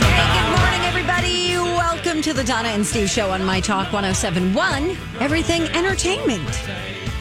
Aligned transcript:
Hey, 0.00 0.40
good 0.40 0.58
morning, 0.58 0.80
everybody. 0.88 1.52
Welcome 1.76 2.22
to 2.22 2.32
the 2.32 2.42
Donna 2.42 2.68
and 2.68 2.86
Steve 2.86 3.10
Show 3.10 3.30
on 3.30 3.44
My 3.44 3.60
Talk 3.60 3.92
1071, 3.92 4.96
Everything 5.20 5.62
Entertainment. 5.76 6.48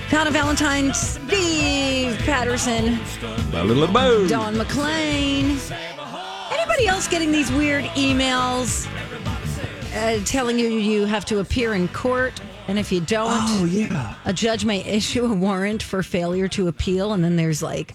Donna 0.10 0.32
Valentine, 0.32 0.94
Steve 0.94 2.18
Patterson, 2.20 3.00
Dawn 4.30 4.56
McClain. 4.56 5.60
Anybody 6.54 6.88
else 6.88 7.08
getting 7.10 7.32
these 7.34 7.52
weird 7.52 7.84
emails 7.96 8.88
uh, 9.96 10.24
telling 10.26 10.58
you 10.58 10.70
you 10.70 11.06
have 11.06 11.26
to 11.26 11.40
appear 11.40 11.74
in 11.74 11.90
court? 11.90 12.40
And 12.70 12.80
if 12.80 12.92
you 12.92 13.02
don't, 13.02 13.32
Oh 13.34 13.66
yeah. 13.66 14.16
a 14.26 14.32
judge 14.32 14.64
may 14.64 14.84
issue 14.86 15.26
a 15.26 15.34
warrant 15.34 15.84
for 15.84 16.02
failure 16.02 16.48
to 16.50 16.68
appeal. 16.70 17.14
And 17.14 17.24
then 17.24 17.36
there's 17.36 17.62
like, 17.64 17.94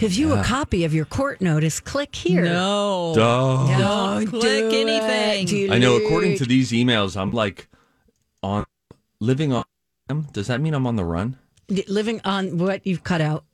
to 0.00 0.08
view 0.08 0.32
a 0.32 0.42
copy 0.42 0.84
of 0.84 0.92
your 0.94 1.04
court 1.04 1.40
notice, 1.40 1.78
click 1.80 2.14
here. 2.14 2.44
No. 2.44 3.12
Duh. 3.14 3.78
Don't 3.78 4.26
click 4.26 4.70
do 4.70 4.80
anything. 4.88 5.48
it. 5.66 5.70
I 5.70 5.78
know. 5.78 5.96
According 5.96 6.36
to 6.38 6.44
these 6.44 6.72
emails, 6.72 7.16
I'm 7.16 7.30
like 7.32 7.68
on 8.42 8.64
living 9.20 9.52
on. 9.52 9.64
Does 10.32 10.48
that 10.48 10.60
mean 10.60 10.74
I'm 10.74 10.86
on 10.86 10.96
the 10.96 11.04
run? 11.04 11.36
living 11.86 12.20
on 12.24 12.58
what 12.58 12.84
you've 12.84 13.04
cut 13.04 13.20
out. 13.20 13.44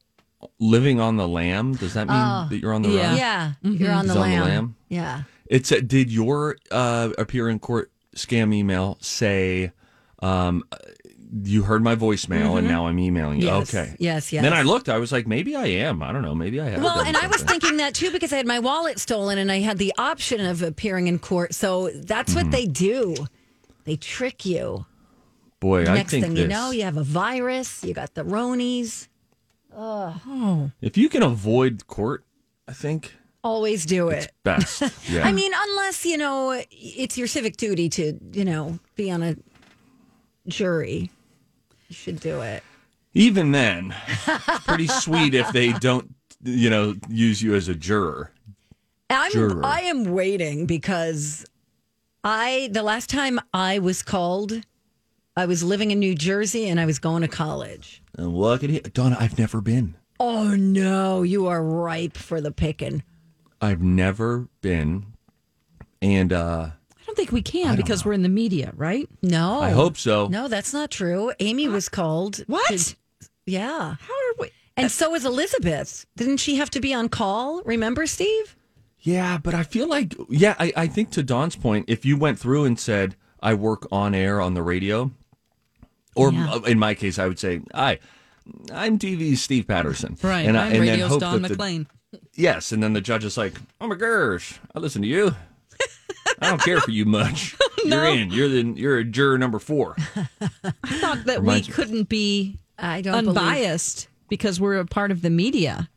Living 0.58 1.00
on 1.00 1.16
the 1.16 1.28
lamb. 1.28 1.74
Does 1.74 1.92
that 1.94 2.06
mean 2.08 2.16
Oh. 2.16 2.46
that 2.48 2.58
you're 2.58 2.72
on 2.72 2.80
the 2.82 2.88
Yeah. 2.88 3.08
run? 3.08 3.16
Yeah, 3.18 3.52
you're 3.62 3.92
on 3.92 4.06
the, 4.06 4.12
He's 4.14 4.22
on 4.22 4.30
the 4.30 4.36
lamb. 4.36 4.44
lamb? 4.44 4.76
Yeah. 4.88 5.22
It's 5.46 5.70
a, 5.70 5.82
did 5.82 6.10
your 6.10 6.56
uh, 6.70 7.10
appear 7.18 7.48
in 7.50 7.58
court 7.58 7.90
scam 8.14 8.54
email 8.54 8.96
say 9.02 9.72
um, 10.22 10.64
you 11.42 11.62
heard 11.62 11.82
my 11.82 11.96
voicemail 11.96 12.58
and 12.58 12.68
now 12.68 12.86
I'm 12.86 12.98
emailing 12.98 13.40
you? 13.40 13.48
Mm-hmm. 13.48 13.58
Yes. 13.58 13.74
Okay. 13.74 13.96
Yes, 13.98 14.32
yes. 14.32 14.42
Then 14.42 14.52
I 14.52 14.62
looked. 14.62 14.88
I 14.88 14.98
was 14.98 15.10
like, 15.12 15.26
maybe 15.26 15.56
I 15.56 15.66
am. 15.66 16.02
I 16.02 16.12
don't 16.12 16.22
know. 16.22 16.34
Maybe 16.34 16.60
I 16.60 16.68
have. 16.70 16.82
Well, 16.82 17.00
and 17.00 17.16
I 17.16 17.26
was 17.26 17.42
thinking 17.42 17.78
that 17.78 17.94
too 17.94 18.10
because 18.10 18.32
I 18.32 18.36
had 18.36 18.46
my 18.46 18.58
wallet 18.60 18.98
stolen 19.00 19.38
and 19.38 19.50
I 19.50 19.60
had 19.60 19.78
the 19.78 19.92
option 19.98 20.40
of 20.44 20.62
appearing 20.62 21.06
in 21.08 21.18
court. 21.18 21.54
So 21.54 21.90
that's 21.90 22.32
Mm-hmm. 22.34 22.42
what 22.46 22.52
they 22.52 22.66
do. 22.66 23.14
They 23.84 23.96
trick 23.96 24.44
you. 24.46 24.86
boy, 25.60 25.82
I 25.82 25.94
Next 25.94 26.10
think 26.10 26.24
thing 26.24 26.34
this. 26.34 26.42
you 26.42 26.48
know, 26.48 26.70
you 26.70 26.82
have 26.84 26.96
a 26.96 27.02
virus, 27.04 27.82
you 27.84 27.94
got 27.94 28.14
the 28.14 28.22
Ronies. 28.24 29.08
Oh. 29.76 30.70
If 30.80 30.96
you 30.96 31.08
can 31.08 31.22
avoid 31.22 31.86
court, 31.86 32.24
I 32.68 32.72
think 32.72 33.14
Always 33.44 33.86
do 33.86 34.08
it. 34.08 34.32
best. 34.42 34.82
Yeah. 35.08 35.24
I 35.24 35.30
mean, 35.32 35.52
unless, 35.54 36.04
you 36.04 36.16
know, 36.18 36.60
it's 36.70 37.16
your 37.16 37.28
civic 37.28 37.56
duty 37.56 37.88
to, 37.90 38.18
you 38.32 38.44
know, 38.44 38.78
be 38.96 39.08
on 39.10 39.22
a 39.22 39.36
jury. 40.48 41.10
You 41.88 41.94
should 41.94 42.20
do 42.20 42.40
it. 42.40 42.62
Even 43.14 43.52
then, 43.52 43.94
it's 44.26 44.64
pretty 44.64 44.88
sweet 44.88 45.34
if 45.34 45.50
they 45.52 45.72
don't, 45.72 46.14
you 46.44 46.68
know, 46.68 46.94
use 47.08 47.40
you 47.40 47.54
as 47.54 47.68
a 47.68 47.74
juror. 47.74 48.30
I'm 49.08 49.32
Juror. 49.32 49.64
I 49.64 49.82
am 49.82 50.04
waiting 50.04 50.66
because 50.66 51.46
I 52.24 52.68
the 52.72 52.82
last 52.82 53.08
time 53.08 53.40
I 53.54 53.78
was 53.78 54.02
called, 54.02 54.60
I 55.36 55.46
was 55.46 55.62
living 55.62 55.92
in 55.92 56.00
New 56.00 56.14
Jersey 56.14 56.68
and 56.68 56.80
I 56.80 56.86
was 56.86 56.98
going 56.98 57.22
to 57.22 57.28
college. 57.28 58.02
And 58.18 58.36
look 58.36 58.64
at 58.64 58.70
it, 58.70 58.92
Donna. 58.92 59.16
I've 59.18 59.38
never 59.38 59.60
been. 59.60 59.94
Oh 60.18 60.56
no, 60.56 61.22
you 61.22 61.46
are 61.46 61.62
ripe 61.62 62.16
for 62.16 62.40
the 62.40 62.50
picking. 62.50 63.02
I've 63.60 63.82
never 63.82 64.48
been, 64.60 65.06
and 66.02 66.32
uh 66.32 66.70
don't 67.16 67.24
think 67.24 67.32
we 67.32 67.42
can 67.42 67.76
because 67.76 68.04
we're 68.04 68.12
in 68.12 68.22
the 68.22 68.28
media, 68.28 68.72
right? 68.76 69.08
No, 69.22 69.60
I 69.60 69.70
hope 69.70 69.96
so. 69.96 70.26
No, 70.28 70.48
that's 70.48 70.72
not 70.72 70.90
true. 70.90 71.32
Amy 71.40 71.68
was 71.68 71.88
called. 71.88 72.38
What? 72.46 72.66
to- 72.68 72.96
yeah, 73.46 73.94
How 74.00 74.14
are 74.14 74.34
we? 74.40 74.50
and 74.76 74.90
so 74.90 75.10
was 75.10 75.24
Elizabeth. 75.24 76.04
Didn't 76.16 76.38
she 76.38 76.56
have 76.56 76.68
to 76.70 76.80
be 76.80 76.92
on 76.92 77.08
call? 77.08 77.62
Remember, 77.64 78.06
Steve? 78.06 78.56
Yeah, 79.00 79.38
but 79.38 79.54
I 79.54 79.62
feel 79.62 79.88
like, 79.88 80.14
yeah, 80.28 80.56
I, 80.58 80.72
I 80.76 80.86
think 80.88 81.10
to 81.12 81.22
Don's 81.22 81.54
point, 81.56 81.84
if 81.88 82.04
you 82.04 82.16
went 82.16 82.38
through 82.40 82.64
and 82.64 82.78
said, 82.78 83.14
I 83.40 83.54
work 83.54 83.86
on 83.92 84.14
air 84.14 84.40
on 84.40 84.54
the 84.54 84.62
radio, 84.62 85.12
or 86.16 86.32
Yeah. 86.32 86.58
in 86.66 86.78
my 86.78 86.94
case, 86.94 87.18
I 87.18 87.26
would 87.28 87.38
say, 87.38 87.60
I. 87.72 87.98
I'm 88.72 88.96
TV's 88.98 89.42
Steve 89.42 89.66
Patterson. 89.66 90.16
Right. 90.22 90.46
And, 90.46 90.56
I- 90.56 90.66
I'm 90.66 90.72
and 90.72 90.74
then 90.82 90.88
radio's 90.90 91.10
hope 91.10 91.20
Don 91.20 91.42
that 91.42 91.48
the- 91.48 91.54
McLean. 91.54 91.86
yes. 92.34 92.70
And 92.72 92.80
then 92.82 92.92
the 92.92 93.00
judge 93.00 93.24
is 93.24 93.36
like, 93.36 93.54
Oh 93.80 93.86
my 93.88 93.94
gosh, 93.96 94.58
I 94.74 94.78
listen 94.80 95.02
to 95.02 95.08
you. 95.08 95.34
I 96.40 96.50
don't 96.50 96.60
care 96.62 96.80
for 96.80 96.90
you 96.90 97.04
much. 97.04 97.56
You're 97.84 98.04
in. 98.06 98.30
You're 98.30 98.48
the 98.48 98.62
you're 98.76 98.98
a 98.98 99.04
juror 99.04 99.38
number 99.38 99.58
four. 99.58 99.96
I 100.20 100.98
thought 100.98 101.24
that 101.26 101.40
we 101.42 101.46
Reminds 101.48 101.68
me- 101.68 101.74
couldn't 101.74 102.08
be 102.08 102.58
I 102.78 103.00
don't 103.00 103.24
believe- 103.24 103.36
unbiased 103.38 104.08
because 104.28 104.60
we're 104.60 104.78
a 104.78 104.86
part 104.86 105.10
of 105.10 105.22
the 105.22 105.30
media. 105.30 105.88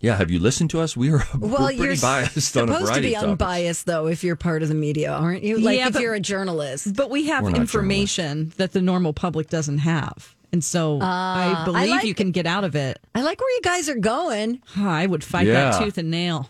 Yeah, 0.00 0.16
have 0.16 0.30
you 0.30 0.38
listened 0.40 0.70
to 0.70 0.80
us? 0.80 0.96
We 0.96 1.10
are 1.12 1.22
Well, 1.38 1.50
we're 1.50 1.66
pretty 1.66 1.82
you're 1.84 1.96
biased 1.96 2.56
on 2.56 2.70
a 2.70 2.72
supposed 2.72 2.94
to 2.94 3.00
be 3.02 3.08
of 3.08 3.20
topics. 3.20 3.30
unbiased, 3.30 3.86
though, 3.86 4.06
if 4.06 4.24
you're 4.24 4.34
part 4.34 4.62
of 4.62 4.68
the 4.70 4.74
media, 4.74 5.12
aren't 5.12 5.42
you? 5.42 5.58
Like 5.58 5.76
Yeah, 5.78 5.88
if 5.88 5.92
but- 5.92 6.02
you're 6.02 6.14
a 6.14 6.20
journalist. 6.20 6.96
But 6.96 7.10
we 7.10 7.26
have 7.26 7.44
We're 7.44 7.54
information 7.54 8.52
that 8.56 8.72
the 8.72 8.80
normal 8.80 9.12
public 9.12 9.50
doesn't 9.50 9.78
have. 9.78 10.34
And 10.52 10.64
so 10.64 10.98
I 11.02 11.62
believe 11.66 11.90
Ah, 11.90 11.94
like- 11.96 12.04
you 12.06 12.14
can 12.14 12.30
get 12.32 12.46
out 12.46 12.64
of 12.64 12.74
it. 12.74 12.98
I 13.14 13.20
like 13.22 13.38
where 13.40 13.50
you 13.54 13.60
guys 13.62 13.88
are 13.90 13.94
going. 13.98 14.60
I 14.74 15.06
would 15.06 15.22
fight 15.22 15.46
that 15.46 15.80
tooth 15.80 15.96
and 15.98 16.10
nail. 16.10 16.48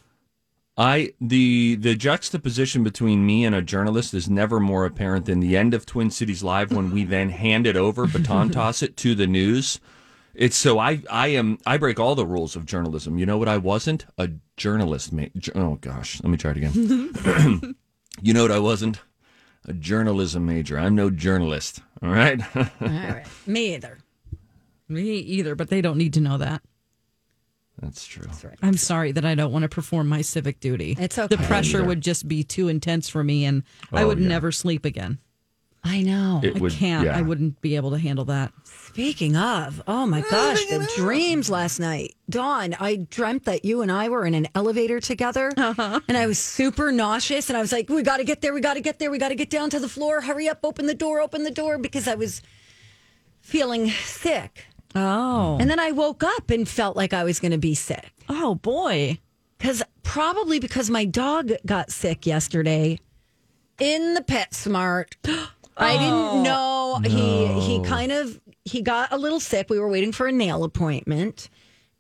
I 0.81 1.13
the 1.21 1.75
the 1.75 1.95
juxtaposition 1.95 2.83
between 2.83 3.27
me 3.27 3.45
and 3.45 3.55
a 3.55 3.61
journalist 3.61 4.15
is 4.15 4.31
never 4.31 4.59
more 4.59 4.87
apparent 4.87 5.27
than 5.27 5.41
the 5.41 5.55
end 5.55 5.75
of 5.75 5.85
Twin 5.85 6.11
Cities 6.11 6.43
Live 6.43 6.73
when 6.73 6.91
we 6.91 7.05
then 7.05 7.29
hand 7.29 7.67
it 7.67 7.77
over, 7.77 8.07
baton 8.07 8.49
toss 8.51 8.83
it 8.83 8.97
to 8.97 9.15
the 9.15 9.27
news. 9.27 9.79
It's 10.35 10.57
so 10.57 10.79
I 10.79 11.03
I 11.11 11.29
am 11.29 11.59
I 11.67 11.77
break 11.77 12.01
all 12.01 12.15
the 12.15 12.25
rules 12.25 12.57
of 12.57 12.65
journalism. 12.65 13.19
You 13.19 13.27
know 13.27 13.37
what 13.37 13.47
I 13.47 13.59
wasn't? 13.59 14.07
A 14.17 14.31
journalist. 14.57 15.13
Ma- 15.13 15.27
oh 15.55 15.75
gosh, 15.83 16.19
let 16.23 16.31
me 16.31 16.39
try 16.39 16.53
it 16.53 16.57
again. 16.57 17.13
you 18.23 18.33
know 18.33 18.43
what 18.43 18.51
I 18.51 18.59
wasn't? 18.59 19.01
A 19.67 19.75
journalism 19.75 20.47
major. 20.47 20.79
I'm 20.79 20.95
no 20.95 21.11
journalist. 21.11 21.81
All 22.03 22.09
right. 22.09 22.41
All 22.57 22.65
right. 22.81 23.27
Me 23.47 23.75
either. 23.75 23.99
Me 24.89 25.19
either, 25.19 25.55
but 25.55 25.69
they 25.69 25.83
don't 25.83 25.99
need 25.99 26.15
to 26.15 26.23
know 26.23 26.39
that. 26.39 26.63
That's 27.81 28.07
true. 28.07 28.25
That's 28.27 28.45
right. 28.45 28.59
I'm 28.63 28.77
sorry 28.77 29.13
that 29.13 29.25
I 29.25 29.35
don't 29.35 29.53
want 29.53 29.63
to 29.63 29.69
perform 29.69 30.09
my 30.09 30.21
civic 30.23 30.61
duty. 30.61 30.97
It's 30.99 31.19
okay. 31.19 31.35
The 31.35 31.43
pressure 31.45 31.79
Either. 31.79 31.87
would 31.89 32.01
just 32.03 32.29
be 32.29 32.45
too 32.45 32.69
intense 32.69 33.09
for 33.09 33.25
me, 33.25 33.45
and 33.47 33.63
I 33.93 34.03
Oh, 34.03 34.09
would 34.09 34.19
yeah. 34.21 34.29
never 34.29 34.53
sleep 34.53 34.85
again. 34.85 35.19
I 35.83 36.03
know. 36.03 36.43
It 36.45 36.57
I 36.57 36.59
would. 36.59 36.73
can't. 36.73 37.07
yeah. 37.07 37.17
I 37.17 37.23
wouldn't 37.23 37.63
be 37.63 37.75
able 37.77 37.91
to 37.93 37.99
handle 37.99 38.27
that. 38.27 38.53
Speaking 38.65 39.35
of, 39.35 39.83
oh 39.87 40.05
my 40.05 40.21
gosh, 40.21 40.63
the 40.67 40.87
dreams 40.97 41.49
last 41.49 41.81
night. 41.81 42.15
Dawn, 42.29 42.75
I 42.79 42.97
dreamt 42.97 43.47
that 43.47 43.65
you 43.65 43.81
and 43.81 43.91
I 43.91 44.11
were 44.11 44.27
in 44.27 44.35
an 44.35 44.47
elevator 44.55 45.01
together 45.01 45.51
uh-huh. 45.57 46.01
and 46.07 46.19
I 46.19 46.27
was 46.27 46.39
super 46.39 46.93
nauseous 46.93 47.49
and 47.49 47.57
I 47.57 47.63
was 47.63 47.73
like, 47.73 47.89
we 47.89 48.03
got 48.03 48.19
to 48.19 48.25
get 48.25 48.43
there, 48.43 48.53
we 48.53 48.61
got 48.61 48.75
to 48.75 48.83
get 48.83 48.99
there, 48.99 49.11
we 49.11 49.17
got 49.17 49.31
to 49.31 49.35
get 49.37 49.49
down 49.49 49.71
to 49.71 49.81
the 49.81 49.89
floor, 49.89 50.21
hurry 50.21 50.49
up, 50.51 50.59
open 50.65 50.85
the 50.87 50.95
door, 50.95 51.21
open 51.21 51.45
the 51.45 51.51
door 51.51 51.79
because 51.79 52.07
I 52.07 52.15
was 52.15 52.43
feeling 53.41 53.89
sick. 53.91 54.67
Oh, 54.95 55.57
And 55.61 55.71
then 55.71 55.79
I 55.79 55.93
woke 55.93 56.23
up 56.25 56.51
and 56.51 56.69
felt 56.69 56.97
like 56.97 57.13
I 57.13 57.25
was 57.25 57.39
going 57.39 57.53
to 57.53 57.59
be 57.59 57.75
sick. 57.75 58.13
oh 58.29 58.57
boy. 58.57 59.19
Because 59.59 59.83
probably 60.03 60.59
because 60.59 60.89
my 60.91 61.05
dog 61.05 61.53
got 61.67 61.91
sick 61.91 62.27
yesterday 62.27 62.99
in 63.79 64.15
the 64.15 64.23
Pet 64.23 64.55
Smart. 64.55 65.17
I 65.77 65.93
didn't 65.93 66.13
oh. 66.13 66.43
know 66.43 67.01
he 67.05 67.47
he 67.61 67.83
kind 67.85 68.11
of 68.13 68.41
he 68.65 68.83
got 68.83 69.13
a 69.13 69.17
little 69.17 69.41
sick. 69.41 69.71
We 69.71 69.79
were 69.79 69.89
waiting 69.89 70.13
for 70.13 70.27
a 70.27 70.33
nail 70.33 70.65
appointment, 70.65 71.49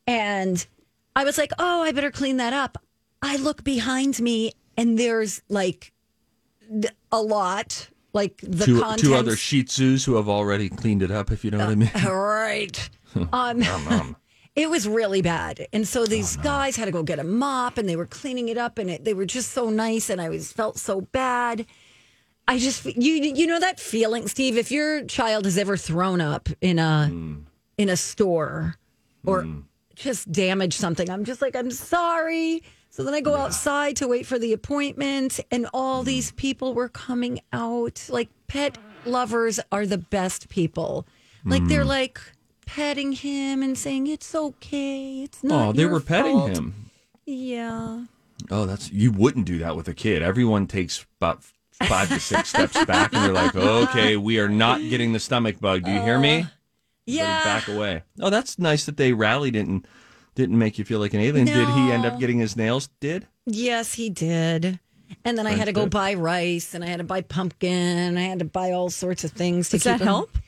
and 0.06 0.66
I 1.14 1.24
was 1.24 1.38
like, 1.38 1.52
oh, 1.58 1.82
I 1.82 1.92
better 1.92 2.10
clean 2.10 2.38
that 2.38 2.52
up. 2.52 2.78
I 3.22 3.36
look 3.36 3.62
behind 3.62 4.20
me 4.20 4.52
and 4.76 4.98
there's 4.98 5.42
like 5.48 5.92
a 7.12 7.20
lot, 7.20 7.89
like 8.12 8.38
the 8.42 8.66
two, 8.66 8.80
contents. 8.80 9.02
two 9.02 9.14
other 9.14 9.36
Shih 9.36 9.64
Tzus 9.64 10.04
who 10.04 10.16
have 10.16 10.28
already 10.28 10.68
cleaned 10.68 11.02
it 11.02 11.10
up, 11.10 11.30
if 11.30 11.44
you 11.44 11.50
know 11.50 11.58
what 11.58 11.68
I 11.68 11.74
mean. 11.74 11.90
Uh, 11.94 12.12
right. 12.12 12.90
Um, 13.32 14.16
it 14.54 14.70
was 14.70 14.86
really 14.86 15.20
bad, 15.20 15.66
and 15.72 15.86
so 15.86 16.06
these 16.06 16.36
guys 16.36 16.76
had 16.76 16.84
to 16.84 16.92
go 16.92 17.02
get 17.02 17.18
a 17.18 17.24
mop, 17.24 17.76
and 17.76 17.88
they 17.88 17.96
were 17.96 18.06
cleaning 18.06 18.48
it 18.48 18.56
up, 18.56 18.78
and 18.78 18.88
it, 18.88 19.04
they 19.04 19.14
were 19.14 19.26
just 19.26 19.50
so 19.50 19.68
nice, 19.68 20.08
and 20.08 20.20
I 20.20 20.28
was 20.28 20.52
felt 20.52 20.78
so 20.78 21.00
bad. 21.00 21.66
I 22.46 22.58
just 22.58 22.84
you 22.84 23.14
you 23.14 23.46
know 23.46 23.60
that 23.60 23.78
feeling, 23.78 24.28
Steve. 24.28 24.56
If 24.56 24.70
your 24.70 25.04
child 25.04 25.44
has 25.44 25.58
ever 25.58 25.76
thrown 25.76 26.20
up 26.20 26.48
in 26.60 26.78
a 26.78 27.08
mm. 27.10 27.44
in 27.78 27.88
a 27.88 27.96
store 27.96 28.76
or 29.24 29.42
mm. 29.42 29.64
just 29.94 30.30
damaged 30.30 30.74
something, 30.74 31.08
I'm 31.10 31.24
just 31.24 31.42
like 31.42 31.54
I'm 31.54 31.70
sorry. 31.70 32.62
So 32.90 33.04
then 33.04 33.14
I 33.14 33.20
go 33.20 33.36
outside 33.36 33.96
to 33.96 34.08
wait 34.08 34.26
for 34.26 34.38
the 34.38 34.52
appointment, 34.52 35.38
and 35.50 35.68
all 35.72 36.02
these 36.02 36.32
people 36.32 36.74
were 36.74 36.88
coming 36.88 37.40
out. 37.52 38.04
Like 38.08 38.28
pet 38.48 38.78
lovers 39.04 39.60
are 39.70 39.86
the 39.86 39.98
best 39.98 40.48
people. 40.48 41.06
Like 41.44 41.64
they're 41.66 41.82
hmm. 41.82 41.88
like 41.88 42.20
petting 42.66 43.12
him 43.12 43.62
and 43.62 43.78
saying 43.78 44.08
it's 44.08 44.34
okay. 44.34 45.22
It's 45.22 45.42
not. 45.42 45.68
Oh, 45.68 45.72
they 45.72 45.86
were 45.86 46.00
petting 46.00 46.36
fault." 46.36 46.56
him. 46.56 46.90
Yeah. 47.24 48.04
Oh, 48.50 48.66
that's 48.66 48.90
you 48.90 49.12
wouldn't 49.12 49.46
do 49.46 49.58
that 49.58 49.76
with 49.76 49.88
a 49.88 49.94
kid. 49.94 50.22
Everyone 50.22 50.66
takes 50.66 51.06
about 51.20 51.44
five 51.84 52.08
to 52.08 52.20
six 52.20 52.48
steps 52.50 52.84
back, 52.84 53.12
and 53.12 53.24
you're 53.24 53.34
like, 53.34 53.54
okay, 53.54 54.16
we 54.16 54.38
are 54.38 54.48
not 54.48 54.80
getting 54.80 55.12
the 55.12 55.20
stomach 55.20 55.60
bug. 55.60 55.84
Do 55.84 55.90
you 55.90 56.00
hear 56.00 56.18
me? 56.18 56.28
Uh, 56.28 56.32
Everybody 56.36 56.54
Yeah. 57.06 57.44
back 57.44 57.68
away. 57.68 58.02
Oh, 58.20 58.30
that's 58.30 58.58
nice 58.58 58.84
that 58.86 58.96
they 58.96 59.12
rallied 59.12 59.56
and 59.56 59.86
didn't 60.34 60.58
make 60.58 60.78
you 60.78 60.84
feel 60.84 60.98
like 61.00 61.14
an 61.14 61.20
alien. 61.20 61.46
Did 61.46 61.68
he 61.68 61.92
end 61.92 62.04
up 62.06 62.18
getting 62.18 62.38
his 62.38 62.56
nails 62.56 62.88
did? 63.00 63.26
Yes, 63.46 63.94
he 63.94 64.08
did. 64.10 64.78
And 65.24 65.36
then 65.36 65.46
I 65.46 65.52
had 65.52 65.64
to 65.66 65.72
go 65.72 65.82
good. 65.84 65.90
buy 65.90 66.14
rice 66.14 66.72
and 66.74 66.84
I 66.84 66.86
had 66.86 66.98
to 66.98 67.04
buy 67.04 67.20
pumpkin. 67.22 68.16
I 68.16 68.22
had 68.22 68.38
to 68.38 68.44
buy 68.44 68.70
all 68.72 68.90
sorts 68.90 69.24
of 69.24 69.32
things 69.32 69.68
to 69.70 69.76
Does 69.76 69.82
keep 69.82 69.90
that 69.92 70.00
him- 70.00 70.06
help? 70.06 70.38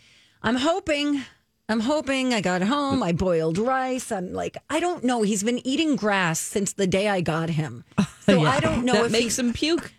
I'm 0.43 0.56
hoping. 0.56 1.23
I'm 1.69 1.81
hoping. 1.81 2.32
I 2.34 2.40
got 2.40 2.62
home. 2.62 3.02
I 3.02 3.12
boiled 3.12 3.58
rice. 3.58 4.12
I'm 4.12 4.32
like, 4.32 4.56
I 4.70 4.79
don't 4.81 5.05
know. 5.05 5.23
He's 5.23 5.43
been 5.43 5.64
eating 5.67 5.96
grass 5.96 6.38
since 6.38 6.73
the 6.75 6.87
day 6.87 7.08
I 7.08 7.20
got 7.20 7.50
him. 7.50 7.85
So 8.25 8.40
Yeah. 8.43 8.50
I 8.50 8.61
don't 8.61 8.85
know 8.85 8.93
that 8.93 9.06
if 9.06 9.12
makes 9.12 9.37
he, 9.37 9.43
him 9.43 9.52
puke. 9.52 9.93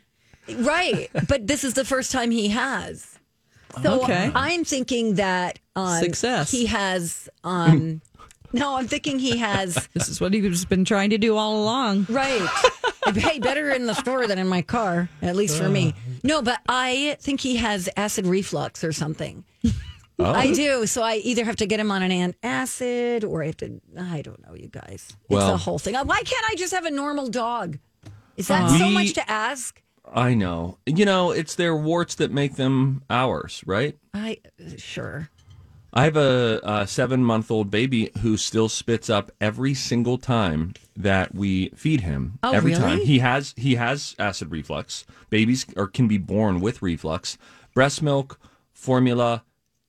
right. 0.60 1.10
But 1.28 1.46
this 1.46 1.66
is 1.66 1.74
the 1.74 1.84
first 1.84 2.10
time 2.12 2.32
he 2.32 2.48
has. 2.50 3.20
So 3.82 4.02
Okay. 4.04 4.32
I'm 4.34 4.64
thinking 4.64 5.16
that 5.16 5.60
um, 5.76 6.02
Success. 6.02 6.50
He 6.50 6.68
has. 6.68 7.28
Um, 7.44 8.02
no, 8.54 8.76
I'm 8.78 8.88
thinking 8.88 9.20
he 9.20 9.38
has. 9.38 9.88
This 9.94 10.10
is 10.10 10.22
what 10.22 10.34
he's 10.34 10.66
been 10.66 10.86
trying 10.86 11.10
to 11.12 11.18
do 11.18 11.36
all 11.38 11.62
along. 11.62 12.06
Right. 12.10 12.48
hey, 13.16 13.40
better 13.40 13.70
in 13.72 13.86
the 13.86 13.94
store 13.94 14.28
than 14.28 14.40
in 14.40 14.48
my 14.48 14.62
car, 14.62 15.10
at 15.22 15.36
least 15.36 15.58
for 15.58 15.70
me. 15.70 15.90
Uh. 15.90 16.12
No, 16.24 16.42
but 16.42 16.60
I 16.70 17.18
think 17.20 17.42
he 17.42 17.58
has 17.58 17.90
acid 17.98 18.26
reflux 18.26 18.84
or 18.84 18.92
something. 18.94 19.44
Oh. 20.20 20.26
I 20.26 20.54
do. 20.54 20.86
So 20.86 21.02
I 21.02 21.16
either 21.16 21.44
have 21.44 21.56
to 21.58 21.66
get 21.66 21.80
him 21.80 21.92
on 21.92 22.02
an 22.04 22.12
antacid 22.12 23.28
or 23.28 23.44
I 23.44 23.48
have 23.48 23.58
to, 23.58 23.82
I 24.00 24.22
don't 24.22 24.46
know, 24.48 24.56
you 24.56 24.68
guys. 24.68 25.08
It's 25.10 25.18
Well- 25.30 25.54
a 25.54 25.58
whole 25.58 25.80
thing. 25.80 25.96
Why 25.96 26.22
can't 26.24 26.46
I 26.50 26.56
just 26.56 26.74
have 26.74 26.86
a 26.86 26.92
normal 26.92 27.28
dog? 27.30 27.80
Is 28.38 28.48
that 28.48 28.70
so 28.80 28.90
much 28.90 29.14
to 29.14 29.30
ask? 29.30 29.82
I 30.12 30.34
know. 30.34 30.78
You 30.86 31.06
know, 31.06 31.32
it's 31.32 31.56
their 31.56 31.76
warts 31.76 32.16
that 32.16 32.32
make 32.32 32.56
them 32.56 33.04
ours, 33.10 33.64
right? 33.66 33.98
I, 34.14 34.38
uh, 34.60 34.72
sure. 34.78 35.30
I 35.96 36.06
have 36.06 36.18
a, 36.18 36.60
a 36.64 36.88
seven 36.88 37.24
month 37.24 37.52
old 37.52 37.70
baby 37.70 38.10
who 38.22 38.36
still 38.36 38.68
spits 38.68 39.10
up 39.10 39.32
every 39.40 39.74
single 39.76 40.18
time 40.18 40.74
that 40.96 41.36
we 41.36 41.70
feed 41.70 42.02
him. 42.02 42.40
Oh, 42.42 42.52
every 42.52 42.72
really? 42.72 42.82
time 42.82 43.00
he 43.02 43.20
has 43.20 43.54
he 43.58 43.76
has 43.76 44.16
acid 44.18 44.50
reflux. 44.52 45.06
Babies 45.30 45.66
or 45.78 45.88
can 45.88 46.08
be 46.08 46.18
born 46.18 46.60
with 46.62 46.82
reflux. 46.82 47.38
Breast 47.76 48.02
milk, 48.02 48.40
formula, 48.72 49.44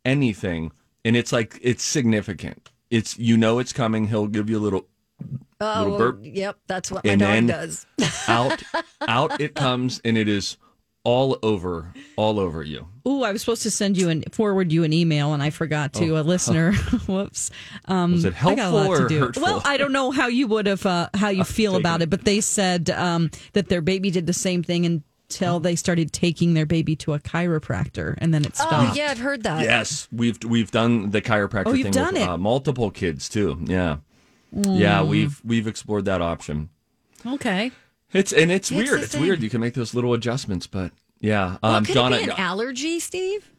anything, 0.04 0.72
and 1.04 1.16
it's 1.16 1.32
like 1.32 1.58
it's 1.62 1.82
significant. 1.82 2.70
It's 2.90 3.18
you 3.18 3.36
know 3.38 3.58
it's 3.58 3.72
coming. 3.72 4.08
He'll 4.08 4.26
give 4.26 4.50
you 4.50 4.58
a 4.58 4.60
little 4.60 4.86
Oh, 5.60 5.82
Little 5.84 5.98
burp. 5.98 6.18
yep. 6.22 6.58
That's 6.66 6.90
what 6.90 7.04
my 7.04 7.12
And 7.12 7.20
dog 7.20 7.46
does. 7.46 7.86
out 8.28 8.62
out 9.08 9.40
it 9.40 9.54
comes, 9.54 10.00
and 10.04 10.18
it 10.18 10.28
is 10.28 10.58
all 11.04 11.38
over 11.42 11.92
all 12.16 12.40
over 12.40 12.62
you. 12.62 12.88
Oh, 13.06 13.22
I 13.22 13.32
was 13.32 13.42
supposed 13.42 13.62
to 13.64 13.70
send 13.70 13.98
you 13.98 14.08
and 14.08 14.24
forward 14.32 14.72
you 14.72 14.82
an 14.84 14.92
email, 14.94 15.34
and 15.34 15.42
I 15.42 15.50
forgot 15.50 15.92
to. 15.94 16.18
A 16.18 16.22
listener, 16.22 16.72
whoops. 17.06 17.50
Um, 17.84 18.12
Oh. 18.12 18.14
Was 18.14 18.24
it 18.24 18.44
I 18.44 18.54
got 18.54 18.72
a 18.72 18.74
lot 18.74 18.84
helpful 18.86 18.96
to 18.96 19.04
or 19.04 19.08
do. 19.08 19.20
hurtful? 19.20 19.42
Well, 19.42 19.62
I 19.64 19.76
don't 19.76 19.92
know 19.92 20.10
how 20.10 20.28
you 20.28 20.46
would 20.48 20.66
have 20.66 20.84
uh, 20.86 21.10
how 21.14 21.28
you 21.28 21.44
feel 21.44 21.76
about 21.76 22.00
it. 22.00 22.04
it, 22.04 22.10
but 22.10 22.24
they 22.24 22.40
said 22.40 22.90
um, 22.90 23.30
that 23.52 23.68
their 23.68 23.82
baby 23.82 24.10
did 24.10 24.26
the 24.26 24.32
same 24.32 24.62
thing 24.62 24.86
until 24.86 25.60
they 25.60 25.76
started 25.76 26.12
taking 26.12 26.54
their 26.54 26.66
baby 26.66 26.96
to 26.96 27.12
a 27.12 27.18
chiropractor, 27.18 28.14
and 28.18 28.32
then 28.32 28.44
it 28.44 28.56
stopped. 28.56 28.92
Oh, 28.92 28.94
yeah, 28.94 29.10
I've 29.10 29.18
heard 29.18 29.42
that. 29.42 29.62
Yes, 29.62 30.08
we've 30.10 30.42
we've 30.44 30.70
done 30.70 31.10
the 31.10 31.20
chiropractor 31.20 31.66
Oh, 31.66 31.72
thing 31.72 31.80
you've 31.84 31.92
done 31.92 32.14
with 32.14 32.22
it. 32.22 32.28
Uh, 32.28 32.38
multiple 32.38 32.90
kids 32.90 33.28
too. 33.28 33.58
Yeah, 33.64 33.98
yeah, 34.52 35.02
we've 35.02 35.40
we've 35.44 35.66
explored 35.66 36.06
that 36.06 36.22
option. 36.22 36.70
Okay. 37.26 37.72
It's 38.14 38.32
and 38.32 38.50
it's, 38.50 38.70
weird. 38.70 39.02
It's 39.02 39.14
weird. 39.16 39.42
You 39.42 39.50
can 39.50 39.60
make 39.60 39.74
those 39.74 39.94
little 39.94 40.14
adjustments, 40.14 40.66
but 40.66 40.92
yeah, 41.20 41.58
Well, 41.62 41.74
um, 41.74 41.84
could 41.84 41.94
Donna, 41.94 42.16
it 42.16 42.24
be 42.26 42.30
an 42.30 42.36
allergy, 42.38 43.00
Steve? 43.00 43.50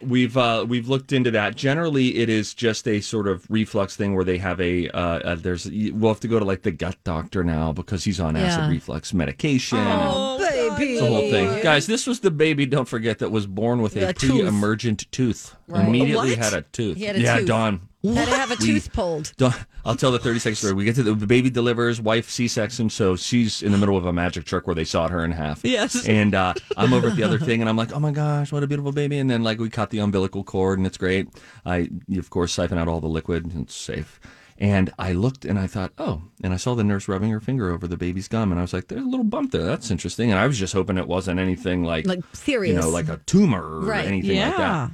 we've 0.00 0.36
uh, 0.36 0.66
we've 0.68 0.88
looked 0.88 1.12
into 1.12 1.30
that. 1.30 1.54
Generally, 1.56 2.16
it 2.16 2.28
is 2.28 2.52
just 2.52 2.86
a 2.88 3.00
sort 3.00 3.26
of 3.28 3.46
reflux 3.50 3.96
thing 3.96 4.14
where 4.14 4.24
they 4.24 4.36
have 4.38 4.60
a 4.60 4.88
uh, 4.90 4.98
uh, 5.00 5.34
there's 5.36 5.70
we'll 5.70 6.12
have 6.12 6.20
to 6.20 6.28
go 6.28 6.38
to 6.38 6.44
like 6.44 6.62
the 6.62 6.72
gut 6.72 6.96
doctor 7.04 7.42
now 7.44 7.72
because 7.72 8.04
he's 8.04 8.20
on 8.20 8.36
acid 8.36 8.64
Yeah. 8.64 8.68
reflux 8.70 9.14
medication. 9.14 9.78
Oh, 9.78 10.36
baby. 10.70 10.92
It's 10.92 11.00
the 11.00 11.06
whole 11.08 11.30
thing, 11.30 11.62
guys. 11.62 11.86
This 11.86 12.06
was 12.06 12.20
the 12.20 12.30
baby. 12.30 12.66
Don't 12.66 12.88
forget 12.88 13.18
that 13.20 13.30
was 13.30 13.46
born 13.46 13.82
with 13.82 13.96
a 13.96 14.10
A 14.10 14.14
pre-emergent 14.14 15.10
tooth. 15.12 15.54
Right. 15.68 15.86
Immediately 15.86 16.30
What? 16.30 16.38
had 16.38 16.54
a 16.54 16.62
tooth. 16.62 16.96
He 16.96 17.04
had 17.04 17.16
a 17.16 17.20
yeah, 17.20 17.38
tooth. 17.38 17.48
Dawn. 17.48 17.88
Had 18.04 18.28
to 18.28 18.34
have 18.36 18.50
a 18.50 18.56
We- 18.60 18.66
tooth 18.66 18.92
pulled. 18.92 19.32
Don't- 19.38 19.54
I'll 19.86 19.96
tell 19.96 20.12
the 20.12 20.18
30 20.18 20.38
second 20.38 20.56
story. 20.56 20.72
We 20.74 20.84
get 20.84 20.94
to 20.96 21.02
the, 21.02 21.14
the 21.14 21.26
baby 21.26 21.48
delivers, 21.50 22.00
wife 22.00 22.28
C 22.30 22.48
section, 22.48 22.88
so 22.90 23.16
she's 23.16 23.62
in 23.62 23.72
the 23.72 23.78
middle 23.78 23.96
of 23.96 24.04
a 24.06 24.12
magic 24.12 24.44
trick 24.44 24.66
where 24.66 24.74
they 24.74 24.84
sawed 24.84 25.10
her 25.10 25.24
in 25.24 25.30
half. 25.32 25.62
Yes. 25.64 26.06
And 26.06 26.34
uh, 26.34 26.54
I'm 26.76 26.92
over 26.94 27.08
at 27.08 27.16
the 27.16 27.22
other 27.22 27.38
thing, 27.48 27.60
and 27.60 27.68
I'm 27.68 27.76
like, 27.76 27.92
oh 27.92 28.00
my 28.00 28.10
gosh, 28.10 28.50
what 28.52 28.62
a 28.62 28.66
beautiful 28.66 28.92
baby. 28.92 29.18
And 29.18 29.30
then 29.30 29.42
like 29.42 29.58
we 29.58 29.68
cut 29.70 29.90
the 29.90 29.98
umbilical 29.98 30.42
cord, 30.44 30.78
and 30.78 30.86
it's 30.86 30.96
great. 30.98 31.28
I 31.66 31.88
of 32.16 32.30
course 32.30 32.52
siphon 32.52 32.78
out 32.78 32.88
all 32.88 33.00
the 33.00 33.08
liquid, 33.08 33.44
and 33.46 33.64
it's 33.64 33.74
safe. 33.74 34.20
And 34.58 34.92
I 34.98 35.12
looked 35.12 35.44
and 35.44 35.58
I 35.58 35.66
thought, 35.66 35.92
oh, 35.98 36.22
and 36.42 36.54
I 36.54 36.56
saw 36.56 36.74
the 36.74 36.84
nurse 36.84 37.08
rubbing 37.08 37.30
her 37.30 37.40
finger 37.40 37.70
over 37.70 37.88
the 37.88 37.96
baby's 37.96 38.28
gum, 38.28 38.52
and 38.52 38.58
I 38.58 38.62
was 38.62 38.72
like, 38.72 38.86
there's 38.88 39.02
a 39.02 39.04
little 39.04 39.24
bump 39.24 39.50
there. 39.50 39.64
That's 39.64 39.90
interesting. 39.90 40.30
And 40.30 40.38
I 40.38 40.46
was 40.46 40.58
just 40.58 40.72
hoping 40.74 40.96
it 40.96 41.08
wasn't 41.08 41.40
anything 41.40 41.82
like, 41.82 42.06
Like, 42.06 42.20
serious. 42.32 42.74
you 42.74 42.80
know, 42.80 42.88
like 42.88 43.08
a 43.08 43.16
tumor 43.26 43.62
or 43.62 43.80
Right. 43.80 44.04
anything 44.06 44.38
like 44.40 44.56
that. 44.56 44.90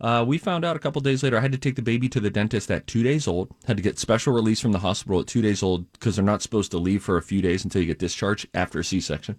Uh, 0.00 0.24
we 0.24 0.36
found 0.36 0.64
out 0.64 0.74
a 0.74 0.80
couple 0.80 1.00
days 1.00 1.22
later. 1.22 1.36
I 1.38 1.40
had 1.40 1.52
to 1.52 1.58
take 1.58 1.76
the 1.76 1.82
baby 1.82 2.08
to 2.08 2.18
the 2.18 2.30
dentist 2.30 2.70
at 2.72 2.88
two 2.88 3.04
days 3.04 3.28
old. 3.28 3.54
Had 3.66 3.76
to 3.76 3.82
get 3.84 4.00
special 4.00 4.32
release 4.32 4.58
from 4.60 4.72
the 4.72 4.80
hospital 4.80 5.20
at 5.20 5.28
two 5.28 5.42
days 5.42 5.62
old 5.62 5.90
because 5.92 6.16
they're 6.16 6.24
not 6.24 6.42
supposed 6.42 6.72
to 6.72 6.78
leave 6.78 7.04
for 7.04 7.16
a 7.16 7.22
few 7.22 7.40
days 7.40 7.62
until 7.62 7.80
you 7.82 7.86
get 7.86 8.00
discharged 8.00 8.48
after 8.52 8.80
a 8.80 8.84
C-section. 8.84 9.38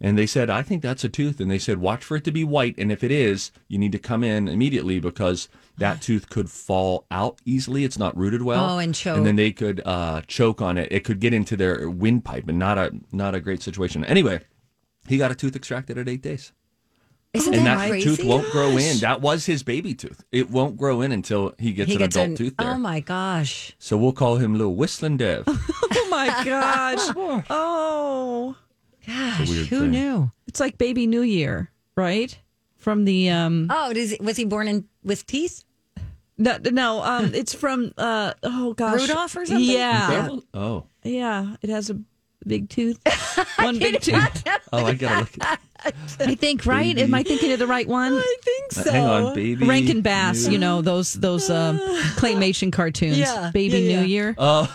And 0.00 0.18
they 0.18 0.26
said, 0.26 0.50
I 0.50 0.62
think 0.62 0.82
that's 0.82 1.04
a 1.04 1.08
tooth. 1.08 1.40
And 1.40 1.50
they 1.50 1.58
said, 1.58 1.78
watch 1.78 2.04
for 2.04 2.16
it 2.16 2.24
to 2.24 2.32
be 2.32 2.44
white. 2.44 2.74
And 2.76 2.90
if 2.92 3.02
it 3.04 3.10
is, 3.10 3.52
you 3.68 3.78
need 3.78 3.92
to 3.92 3.98
come 3.98 4.22
in 4.24 4.48
immediately 4.48 4.98
because 5.00 5.48
that 5.78 6.02
tooth 6.02 6.28
could 6.28 6.50
fall 6.50 7.06
out 7.10 7.40
easily. 7.44 7.84
It's 7.84 7.98
not 7.98 8.14
rooted 8.16 8.42
well. 8.42 8.70
Oh, 8.70 8.78
and 8.78 8.94
choke. 8.94 9.16
And 9.16 9.24
then 9.26 9.36
they 9.36 9.52
could 9.52 9.80
uh, 9.86 10.20
choke 10.26 10.60
on 10.60 10.76
it. 10.78 10.88
It 10.90 11.04
could 11.04 11.20
get 11.20 11.32
into 11.32 11.56
their 11.56 11.88
windpipe 11.88 12.48
and 12.48 12.58
not 12.58 12.76
a 12.76 12.90
not 13.12 13.34
a 13.34 13.40
great 13.40 13.62
situation. 13.62 14.04
Anyway, 14.04 14.40
he 15.08 15.16
got 15.16 15.30
a 15.30 15.34
tooth 15.34 15.54
extracted 15.56 15.96
at 15.96 16.08
eight 16.08 16.22
days. 16.22 16.52
Isn't 17.32 17.54
And 17.54 17.66
that 17.66 17.78
that 17.78 17.88
crazy? 17.88 18.16
tooth 18.16 18.24
won't 18.26 18.50
grow 18.52 18.76
in. 18.76 18.98
That 18.98 19.20
was 19.20 19.46
his 19.46 19.62
baby 19.64 19.94
tooth. 19.94 20.22
It 20.30 20.50
won't 20.50 20.76
grow 20.76 21.00
in 21.00 21.10
until 21.12 21.54
he 21.58 21.72
gets 21.72 21.88
He 21.88 21.94
an 21.94 21.98
gets 22.00 22.14
adult 22.16 22.28
an- 22.30 22.36
tooth 22.36 22.54
there. 22.58 22.70
Oh 22.74 22.78
my 22.78 23.00
gosh. 23.00 23.72
so 23.78 23.96
we'll 23.96 24.12
call 24.12 24.36
him 24.36 24.52
little 24.54 24.74
whistling 24.76 25.16
Dev. 25.16 25.44
Oh 25.96 26.08
my 26.16 26.44
gosh. 26.44 27.44
oh, 27.50 28.54
Gosh, 29.06 29.48
who 29.48 29.80
thing. 29.80 29.90
knew? 29.90 30.30
it's 30.46 30.60
like 30.60 30.78
Baby 30.78 31.06
New 31.06 31.22
Year, 31.22 31.70
right? 31.96 32.36
From 32.76 33.04
the 33.04 33.30
um, 33.30 33.68
Oh, 33.70 33.92
does, 33.92 34.14
was 34.20 34.36
he 34.36 34.44
born 34.44 34.68
in 34.68 34.86
with 35.02 35.26
teeth? 35.26 35.64
no, 36.36 36.58
no, 36.62 37.02
um, 37.02 37.32
it's 37.34 37.54
from 37.54 37.92
uh, 37.96 38.34
oh 38.42 38.74
gosh, 38.74 39.00
Rudolph 39.00 39.36
or 39.36 39.46
something? 39.46 39.64
Yeah, 39.64 40.28
oh, 40.52 40.84
yeah, 41.02 41.56
it 41.62 41.70
has 41.70 41.90
a 41.90 41.98
big 42.46 42.68
tooth, 42.68 42.98
one 43.58 43.78
big 43.78 44.00
tooth. 44.00 44.44
oh, 44.72 44.84
I 44.84 44.94
gotta 44.94 45.20
look. 45.20 45.30
At, 45.40 45.60
I 46.20 46.34
think 46.34 46.64
right. 46.66 46.96
Am 46.98 47.14
I 47.14 47.22
thinking 47.22 47.52
of 47.52 47.58
the 47.58 47.66
right 47.66 47.86
one? 47.86 48.14
I 48.14 48.36
think 48.42 48.72
so. 48.72 48.90
hang 48.90 49.04
on, 49.04 49.34
baby. 49.34 49.66
Rankin 49.66 50.00
Bass, 50.00 50.46
New- 50.46 50.52
you 50.54 50.58
know 50.58 50.82
those 50.82 51.12
those 51.14 51.50
um, 51.50 51.78
claymation 52.16 52.72
cartoons. 52.72 53.18
Yeah, 53.18 53.50
Baby 53.52 53.78
yeah, 53.80 53.96
New 54.00 54.06
yeah. 54.06 54.34
Year. 54.34 54.34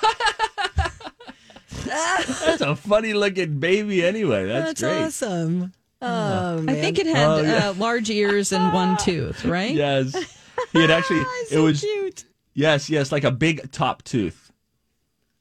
That's 2.45 2.61
a 2.61 2.75
funny 2.75 3.13
looking 3.13 3.59
baby. 3.59 4.05
Anyway, 4.05 4.45
that's, 4.47 4.65
That's 4.67 4.81
great. 4.81 5.03
awesome. 5.05 5.73
Oh. 6.01 6.63
I 6.67 6.73
think 6.75 6.97
it 6.99 7.07
had 7.07 7.27
Oh, 7.27 7.41
yeah. 7.41 7.69
uh, 7.69 7.73
large 7.73 8.09
ears 8.09 8.51
and 8.53 8.73
one 8.73 8.95
tooth, 9.05 9.43
right? 9.45 9.73
Yes, 9.73 10.13
he 10.73 10.79
had 10.81 10.91
actually. 10.91 11.23
it 11.51 11.59
was 11.59 11.81
cute. 11.81 12.23
yes, 12.53 12.89
yes, 12.89 13.11
like 13.11 13.23
a 13.25 13.31
big 13.31 13.71
top 13.71 14.03
tooth. 14.03 14.51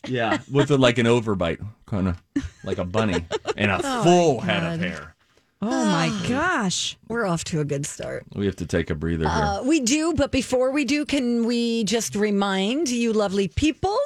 Yeah, 0.06 0.38
with 0.50 0.70
a, 0.70 0.78
like 0.78 0.98
an 0.98 1.06
overbite, 1.06 1.64
kind 1.86 2.08
of 2.08 2.22
like 2.64 2.78
a 2.78 2.84
bunny, 2.84 3.24
and 3.56 3.70
a 3.70 4.02
full 4.02 4.40
head 4.40 4.62
of 4.74 4.80
hair. 4.80 5.14
Oh 5.60 5.66
my 5.86 6.08
gosh. 6.28 6.96
We're 7.08 7.26
off 7.26 7.42
to 7.44 7.58
a 7.60 7.64
good 7.64 7.84
start. 7.84 8.24
We 8.32 8.46
have 8.46 8.54
to 8.56 8.66
take 8.66 8.90
a 8.90 8.94
breather 8.94 9.28
here. 9.28 9.32
Uh, 9.42 9.62
we 9.64 9.80
do, 9.80 10.14
but 10.14 10.30
before 10.30 10.70
we 10.70 10.84
do, 10.84 11.04
can 11.04 11.46
we 11.46 11.82
just 11.82 12.14
remind 12.14 12.88
you, 12.88 13.12
lovely 13.12 13.48
people, 13.48 13.98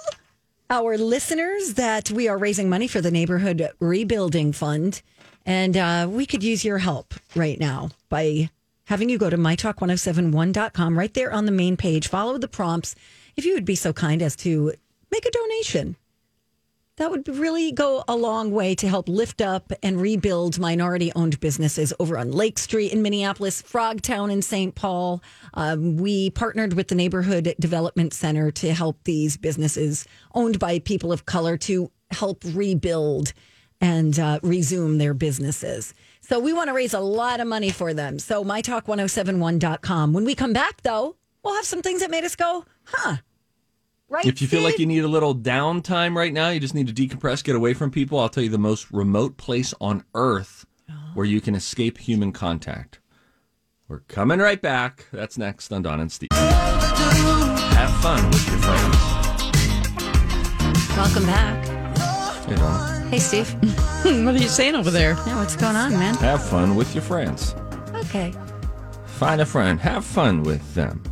our 0.72 0.96
listeners, 0.96 1.74
that 1.74 2.10
we 2.10 2.28
are 2.28 2.38
raising 2.38 2.70
money 2.70 2.88
for 2.88 3.02
the 3.02 3.10
Neighborhood 3.10 3.68
Rebuilding 3.78 4.54
Fund. 4.54 5.02
And 5.44 5.76
uh, 5.76 6.08
we 6.08 6.24
could 6.24 6.42
use 6.42 6.64
your 6.64 6.78
help 6.78 7.12
right 7.36 7.60
now 7.60 7.90
by 8.08 8.48
having 8.86 9.10
you 9.10 9.18
go 9.18 9.28
to 9.28 9.36
mytalk1071.com 9.36 10.98
right 10.98 11.12
there 11.12 11.30
on 11.30 11.44
the 11.44 11.52
main 11.52 11.76
page. 11.76 12.08
Follow 12.08 12.38
the 12.38 12.48
prompts. 12.48 12.94
If 13.36 13.44
you 13.44 13.52
would 13.52 13.66
be 13.66 13.74
so 13.74 13.92
kind 13.92 14.22
as 14.22 14.34
to 14.36 14.72
make 15.10 15.26
a 15.26 15.30
donation, 15.30 15.96
that 16.96 17.10
would 17.10 17.26
really 17.28 17.72
go 17.72 18.04
a 18.06 18.14
long 18.14 18.50
way 18.50 18.74
to 18.74 18.88
help 18.88 19.08
lift 19.08 19.40
up 19.40 19.72
and 19.82 20.00
rebuild 20.00 20.58
minority 20.58 21.10
owned 21.16 21.40
businesses 21.40 21.92
over 21.98 22.18
on 22.18 22.30
Lake 22.30 22.58
Street 22.58 22.92
in 22.92 23.02
Minneapolis, 23.02 23.62
Frogtown 23.62 24.30
in 24.30 24.42
St. 24.42 24.74
Paul. 24.74 25.22
Um, 25.54 25.96
we 25.96 26.30
partnered 26.30 26.74
with 26.74 26.88
the 26.88 26.94
Neighborhood 26.94 27.54
Development 27.58 28.12
Center 28.12 28.50
to 28.52 28.74
help 28.74 29.02
these 29.04 29.36
businesses 29.36 30.06
owned 30.34 30.58
by 30.58 30.78
people 30.80 31.12
of 31.12 31.24
color 31.24 31.56
to 31.58 31.90
help 32.10 32.44
rebuild 32.44 33.32
and 33.80 34.18
uh, 34.18 34.38
resume 34.42 34.98
their 34.98 35.14
businesses. 35.14 35.94
So 36.20 36.38
we 36.38 36.52
want 36.52 36.68
to 36.68 36.74
raise 36.74 36.94
a 36.94 37.00
lot 37.00 37.40
of 37.40 37.46
money 37.46 37.70
for 37.70 37.94
them. 37.94 38.18
So 38.18 38.44
mytalk1071.com. 38.44 40.12
When 40.12 40.24
we 40.24 40.34
come 40.34 40.52
back, 40.52 40.82
though, 40.82 41.16
we'll 41.42 41.56
have 41.56 41.64
some 41.64 41.82
things 41.82 42.00
that 42.00 42.10
made 42.10 42.24
us 42.24 42.36
go, 42.36 42.64
huh. 42.84 43.16
Right? 44.12 44.26
If 44.26 44.42
you 44.42 44.46
feel 44.46 44.60
like 44.60 44.78
you 44.78 44.84
need 44.84 45.04
a 45.04 45.08
little 45.08 45.34
downtime 45.34 46.14
right 46.14 46.34
now, 46.34 46.50
you 46.50 46.60
just 46.60 46.74
need 46.74 46.86
to 46.86 46.92
decompress, 46.92 47.42
get 47.42 47.56
away 47.56 47.72
from 47.72 47.90
people. 47.90 48.18
I'll 48.18 48.28
tell 48.28 48.42
you 48.42 48.50
the 48.50 48.58
most 48.58 48.92
remote 48.92 49.38
place 49.38 49.72
on 49.80 50.04
earth 50.14 50.66
where 51.14 51.24
you 51.24 51.40
can 51.40 51.54
escape 51.54 51.96
human 51.96 52.30
contact. 52.30 53.00
We're 53.88 54.00
coming 54.00 54.38
right 54.38 54.60
back. 54.60 55.06
That's 55.14 55.38
next 55.38 55.72
on 55.72 55.80
Don 55.80 55.98
and 55.98 56.12
Steve. 56.12 56.28
Have 56.32 57.90
fun 58.02 58.22
with 58.28 58.46
your 58.50 58.58
friends. 58.58 58.96
Welcome 60.94 61.24
back. 61.24 61.66
Hey, 62.46 62.56
Don. 62.56 63.08
Hey, 63.08 63.18
Steve. 63.18 63.54
what 64.24 64.34
are 64.34 64.38
you 64.38 64.48
saying 64.48 64.74
over 64.74 64.90
there? 64.90 65.12
Yeah, 65.26 65.38
what's 65.38 65.56
going 65.56 65.76
on, 65.76 65.92
man? 65.92 66.16
Have 66.16 66.46
fun 66.46 66.74
with 66.74 66.94
your 66.94 67.02
friends. 67.02 67.54
Okay. 67.94 68.34
Find 69.06 69.40
a 69.40 69.46
friend. 69.46 69.80
Have 69.80 70.04
fun 70.04 70.42
with 70.42 70.74
them. 70.74 71.02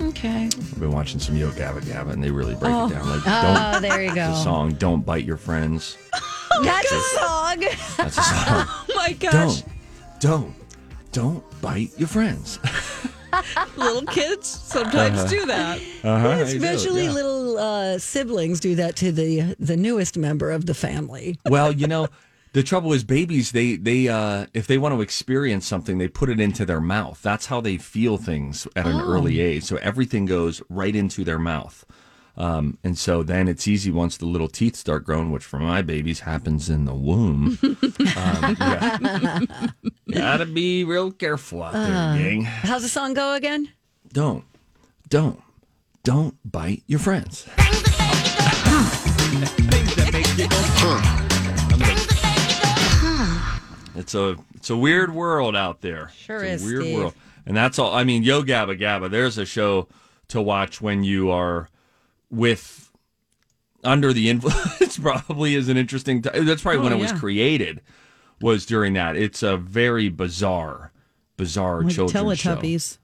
Okay. 0.00 0.44
I've 0.46 0.80
been 0.80 0.92
watching 0.92 1.18
some 1.20 1.36
Yo 1.36 1.50
Gabba 1.50 1.80
Gabba, 1.80 2.10
and 2.12 2.22
they 2.22 2.30
really 2.30 2.54
break 2.54 2.70
it 2.72 2.90
down. 2.94 3.08
Like, 3.08 3.22
Oh, 3.26 3.42
don't. 3.42 3.74
Oh, 3.76 3.80
there 3.80 4.02
you 4.02 4.10
The 4.10 4.14
go. 4.16 4.34
song 4.44 4.72
"Don't 4.74 5.04
Bite 5.04 5.24
Your 5.24 5.36
Friends." 5.38 5.96
That's 6.62 6.92
a 6.92 7.00
song. 7.00 7.60
That's 7.96 8.18
a 8.18 8.22
song. 8.22 8.66
Oh 8.68 8.84
my 8.96 9.12
gosh. 9.14 9.62
don't, 9.62 9.64
don't, 10.20 10.54
don't 11.12 11.60
bite 11.62 11.90
your 11.98 12.08
friends. 12.08 12.58
Little 13.76 14.02
kids 14.06 14.48
sometimes 14.48 15.24
do 15.24 15.44
that. 15.46 15.78
Uh-huh, 16.02 16.28
Especially 16.42 17.08
little 17.08 17.58
uh, 17.58 17.98
siblings 17.98 18.58
do 18.60 18.74
that 18.76 18.96
to 18.96 19.12
the 19.12 19.54
the 19.58 19.76
newest 19.76 20.16
member 20.16 20.50
of 20.50 20.64
the 20.66 20.72
family. 20.74 21.38
Well, 21.46 21.70
you 21.72 21.86
know, 21.86 22.08
the 22.56 22.62
trouble 22.62 22.94
is 22.94 23.04
babies. 23.04 23.52
They 23.52 23.76
they 23.76 24.08
uh, 24.08 24.46
if 24.54 24.66
they 24.66 24.78
want 24.78 24.94
to 24.94 25.02
experience 25.02 25.66
something, 25.66 25.98
they 25.98 26.08
put 26.08 26.30
it 26.30 26.40
into 26.40 26.64
their 26.64 26.80
mouth. 26.80 27.20
That's 27.20 27.44
how 27.44 27.60
they 27.60 27.76
feel 27.76 28.16
things 28.16 28.66
at 28.74 28.86
an 28.86 28.98
early 28.98 29.40
age. 29.40 29.64
So 29.64 29.76
everything 29.76 30.24
goes 30.24 30.62
right 30.70 30.96
into 30.96 31.22
their 31.22 31.38
mouth. 31.38 31.84
Um, 32.34 32.78
and 32.82 32.96
so 32.96 33.22
then 33.22 33.46
it's 33.46 33.68
easy 33.68 33.90
once 33.90 34.16
the 34.16 34.24
little 34.24 34.48
teeth 34.48 34.74
start 34.74 35.04
growing, 35.04 35.30
which 35.30 35.44
for 35.44 35.58
my 35.58 35.82
babies 35.82 36.20
happens 36.20 36.70
in 36.70 36.86
the 36.86 36.94
womb. 36.94 37.58
um, 37.62 38.56
yeah. 38.58 39.40
Gotta 40.10 40.46
be 40.46 40.84
real 40.84 41.10
careful 41.10 41.62
out 41.62 41.74
there, 41.74 42.16
gang. 42.16 42.42
How's 42.42 42.82
the 42.82 42.88
song 42.88 43.12
go 43.12 43.34
again? 43.34 43.70
Don't, 44.14 44.44
don't, 45.10 45.42
don't 46.04 46.36
bite 46.50 46.84
your 46.86 47.00
friends. 47.00 47.46
It's 53.96 54.14
a 54.14 54.36
it's 54.54 54.70
a 54.70 54.76
weird 54.76 55.14
world 55.14 55.56
out 55.56 55.80
there. 55.80 56.10
Sure 56.16 56.42
it's 56.42 56.62
is, 56.62 56.64
a 56.64 56.66
weird 56.72 56.82
Steve. 56.82 56.98
world, 56.98 57.14
and 57.46 57.56
that's 57.56 57.78
all. 57.78 57.94
I 57.94 58.04
mean, 58.04 58.22
Yo 58.22 58.42
Gabba 58.42 58.78
Gabba. 58.78 59.10
There's 59.10 59.38
a 59.38 59.46
show 59.46 59.88
to 60.28 60.40
watch 60.42 60.80
when 60.80 61.02
you 61.04 61.30
are 61.30 61.68
with 62.30 62.90
under 63.84 64.12
the 64.12 64.28
influence. 64.30 64.98
Probably 65.02 65.54
is 65.54 65.68
an 65.68 65.76
interesting. 65.76 66.22
T- 66.22 66.30
that's 66.32 66.62
probably 66.62 66.80
Oh, 66.80 66.84
when 66.84 66.92
it 66.92 66.98
was 66.98 67.12
created. 67.12 67.80
Was 68.40 68.66
during 68.66 68.92
that. 68.94 69.16
It's 69.16 69.42
a 69.42 69.56
very 69.56 70.10
bizarre, 70.10 70.92
bizarre 71.38 71.82
Like 71.82 71.94
children's 71.94 72.38
show. 72.38 72.56
Teletubbies. 72.56 72.98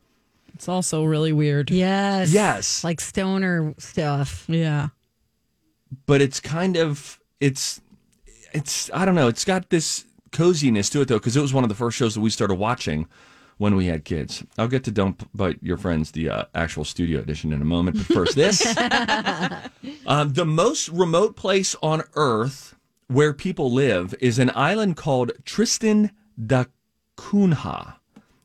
It's 0.55 0.69
also 0.69 1.05
really 1.05 1.33
weird. 1.33 1.71
Yes. 1.71 2.33
Yes. 2.35 2.85
Like 2.85 3.01
stoner 3.01 3.75
stuff. 3.79 4.45
Yeah. 4.49 4.89
but 6.07 6.21
it's 6.21 6.39
kind 6.41 6.77
of 6.77 7.19
it's 7.41 7.81
it's 8.53 8.91
I 8.93 9.07
don't 9.07 9.15
know. 9.15 9.29
It's 9.29 9.47
got 9.47 9.71
this 9.71 10.05
coziness 10.33 10.91
to 10.91 11.03
it 11.03 11.09
though, 11.09 11.19
because 11.19 11.37
it 11.37 11.43
was 11.43 11.55
one 11.55 11.65
of 11.65 11.69
the 11.69 11.75
first 11.75 11.97
shows 11.97 12.15
that 12.15 12.21
we 12.21 12.31
started 12.31 12.55
watching 12.55 13.07
when 13.59 13.77
we 13.77 13.87
had 13.87 14.05
kids. 14.05 14.45
I'll 14.59 14.69
get 14.69 14.85
to 14.85 14.91
Don't 14.91 15.37
Bite 15.37 15.59
Your 15.63 15.77
Friends, 15.77 16.11
the 16.11 16.29
uh, 16.29 16.45
actual 16.55 16.85
studio 16.85 17.21
edition, 17.21 17.53
in 17.53 17.63
a 17.63 17.67
moment. 17.67 17.97
But 17.99 18.07
first, 18.07 18.35
this 18.35 18.67
um, 20.07 20.33
the 20.33 20.45
most 20.45 20.89
remote 20.89 21.37
place 21.37 21.77
on 21.83 22.03
Earth 22.15 22.75
where 23.07 23.33
people 23.33 23.71
live 23.71 24.15
is 24.21 24.39
an 24.39 24.51
island 24.55 24.97
called 24.97 25.33
Tristan 25.45 26.11
da 26.45 26.65
Cunha. 27.17 27.97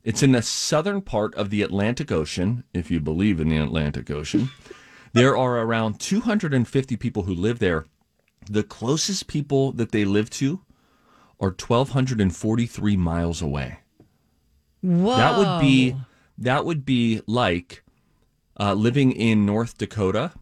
It's 0.03 0.23
in 0.23 0.33
the 0.33 0.41
southern 0.41 1.01
part 1.01 1.33
of 1.35 1.49
the 1.49 1.61
Atlantic 1.61 2.11
Ocean, 2.11 2.63
if 2.73 2.91
you 2.91 2.99
believe 2.99 3.39
in 3.39 3.49
the 3.49 3.57
Atlantic 3.57 4.09
Ocean. 4.11 4.49
There 5.13 5.35
are 5.35 5.57
around 5.57 5.99
250 5.99 6.95
people 6.97 7.23
who 7.23 7.33
live 7.33 7.57
there. 7.57 7.85
The 8.51 8.61
closest 8.61 9.25
people 9.25 9.71
that 9.71 9.91
they 9.91 10.05
live 10.05 10.29
to 10.31 10.61
are 11.39 11.49
1,243 11.49 12.97
miles 12.97 13.41
away. 13.41 13.79
Whoa. 14.81 15.15
That 15.17 15.37
would 15.37 15.61
be 15.61 15.95
that 16.37 16.65
would 16.65 16.85
be 16.85 17.21
like 17.27 17.83
uh, 18.59 18.73
living 18.73 19.11
in 19.11 19.45
North 19.45 19.77
Dakota, 19.77 20.33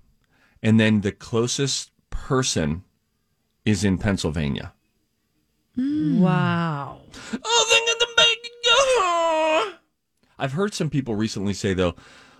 and 0.61 0.79
then 0.79 1.01
the 1.01 1.11
closest 1.11 1.91
person 2.09 2.83
is 3.65 3.83
in 3.83 3.97
Pennsylvania. 3.97 4.73
Wow. 5.77 7.01
Oh, 7.43 7.65
think 7.69 7.89
of 7.91 7.99
the 7.99 8.07
big. 8.15 8.37
I've 10.37 10.53
heard 10.53 10.73
some 10.73 10.89
people 10.89 11.15
recently 11.15 11.53
say 11.53 11.73
though, 11.73 11.95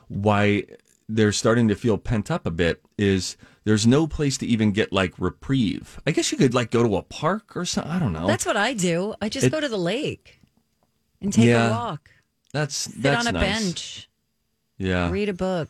why 0.07 0.65
they're 1.07 1.31
starting 1.31 1.67
to 1.67 1.75
feel 1.75 1.97
pent 1.97 2.29
up 2.29 2.45
a 2.45 2.51
bit 2.51 2.81
is 2.97 3.38
there's 3.65 3.86
no 3.86 4.07
place 4.07 4.38
to 4.38 4.45
even 4.45 4.72
get 4.72 4.93
like 4.93 5.13
reprieve. 5.19 6.00
I 6.07 6.12
guess 6.12 6.31
you 6.31 6.38
could 6.38 6.53
like 6.53 6.72
go 6.72 6.84
to 6.84 6.95
a 6.95 7.01
park 7.03 7.57
or 7.57 7.65
something. 7.65 7.91
I 7.91 8.00
don't 8.00 8.13
know. 8.13 8.27
That's 8.27 8.45
what 8.45 8.55
I 8.57 8.74
do. 8.74 9.13
I 9.22 9.27
just 9.29 9.48
It- 9.48 9.51
go 9.51 9.60
to 9.60 9.67
the 9.67 9.77
lake 9.77 10.39
and 11.22 11.34
take 11.34 11.45
Yeah. 11.45 11.67
a 11.67 11.72
walk, 11.72 12.10
that's 12.53 12.75
sit 12.75 13.01
that's 13.01 13.27
on 13.27 13.36
a 13.36 13.39
nice. 13.39 13.63
bench, 13.63 14.10
Yeah. 14.77 15.10
read 15.12 15.29
a 15.29 15.34
book. 15.34 15.69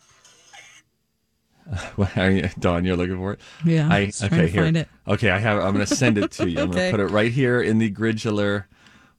What 1.95 2.15
are 2.17 2.29
you, 2.29 2.49
Dawn? 2.59 2.85
You're 2.85 2.95
looking 2.95 3.17
for 3.17 3.33
it. 3.33 3.39
Yeah, 3.65 3.89
I 3.91 4.05
just 4.05 4.19
trying 4.19 4.33
okay 4.33 4.41
to 4.45 4.47
here. 4.51 4.61
find 4.63 4.77
it. 4.77 4.87
Okay, 5.07 5.31
I 5.31 5.39
have. 5.39 5.57
I'm 5.57 5.73
going 5.73 5.85
to 5.85 5.95
send 5.95 6.17
it 6.19 6.31
to 6.33 6.47
you. 6.49 6.59
I'm 6.59 6.69
going 6.69 6.91
to 6.91 6.97
put 6.97 6.99
it 6.99 7.07
right 7.11 7.31
here 7.31 7.59
in 7.59 7.79
the 7.79 7.89
gridula 7.91 8.65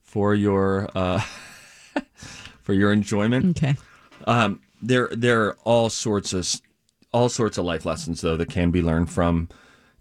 for 0.02 0.32
your 0.34 0.88
uh, 0.94 1.20
for 2.62 2.72
your 2.72 2.92
enjoyment. 2.92 3.56
Okay. 3.56 3.74
Um, 4.28 4.60
there 4.80 5.08
there 5.12 5.42
are 5.46 5.56
all 5.64 5.88
sorts 5.90 6.32
of 6.32 6.46
all 7.12 7.28
sorts 7.28 7.58
of 7.58 7.64
life 7.64 7.84
lessons 7.84 8.20
though 8.20 8.36
that 8.36 8.50
can 8.50 8.70
be 8.70 8.82
learned 8.82 9.10
from 9.10 9.48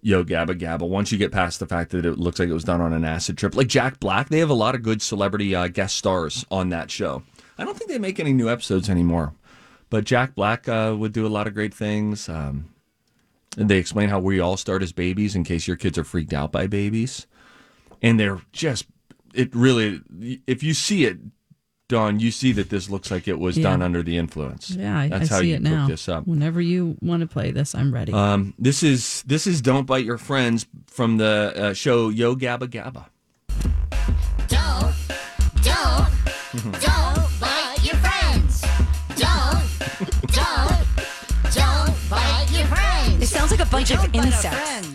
Yo 0.02 0.24
Gabba 0.24 0.60
Gabba. 0.60 0.88
Once 0.88 1.12
you 1.12 1.18
get 1.18 1.32
past 1.32 1.60
the 1.60 1.66
fact 1.66 1.92
that 1.92 2.06
it 2.06 2.20
looks 2.20 2.38
like 2.40 2.50
it 2.50 2.54
was 2.54 2.64
done 2.64 2.82
on 2.82 2.94
an 2.94 3.04
acid 3.04 3.38
trip, 3.38 3.56
like 3.56 3.68
Jack 3.68 4.00
Black, 4.00 4.30
they 4.30 4.40
have 4.40 4.52
a 4.52 4.54
lot 4.54 4.76
of 4.76 4.84
good 4.84 5.02
celebrity 5.02 5.56
uh, 5.56 5.68
guest 5.68 5.98
stars 5.98 6.46
on 6.52 6.70
that 6.70 6.92
show. 6.92 7.24
I 7.58 7.64
don't 7.64 7.76
think 7.76 7.90
they 7.90 7.98
make 7.98 8.20
any 8.20 8.34
new 8.34 8.50
episodes 8.50 8.90
anymore, 8.90 9.34
but 9.90 10.04
Jack 10.04 10.36
Black 10.36 10.68
uh, 10.68 10.96
would 10.98 11.12
do 11.12 11.26
a 11.26 11.30
lot 11.30 11.48
of 11.48 11.54
great 11.56 11.74
things. 11.74 12.30
Um, 12.30 12.70
and 13.58 13.70
they 13.70 13.78
explain 13.78 14.10
how 14.10 14.20
we 14.20 14.40
all 14.40 14.58
start 14.58 14.84
as 14.84 14.92
babies 14.92 15.36
in 15.36 15.44
case 15.44 15.68
your 15.68 15.78
kids 15.78 15.98
are 15.98 16.04
freaked 16.04 16.34
out 16.34 16.52
by 16.52 16.68
babies, 16.68 17.26
and 18.02 18.20
they're 18.20 18.42
just 18.52 18.86
it 19.34 19.56
really. 19.56 20.02
If 20.46 20.62
you 20.62 20.74
see 20.74 21.06
it, 21.06 21.18
Dawn, 21.88 22.20
you 22.20 22.32
see 22.32 22.52
that 22.54 22.70
this 22.72 22.90
looks 22.90 23.12
like 23.12 23.28
it 23.28 23.38
was 23.38 23.58
Yeah. 23.58 23.64
done 23.70 23.82
under 23.84 24.02
the 24.02 24.18
influence. 24.18 24.72
Yeah, 24.72 24.98
I, 25.02 25.08
that's 25.08 25.30
I 25.32 25.36
how 25.36 25.42
see 25.42 25.50
you 25.50 25.56
it 25.58 25.62
now. 25.62 25.88
this 25.88 26.10
up. 26.10 26.26
Whenever 26.26 26.60
you 26.60 26.98
want 27.02 27.22
to 27.22 27.28
play 27.28 27.52
this, 27.52 27.76
I'm 27.76 27.94
ready. 27.94 28.12
Um, 28.12 28.56
this 28.58 28.82
is 28.82 29.22
this 29.28 29.46
is 29.46 29.62
"Don't 29.62 29.86
Bite 29.86 30.04
Your 30.06 30.18
Friends" 30.18 30.66
from 30.88 31.18
the 31.18 31.54
uh, 31.56 31.74
show 31.74 32.10
Yo 32.10 32.36
Gabba 32.36 32.68
Gabba. 32.68 33.06
Don't, 34.48 34.96
don't, 35.62 36.10
don't 36.82 37.40
bite 37.40 37.78
your 37.84 37.96
friends. 37.98 38.62
Don't, 39.16 39.64
don't, 40.34 40.88
don't 41.54 42.10
bite 42.10 42.48
your 42.52 42.66
friends. 42.66 43.22
It 43.24 43.28
sounds 43.28 43.52
like 43.52 43.60
a 43.60 43.66
bite 43.68 43.92
age 43.92 43.98
of 43.98 44.16
insects. 44.16 44.95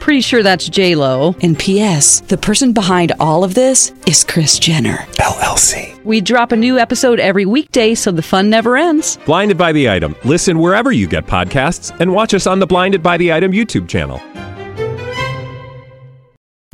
Pretty 0.00 0.20
sure 0.22 0.42
that's 0.42 0.68
J 0.68 0.94
Lo. 0.94 1.34
And 1.42 1.58
P.S. 1.58 2.20
The 2.20 2.38
person 2.38 2.72
behind 2.72 3.12
all 3.20 3.44
of 3.44 3.54
this 3.54 3.92
is 4.06 4.24
Kris 4.24 4.58
Jenner 4.58 4.98
LLC. 5.16 6.02
We 6.04 6.20
drop 6.20 6.52
a 6.52 6.56
new 6.56 6.78
episode 6.78 7.20
every 7.20 7.44
weekday, 7.44 7.94
so 7.94 8.10
the 8.10 8.22
fun 8.22 8.48
never 8.48 8.76
ends. 8.76 9.18
Blinded 9.26 9.58
by 9.58 9.72
the 9.72 9.90
item. 9.90 10.14
Listen 10.24 10.58
wherever 10.58 10.92
you 10.92 11.06
get 11.06 11.26
podcasts, 11.26 11.94
and 12.00 12.12
watch 12.12 12.32
us 12.32 12.46
on 12.46 12.58
the 12.58 12.66
Blinded 12.66 13.02
by 13.02 13.16
the 13.18 13.32
Item 13.32 13.52
YouTube 13.52 13.88
channel. 13.88 14.18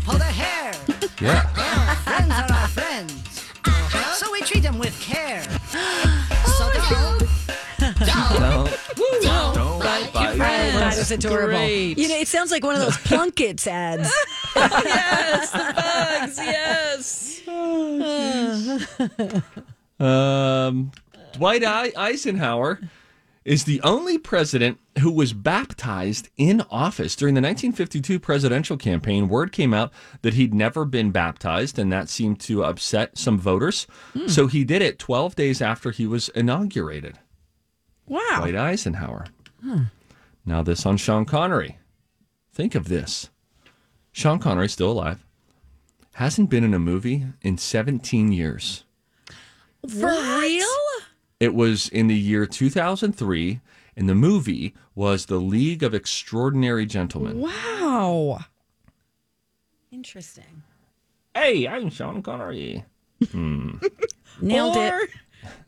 Pull 0.04 0.18
the 0.18 0.24
hair. 0.24 0.74
Yeah. 1.20 1.42
Friends 2.04 2.30
are 2.30 2.52
our 2.52 2.68
friends. 2.68 3.50
So 4.18 4.30
we 4.30 4.42
treat 4.42 4.62
them 4.62 4.78
with 4.78 4.98
care. 5.00 5.42
Friends. 11.08 11.22
That 11.24 11.28
is 11.28 11.32
adorable. 11.32 11.58
Great. 11.58 11.98
You 11.98 12.08
know, 12.08 12.16
it 12.16 12.28
sounds 12.28 12.50
like 12.50 12.64
one 12.64 12.74
of 12.74 12.80
those 12.82 12.96
Plunkett's 13.04 13.66
ads. 13.66 14.10
yes, 14.56 15.50
the 15.50 15.72
bugs. 15.76 16.38
Yes. 16.38 17.40
Um, 20.00 20.90
Dwight 21.34 21.64
I- 21.64 21.92
Eisenhower 21.96 22.80
is 23.44 23.62
the 23.64 23.80
only 23.82 24.18
president 24.18 24.78
who 25.00 25.10
was 25.12 25.32
baptized 25.32 26.28
in 26.36 26.62
office 26.70 27.14
during 27.14 27.34
the 27.34 27.40
1952 27.40 28.18
presidential 28.18 28.76
campaign. 28.76 29.28
Word 29.28 29.52
came 29.52 29.72
out 29.72 29.92
that 30.22 30.34
he'd 30.34 30.52
never 30.52 30.84
been 30.84 31.12
baptized, 31.12 31.78
and 31.78 31.92
that 31.92 32.08
seemed 32.08 32.40
to 32.40 32.64
upset 32.64 33.16
some 33.16 33.38
voters. 33.38 33.86
So 34.26 34.48
he 34.48 34.64
did 34.64 34.82
it 34.82 34.98
12 34.98 35.36
days 35.36 35.62
after 35.62 35.92
he 35.92 36.06
was 36.06 36.28
inaugurated. 36.30 37.18
Wow. 38.06 38.38
Dwight 38.38 38.56
Eisenhower. 38.56 39.26
Now, 40.46 40.62
this 40.62 40.84
on 40.84 40.96
Sean 40.96 41.24
Connery. 41.24 41.78
Think 42.52 42.74
of 42.74 42.88
this 42.88 43.30
Sean 44.12 44.38
Connery, 44.38 44.68
still 44.68 44.92
alive, 44.92 45.24
hasn't 46.14 46.50
been 46.50 46.64
in 46.64 46.74
a 46.74 46.78
movie 46.78 47.26
in 47.42 47.58
17 47.58 48.30
years. 48.30 48.84
For 49.88 50.08
real? 50.08 50.66
It 51.40 51.54
was 51.54 51.88
in 51.88 52.06
the 52.06 52.14
year 52.14 52.46
2003, 52.46 53.60
and 53.96 54.08
the 54.08 54.14
movie 54.14 54.74
was 54.94 55.26
The 55.26 55.38
League 55.38 55.82
of 55.82 55.94
Extraordinary 55.94 56.86
Gentlemen. 56.86 57.40
Wow. 57.40 58.44
Interesting. 59.90 60.62
Hey, 61.34 61.66
I'm 61.66 61.90
Sean 61.90 62.22
Connery. 62.22 62.84
Hmm. 63.30 63.78
Nailed 64.40 64.76
it. 64.76 65.10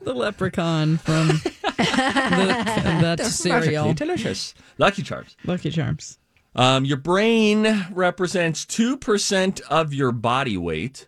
Or 0.00 0.04
the 0.04 0.14
leprechaun 0.14 0.96
from 0.98 1.28
the, 1.28 1.52
that 1.76 3.20
cereal. 3.20 3.84
Perfectly 3.86 4.06
delicious. 4.06 4.54
Lucky 4.78 5.02
Charms. 5.02 5.36
Lucky 5.44 5.70
Charms. 5.70 6.18
Um, 6.54 6.84
your 6.84 6.96
brain 6.96 7.86
represents 7.92 8.64
2% 8.64 9.60
of 9.62 9.92
your 9.92 10.10
body 10.12 10.56
weight 10.56 11.06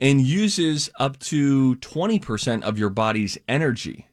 and 0.00 0.20
uses 0.22 0.90
up 0.98 1.18
to 1.20 1.76
20% 1.76 2.62
of 2.62 2.78
your 2.78 2.88
body's 2.90 3.36
energy. 3.46 4.08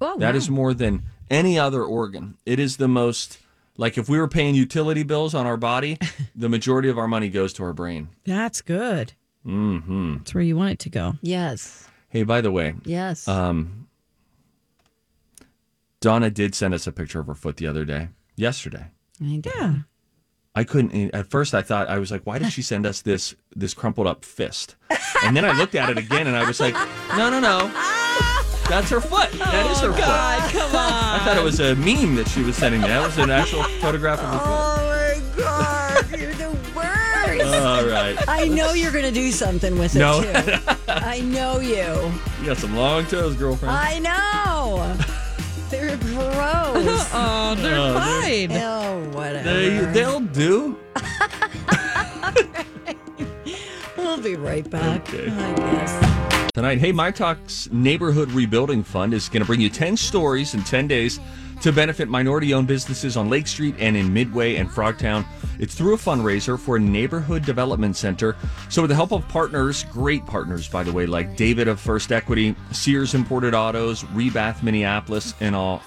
Oh, 0.00 0.18
That 0.18 0.32
wow. 0.34 0.36
is 0.38 0.50
more 0.50 0.74
than 0.74 1.04
any 1.30 1.58
other 1.58 1.82
organ. 1.84 2.36
It 2.44 2.58
is 2.58 2.76
the 2.76 2.88
most, 2.88 3.38
like 3.76 3.96
if 3.96 4.08
we 4.08 4.18
were 4.18 4.28
paying 4.28 4.54
utility 4.56 5.04
bills 5.04 5.34
on 5.34 5.46
our 5.46 5.56
body, 5.56 5.98
the 6.34 6.48
majority 6.48 6.88
of 6.88 6.98
our 6.98 7.08
money 7.08 7.28
goes 7.28 7.52
to 7.54 7.62
our 7.64 7.72
brain. 7.72 8.08
That's 8.24 8.60
good. 8.62 9.12
Mm-hmm. 9.46 10.16
That's 10.18 10.34
where 10.34 10.42
you 10.44 10.56
want 10.56 10.72
it 10.72 10.78
to 10.80 10.90
go. 10.90 11.14
Yes. 11.22 11.88
Hey, 12.16 12.22
by 12.22 12.40
the 12.40 12.50
way, 12.50 12.72
Yes. 12.86 13.28
um, 13.28 13.88
Donna 16.00 16.30
did 16.30 16.54
send 16.54 16.72
us 16.72 16.86
a 16.86 16.92
picture 16.92 17.20
of 17.20 17.26
her 17.26 17.34
foot 17.34 17.58
the 17.58 17.66
other 17.66 17.84
day, 17.84 18.08
yesterday. 18.36 18.86
I 19.22 19.36
do. 19.36 19.50
Yeah. 19.54 19.74
I 20.54 20.64
couldn't. 20.64 21.14
At 21.14 21.26
first, 21.26 21.52
I 21.54 21.60
thought 21.60 21.90
I 21.90 21.98
was 21.98 22.10
like, 22.10 22.22
"Why 22.24 22.38
did 22.38 22.50
she 22.52 22.62
send 22.62 22.86
us 22.86 23.02
this 23.02 23.34
this 23.54 23.74
crumpled 23.74 24.06
up 24.06 24.24
fist?" 24.24 24.76
And 25.22 25.36
then 25.36 25.44
I 25.44 25.52
looked 25.52 25.74
at 25.74 25.90
it 25.90 25.98
again, 25.98 26.26
and 26.26 26.34
I 26.34 26.46
was 26.46 26.58
like, 26.58 26.72
"No, 27.18 27.28
no, 27.28 27.38
no, 27.38 27.66
that's 28.66 28.88
her 28.88 29.02
foot. 29.02 29.30
That 29.32 29.70
is 29.70 29.80
her 29.80 29.92
foot." 29.92 30.00
God, 30.00 30.50
come 30.50 30.74
on. 30.74 31.20
I 31.20 31.22
thought 31.22 31.36
it 31.36 31.44
was 31.44 31.60
a 31.60 31.74
meme 31.74 32.14
that 32.16 32.28
she 32.28 32.42
was 32.42 32.56
sending 32.56 32.80
me. 32.80 32.88
That 32.88 33.04
was 33.04 33.18
an 33.18 33.28
actual 33.30 33.62
photograph 33.82 34.20
of 34.20 34.30
her 34.30 34.38
foot. 34.38 34.65
All 37.66 37.84
right, 37.86 38.16
I 38.28 38.46
know 38.48 38.72
you're 38.74 38.92
going 38.92 39.04
to 39.04 39.10
do 39.10 39.30
something 39.32 39.76
with 39.78 39.96
it 39.96 39.98
No. 39.98 40.22
too. 40.22 40.58
I 40.88 41.20
know 41.20 41.58
you. 41.58 42.12
you 42.40 42.46
got 42.46 42.56
some 42.58 42.76
long 42.76 43.04
toes, 43.06 43.34
girlfriend. 43.34 43.74
I 43.76 43.98
know. 43.98 44.96
They're 45.68 45.96
gross. 45.96 47.10
Oh, 47.12 47.54
they're 47.58 47.76
Oh, 47.76 47.94
fine. 47.94 48.52
oh, 48.52 49.08
whatever. 49.12 49.42
They 49.52 49.78
they'll 49.92 50.20
do. 50.20 50.78
We'll 53.96 54.22
be 54.22 54.36
right 54.36 54.68
back. 54.70 55.12
Okay. 55.12 55.28
I 55.30 55.54
guess. 55.54 56.50
Tonight, 56.54 56.78
hey, 56.78 56.92
My 56.92 57.10
Talk's 57.10 57.68
Neighborhood 57.72 58.30
Rebuilding 58.30 58.82
Fund 58.84 59.12
is 59.12 59.28
going 59.28 59.40
to 59.40 59.46
bring 59.46 59.60
you 59.60 59.68
10 59.68 59.96
stories 59.96 60.54
in 60.54 60.62
10 60.62 60.86
days 60.86 61.18
to 61.60 61.72
benefit 61.72 62.08
minority 62.08 62.54
owned 62.54 62.68
businesses 62.68 63.16
on 63.16 63.28
Lake 63.28 63.46
Street 63.46 63.74
and 63.78 63.96
in 63.96 64.12
Midway 64.12 64.56
and 64.56 64.68
Frogtown. 64.68 65.24
It's 65.58 65.74
through 65.74 65.94
a 65.94 65.98
fundraiser 65.98 66.58
for 66.58 66.76
a 66.76 66.80
neighborhood 66.80 67.44
development 67.44 67.96
center. 67.96 68.36
So, 68.68 68.82
with 68.82 68.90
the 68.90 68.94
help 68.94 69.12
of 69.12 69.26
partners, 69.28 69.84
great 69.84 70.26
partners, 70.26 70.68
by 70.68 70.82
the 70.82 70.92
way, 70.92 71.06
like 71.06 71.36
David 71.36 71.68
of 71.68 71.80
First 71.80 72.12
Equity, 72.12 72.54
Sears 72.72 73.14
Imported 73.14 73.54
Autos, 73.54 74.04
Rebath 74.04 74.62
Minneapolis, 74.62 75.34
and 75.40 75.56
all 75.56 75.82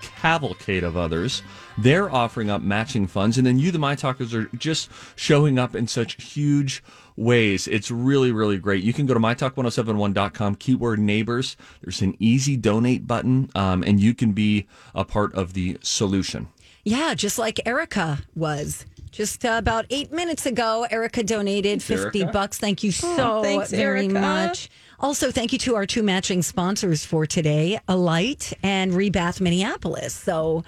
cavalcade 0.00 0.84
of 0.84 0.96
others. 0.96 1.42
They're 1.78 2.10
offering 2.10 2.50
up 2.50 2.62
matching 2.62 3.06
funds, 3.06 3.38
and 3.38 3.46
then 3.46 3.58
you, 3.58 3.70
the 3.70 3.78
My 3.78 3.94
Talkers, 3.94 4.34
are 4.34 4.46
just 4.56 4.90
showing 5.14 5.58
up 5.58 5.74
in 5.74 5.86
such 5.86 6.22
huge 6.22 6.82
ways. 7.16 7.66
It's 7.68 7.90
really, 7.90 8.32
really 8.32 8.58
great. 8.58 8.84
You 8.84 8.92
can 8.92 9.06
go 9.06 9.14
to 9.14 9.20
mytalk1071.com, 9.20 10.56
keyword 10.56 10.98
neighbors. 10.98 11.56
There's 11.82 12.02
an 12.02 12.16
easy 12.18 12.56
donate 12.56 13.06
button, 13.06 13.50
um, 13.54 13.82
and 13.82 14.00
you 14.00 14.14
can 14.14 14.32
be 14.32 14.66
a 14.94 15.04
part 15.04 15.34
of 15.34 15.52
the 15.54 15.78
solution. 15.82 16.48
Yeah, 16.84 17.14
just 17.14 17.38
like 17.38 17.60
Erica 17.66 18.18
was. 18.34 18.86
Just 19.10 19.44
uh, 19.44 19.54
about 19.58 19.86
eight 19.90 20.12
minutes 20.12 20.46
ago, 20.46 20.86
Erica 20.90 21.22
donated 21.22 21.82
50 21.82 22.20
Erica. 22.20 22.32
bucks. 22.32 22.58
Thank 22.58 22.82
you 22.82 22.92
so 22.92 23.42
thanks, 23.42 23.70
very 23.70 24.04
Erica. 24.04 24.20
much. 24.20 24.68
Also, 25.00 25.30
thank 25.30 25.52
you 25.52 25.58
to 25.60 25.74
our 25.74 25.86
two 25.86 26.02
matching 26.02 26.42
sponsors 26.42 27.04
for 27.04 27.26
today, 27.26 27.78
Alight 27.88 28.52
and 28.62 28.92
Rebath 28.92 29.40
Minneapolis. 29.40 30.14
So 30.14 30.64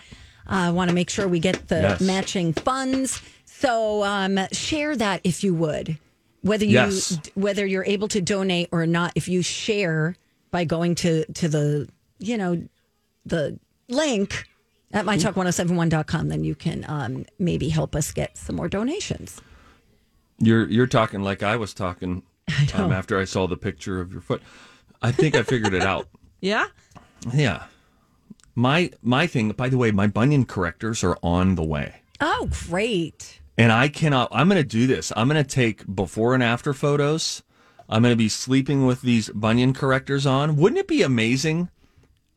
I 0.46 0.70
want 0.70 0.88
to 0.88 0.94
make 0.94 1.10
sure 1.10 1.28
we 1.28 1.40
get 1.40 1.68
the 1.68 1.80
Yes. 1.80 2.00
matching 2.00 2.52
funds. 2.52 3.22
So 3.44 4.02
um, 4.04 4.38
share 4.52 4.96
that 4.96 5.20
if 5.24 5.44
you 5.44 5.54
would. 5.54 5.98
Whether 6.42 6.64
you 6.64 6.72
Yes. 6.72 7.18
whether 7.34 7.66
you're 7.66 7.84
able 7.84 8.08
to 8.08 8.20
donate 8.20 8.68
or 8.72 8.86
not, 8.86 9.12
if 9.14 9.28
you 9.28 9.42
share 9.42 10.16
by 10.50 10.64
going 10.64 10.94
to 10.96 11.24
to 11.32 11.48
the 11.48 11.88
you 12.18 12.36
know 12.36 12.62
the 13.26 13.58
link 13.88 14.44
at 14.92 15.04
mytalk1071.com, 15.04 16.28
then 16.28 16.44
you 16.44 16.54
can 16.54 16.84
um, 16.88 17.26
maybe 17.38 17.68
help 17.68 17.94
us 17.94 18.12
get 18.12 18.38
some 18.38 18.56
more 18.56 18.68
donations. 18.68 19.40
You're 20.38 20.68
you're 20.68 20.86
talking 20.86 21.22
like 21.22 21.42
I 21.42 21.56
was 21.56 21.74
talking 21.74 22.22
um, 22.74 22.92
after 22.92 23.18
I 23.18 23.24
saw 23.24 23.46
the 23.46 23.56
picture 23.56 24.00
of 24.00 24.12
your 24.12 24.20
foot. 24.20 24.42
I 25.02 25.12
think 25.12 25.34
I 25.34 25.42
figured 25.42 25.74
it 25.74 25.82
out. 25.82 26.08
Yeah. 26.40 26.66
Yeah. 27.34 27.64
My 28.54 28.92
my 29.02 29.26
thing, 29.26 29.50
by 29.50 29.68
the 29.68 29.76
way, 29.76 29.90
my 29.90 30.06
bunion 30.06 30.44
correctors 30.44 31.02
are 31.02 31.18
on 31.20 31.56
the 31.56 31.64
way. 31.64 32.02
Oh, 32.20 32.48
great. 32.68 33.37
And 33.58 33.72
I 33.72 33.88
cannot 33.88 34.28
I'm 34.30 34.48
going 34.48 34.62
to 34.62 34.68
do 34.68 34.86
this. 34.86 35.12
I'm 35.16 35.28
going 35.28 35.42
to 35.42 35.48
take 35.48 35.92
before 35.92 36.32
and 36.32 36.42
after 36.42 36.72
photos. 36.72 37.42
I'm 37.88 38.02
going 38.02 38.12
to 38.12 38.16
be 38.16 38.28
sleeping 38.28 38.86
with 38.86 39.02
these 39.02 39.28
bunion 39.30 39.74
correctors 39.74 40.26
on. 40.26 40.56
Wouldn't 40.56 40.78
it 40.78 40.86
be 40.86 41.02
amazing 41.02 41.68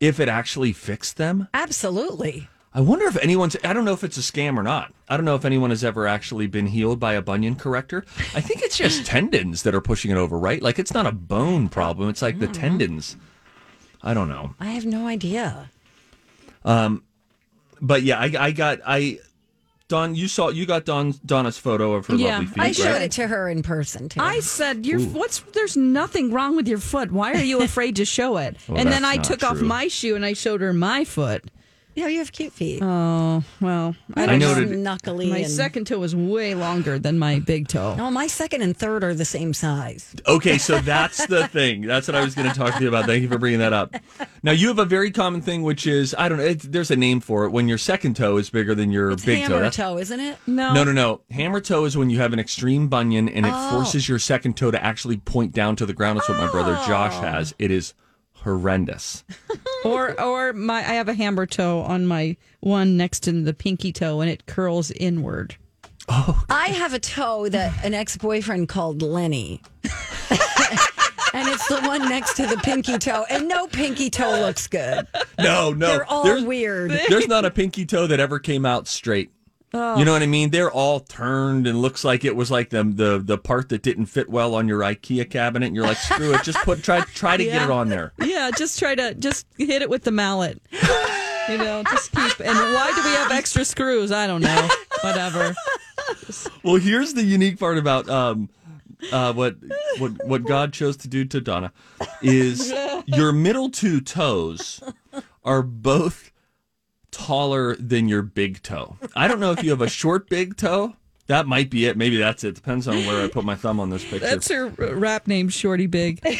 if 0.00 0.18
it 0.18 0.28
actually 0.28 0.72
fixed 0.72 1.18
them? 1.18 1.48
Absolutely. 1.54 2.48
I 2.74 2.80
wonder 2.80 3.06
if 3.06 3.16
anyone's 3.18 3.56
I 3.62 3.72
don't 3.72 3.84
know 3.84 3.92
if 3.92 4.02
it's 4.02 4.16
a 4.16 4.20
scam 4.20 4.56
or 4.56 4.62
not. 4.62 4.92
I 5.08 5.16
don't 5.16 5.26
know 5.26 5.34
if 5.34 5.44
anyone 5.44 5.70
has 5.70 5.84
ever 5.84 6.06
actually 6.08 6.46
been 6.46 6.66
healed 6.66 6.98
by 6.98 7.12
a 7.12 7.22
bunion 7.22 7.54
corrector. 7.54 8.04
I 8.34 8.40
think 8.40 8.62
it's 8.62 8.76
just 8.78 9.06
tendons 9.06 9.62
that 9.62 9.74
are 9.74 9.80
pushing 9.80 10.10
it 10.10 10.16
over, 10.16 10.38
right? 10.38 10.62
Like 10.62 10.78
it's 10.78 10.94
not 10.94 11.06
a 11.06 11.12
bone 11.12 11.68
problem, 11.68 12.08
it's 12.08 12.22
like 12.22 12.40
the 12.40 12.48
tendons. 12.48 13.16
I 14.02 14.14
don't 14.14 14.28
know. 14.28 14.54
I 14.58 14.70
have 14.70 14.86
no 14.86 15.06
idea. 15.06 15.70
Um, 16.64 17.04
but 17.80 18.02
yeah, 18.02 18.18
I, 18.18 18.32
I 18.38 18.50
got 18.52 18.80
I 18.86 19.18
Don, 19.88 20.14
you 20.14 20.28
saw 20.28 20.48
you 20.48 20.64
got 20.66 20.84
Don 20.84 21.14
Donna's 21.26 21.58
photo 21.58 21.92
of 21.94 22.06
her 22.06 22.14
Yeah, 22.14 22.38
lovely 22.38 22.46
feet. 22.46 22.58
I 22.58 22.62
right? 22.64 22.76
showed 22.76 23.02
it 23.02 23.12
to 23.12 23.26
her 23.26 23.48
in 23.48 23.62
person 23.62 24.08
too. 24.08 24.20
I 24.20 24.40
said, 24.40 24.86
"Your 24.86 25.00
what's? 25.00 25.40
There's 25.52 25.76
nothing 25.76 26.30
wrong 26.32 26.56
with 26.56 26.66
your 26.68 26.78
foot. 26.78 27.12
Why 27.12 27.32
are 27.32 27.42
you 27.42 27.60
afraid 27.62 27.96
to 27.96 28.04
show 28.04 28.36
it?" 28.38 28.56
Well, 28.68 28.78
and 28.78 28.90
then 28.90 29.04
I 29.04 29.16
not 29.16 29.24
took 29.24 29.42
off 29.42 29.60
my 29.60 29.88
shoe 29.88 30.16
and 30.16 30.24
I 30.24 30.32
showed 30.32 30.60
her 30.60 30.72
my 30.72 31.04
foot. 31.04 31.44
Yeah, 31.94 32.08
you 32.08 32.18
have 32.20 32.32
cute 32.32 32.52
feet. 32.54 32.80
Oh 32.82 33.42
well, 33.60 33.94
I 34.14 34.22
I 34.22 34.26
don't 34.26 34.38
noted- 34.38 34.78
knuckly. 34.78 35.28
My 35.30 35.38
and- 35.38 35.50
second 35.50 35.86
toe 35.86 36.02
is 36.02 36.16
way 36.16 36.54
longer 36.54 36.98
than 36.98 37.18
my 37.18 37.38
big 37.40 37.68
toe. 37.68 37.94
No, 37.96 38.10
my 38.10 38.26
second 38.26 38.62
and 38.62 38.74
third 38.76 39.04
are 39.04 39.12
the 39.14 39.24
same 39.26 39.52
size. 39.52 40.14
Okay, 40.26 40.56
so 40.56 40.78
that's 40.78 41.26
the 41.26 41.46
thing. 41.52 41.82
That's 41.82 42.08
what 42.08 42.14
I 42.14 42.24
was 42.24 42.34
going 42.34 42.48
to 42.48 42.54
talk 42.54 42.74
to 42.76 42.82
you 42.82 42.88
about. 42.88 43.04
Thank 43.04 43.22
you 43.22 43.28
for 43.28 43.36
bringing 43.38 43.58
that 43.60 43.72
up. 43.74 43.94
Now 44.42 44.52
you 44.52 44.68
have 44.68 44.78
a 44.78 44.84
very 44.86 45.10
common 45.10 45.42
thing, 45.42 45.62
which 45.62 45.86
is 45.86 46.14
I 46.18 46.28
don't 46.28 46.38
know. 46.38 46.44
It's, 46.44 46.64
there's 46.64 46.90
a 46.90 46.96
name 46.96 47.20
for 47.20 47.44
it 47.44 47.50
when 47.50 47.68
your 47.68 47.78
second 47.78 48.16
toe 48.16 48.38
is 48.38 48.48
bigger 48.48 48.74
than 48.74 48.90
your 48.90 49.10
It's 49.10 49.24
big 49.24 49.46
toe. 49.46 49.54
hammer 49.58 49.70
toe, 49.70 49.98
isn't 49.98 50.18
it? 50.20 50.38
No, 50.46 50.72
No, 50.72 50.84
no, 50.84 50.92
no. 50.92 51.20
Hammer 51.30 51.60
toe 51.60 51.84
is 51.84 51.96
when 51.96 52.08
you 52.08 52.18
have 52.20 52.32
an 52.32 52.38
extreme 52.38 52.88
bunion 52.88 53.28
and 53.28 53.44
it 53.44 53.52
Oh. 53.54 53.70
forces 53.70 54.08
your 54.08 54.18
second 54.18 54.56
toe 54.56 54.70
to 54.70 54.82
actually 54.82 55.18
point 55.18 55.52
down 55.52 55.76
to 55.76 55.84
the 55.84 55.92
ground. 55.92 56.18
That's 56.18 56.28
what 56.30 56.38
my 56.38 56.50
brother 56.50 56.74
Josh 56.86 57.12
Oh. 57.16 57.20
has. 57.20 57.54
It 57.58 57.70
is 57.70 57.92
horrendous. 58.42 59.24
Or 59.84 60.20
or 60.20 60.52
my 60.52 60.76
I 60.76 60.94
have 60.94 61.08
a 61.08 61.14
hammer 61.14 61.44
toe 61.44 61.80
on 61.80 62.06
my 62.06 62.36
one 62.60 62.96
next 62.96 63.24
to 63.24 63.32
the 63.32 63.52
pinky 63.52 63.92
toe, 63.92 64.20
and 64.20 64.30
it 64.30 64.46
curls 64.46 64.92
inward. 64.92 65.56
Oh. 66.08 66.44
I 66.50 66.68
have 66.68 66.94
a 66.94 67.00
toe 67.00 67.48
that 67.48 67.84
an 67.84 67.92
ex 67.92 68.16
boyfriend 68.16 68.68
called 68.68 69.02
Lenny. 69.02 69.60
and 69.82 71.48
it's 71.48 71.66
the 71.66 71.80
one 71.84 72.08
next 72.08 72.34
to 72.34 72.46
the 72.46 72.58
pinky 72.58 72.96
toe. 72.98 73.24
And 73.28 73.48
no 73.48 73.66
pinky 73.66 74.08
toe 74.08 74.40
looks 74.40 74.68
good. 74.68 75.06
No, 75.38 75.72
no. 75.72 75.86
They're 75.88 76.04
all 76.04 76.22
there's, 76.22 76.44
weird. 76.44 76.92
There's 77.08 77.26
not 77.26 77.44
a 77.44 77.50
pinky 77.50 77.84
toe 77.84 78.06
that 78.06 78.20
ever 78.20 78.38
came 78.38 78.64
out 78.64 78.86
straight. 78.86 79.32
Oh. 79.74 79.98
You 79.98 80.04
know 80.04 80.12
what 80.12 80.22
I 80.22 80.26
mean? 80.26 80.50
They're 80.50 80.70
all 80.70 81.00
turned 81.00 81.66
and 81.66 81.80
looks 81.80 82.04
like 82.04 82.24
it 82.24 82.36
was 82.36 82.50
like 82.50 82.70
the 82.70 82.84
the 82.84 83.18
the 83.18 83.38
part 83.38 83.70
that 83.70 83.82
didn't 83.82 84.06
fit 84.06 84.28
well 84.28 84.54
on 84.54 84.68
your 84.68 84.80
IKEA 84.80 85.28
cabinet. 85.30 85.66
And 85.66 85.76
you're 85.76 85.86
like, 85.86 85.96
screw 85.96 86.34
it, 86.34 86.42
just 86.42 86.58
put 86.58 86.82
try 86.82 87.00
try 87.00 87.36
to 87.36 87.44
get 87.44 87.62
it 87.62 87.70
on 87.70 87.88
there. 87.88 88.12
Yeah, 88.22 88.50
just 88.56 88.78
try 88.78 88.94
to 88.94 89.14
just 89.14 89.46
hit 89.58 89.82
it 89.82 89.90
with 89.90 90.02
the 90.04 90.10
mallet. 90.10 90.60
You 91.48 91.58
know, 91.58 91.82
just 91.84 92.12
keep. 92.12 92.40
And 92.40 92.56
why 92.56 92.92
do 92.94 93.02
we 93.02 93.14
have 93.14 93.30
extra 93.30 93.64
screws? 93.64 94.10
I 94.10 94.26
don't 94.26 94.40
know. 94.42 94.68
Whatever. 95.02 95.54
Well, 96.62 96.76
here's 96.76 97.14
the 97.14 97.22
unique 97.22 97.58
part 97.58 97.78
about 97.78 98.08
um, 98.08 98.48
uh, 99.12 99.32
what 99.32 99.56
what 99.98 100.12
what 100.26 100.44
God 100.44 100.72
chose 100.72 100.96
to 100.98 101.08
do 101.08 101.24
to 101.26 101.40
Donna 101.40 101.72
is 102.20 102.72
your 103.06 103.32
middle 103.32 103.70
two 103.70 104.00
toes 104.00 104.82
are 105.44 105.62
both 105.62 106.31
taller 107.12 107.76
than 107.76 108.08
your 108.08 108.22
big 108.22 108.62
toe. 108.62 108.96
I 109.14 109.28
don't 109.28 109.38
know 109.38 109.52
if 109.52 109.62
you 109.62 109.70
have 109.70 109.80
a 109.80 109.88
short 110.00 110.28
big 110.28 110.56
toe. 110.56 110.96
That 111.28 111.46
might 111.46 111.70
be 111.70 111.86
it. 111.86 111.96
Maybe 111.96 112.16
that's 112.16 112.42
it. 112.42 112.56
Depends 112.56 112.88
on 112.88 112.96
where 113.06 113.24
I 113.24 113.28
put 113.28 113.44
my 113.44 113.54
thumb 113.54 113.78
on 113.78 113.90
this 113.90 114.02
picture. 114.02 114.26
That's 114.26 114.48
her 114.48 114.72
uh, 114.78 114.94
rap 114.94 115.28
name, 115.28 115.48
Shorty 115.48 115.86
Big. 115.86 116.20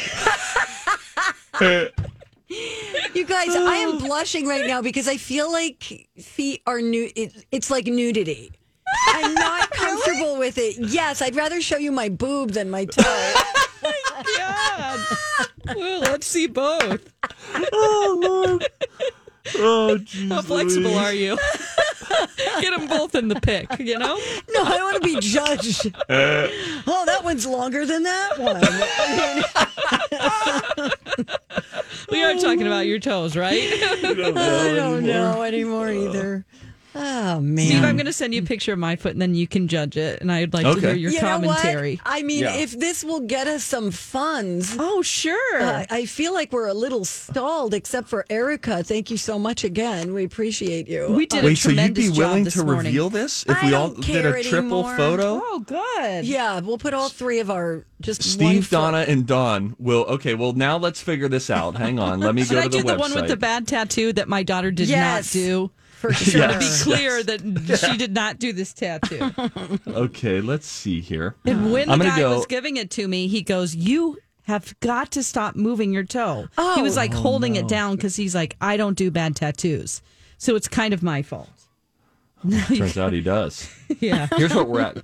You 3.13 3.25
guys, 3.25 3.55
I 3.55 3.77
am 3.77 3.95
oh. 3.95 3.99
blushing 3.99 4.47
right 4.47 4.65
now 4.65 4.81
because 4.81 5.07
I 5.07 5.17
feel 5.17 5.51
like 5.51 6.07
feet 6.19 6.61
are 6.65 6.81
new. 6.81 7.09
It, 7.15 7.45
it's 7.51 7.69
like 7.69 7.85
nudity. 7.85 8.51
I'm 9.07 9.33
not 9.33 9.69
comfortable 9.71 10.37
with 10.37 10.57
it. 10.57 10.77
Yes, 10.79 11.21
I'd 11.21 11.35
rather 11.35 11.61
show 11.61 11.77
you 11.77 11.91
my 11.91 12.09
boob 12.09 12.51
than 12.51 12.69
my 12.69 12.85
toe. 12.85 13.03
Oh 13.05 14.23
God. 14.37 15.75
Well, 15.75 15.99
let's 16.01 16.27
see 16.27 16.47
both. 16.47 17.13
oh 17.71 18.19
Lord. 18.21 18.67
Oh, 19.55 19.97
geez 19.97 20.31
How 20.31 20.41
flexible 20.41 20.91
Louise. 20.91 20.97
are 20.97 21.13
you? 21.13 21.37
Get 22.61 22.77
them 22.77 22.87
both 22.87 23.15
in 23.15 23.27
the 23.27 23.39
pic, 23.39 23.67
you 23.79 23.97
know? 23.97 24.17
No, 24.49 24.63
I 24.63 24.77
don't 24.77 24.91
want 24.91 25.03
to 25.03 25.07
be 25.07 25.19
judged. 25.19 25.93
oh, 26.09 27.03
that 27.05 27.21
one's 27.23 27.45
longer 27.45 27.85
than 27.85 28.03
that 28.03 28.39
one. 28.39 28.61
We 32.09 32.23
are 32.23 32.35
talking 32.35 32.67
about 32.67 32.85
your 32.85 32.99
toes, 32.99 33.35
right? 33.35 33.59
I 34.03 34.13
don't 34.75 35.03
know 35.03 35.41
anymore 35.41 35.89
either. 35.89 36.45
Oh 36.95 37.39
man. 37.39 37.65
Steve, 37.65 37.83
I'm 37.83 37.95
going 37.95 38.05
to 38.05 38.13
send 38.13 38.33
you 38.35 38.41
a 38.41 38.45
picture 38.45 38.73
of 38.73 38.79
my 38.79 38.95
foot 38.95 39.13
and 39.13 39.21
then 39.21 39.33
you 39.33 39.47
can 39.47 39.67
judge 39.67 39.97
it. 39.97 40.21
And 40.21 40.31
I'd 40.31 40.53
like 40.53 40.65
to 40.65 40.79
hear 40.79 40.93
your 40.93 41.11
you 41.11 41.19
commentary. 41.19 41.95
Know 41.95 42.01
what? 42.03 42.13
I 42.19 42.21
mean, 42.23 42.41
Yeah. 42.43 42.55
if 42.55 42.77
this 42.79 43.03
will 43.03 43.21
get 43.21 43.47
us 43.47 43.63
some 43.63 43.89
funds, 43.89 44.75
Oh, 44.77 45.01
sure. 45.01 45.61
uh, 45.61 45.85
I 45.89 46.05
feel 46.05 46.33
like 46.33 46.51
we're 46.51 46.67
a 46.67 46.73
little 46.73 47.03
stalled, 47.05 47.73
except 47.73 48.07
for 48.09 48.25
Erica. 48.29 48.83
Thank 48.83 49.09
you 49.09 49.17
so 49.17 49.39
much 49.39 49.63
again. 49.63 50.13
We 50.13 50.23
appreciate 50.23 50.87
you. 50.87 51.07
we 51.11 51.25
did 51.25 51.43
a 51.43 51.47
Wait, 51.47 51.57
so 51.57 51.69
you'd 51.69 51.93
be 51.93 52.09
willing 52.09 52.45
to 52.45 52.63
morning. 52.63 52.85
reveal 52.85 53.09
this 53.09 53.43
if 53.47 53.63
I 53.63 53.67
we 53.67 53.73
all 53.73 53.89
did 53.89 54.25
a 54.25 54.43
triple 54.43 54.87
anymore. 54.87 54.95
photo? 54.97 55.41
Oh, 55.43 55.59
good. 55.65 56.25
Yeah, 56.25 56.59
we'll 56.59 56.77
put 56.77 56.93
all 56.93 57.09
three 57.09 57.39
of 57.39 57.49
our 57.49 57.85
just 58.01 58.21
Steve, 58.23 58.67
foot- 58.67 58.71
Donna, 58.75 59.05
and 59.07 59.25
Dawn 59.25 59.75
will. 59.79 60.03
Okay, 60.03 60.35
well 60.35 60.53
now 60.53 60.77
let's 60.77 61.01
figure 61.01 61.27
this 61.29 61.49
out. 61.49 61.75
Hang 61.75 61.97
on, 61.99 62.19
let 62.19 62.35
me 62.35 62.43
Should 62.45 62.53
go 62.53 62.59
I 62.59 62.63
to 62.63 62.69
the 62.69 62.77
do 62.77 62.83
the 62.83 62.97
one 62.97 63.13
with 63.15 63.27
the 63.27 63.37
bad 63.37 63.67
tattoo 63.67 64.13
that 64.13 64.27
my 64.27 64.43
daughter 64.43 64.69
did 64.71 64.89
Yes. 64.89 65.33
not 65.33 65.39
do? 65.39 65.71
For 66.09 66.13
sure. 66.13 66.47
To 66.47 66.59
be 66.59 66.69
clear 66.81 67.23
that 67.23 67.79
she 67.89 67.97
did 67.97 68.13
not 68.13 68.37
do 68.39 68.51
this 68.53 68.73
tattoo. 68.73 69.31
Okay, 69.87 70.41
let's 70.41 70.67
see 70.67 70.99
here. 70.99 71.35
And 71.45 71.71
when 71.71 71.89
I'm 71.89 71.99
the 71.99 72.05
guy 72.05 72.19
go- 72.19 72.35
was 72.37 72.45
giving 72.45 72.77
it 72.77 72.91
to 72.91 73.07
me, 73.07 73.27
he 73.27 73.41
goes, 73.41 73.73
"You 73.75 74.17
have 74.43 74.77
got 74.81 75.11
to 75.11 75.23
stop 75.23 75.55
moving 75.55 75.93
your 75.93 76.03
toe." 76.03 76.47
He 76.75 76.81
was 76.81 76.97
Oh. 76.97 77.01
like 77.01 77.13
holding 77.13 77.55
it 77.55 77.67
down 77.67 77.95
because 77.95 78.15
he's 78.17 78.35
like, 78.35 78.55
"I 78.59 78.75
don't 78.77 78.97
do 78.97 79.09
bad 79.11 79.35
tattoos, 79.35 80.01
so 80.37 80.55
it's 80.55 80.67
kind 80.67 80.93
of 80.93 81.01
my 81.01 81.21
fault." 81.21 81.49
Turns 82.67 82.97
out 82.97 83.13
he 83.13 83.21
does. 83.21 83.69
Yeah. 83.99 84.27
Here's 84.35 84.53
what 84.53 84.67
we're 84.67 84.81
at. 84.81 84.97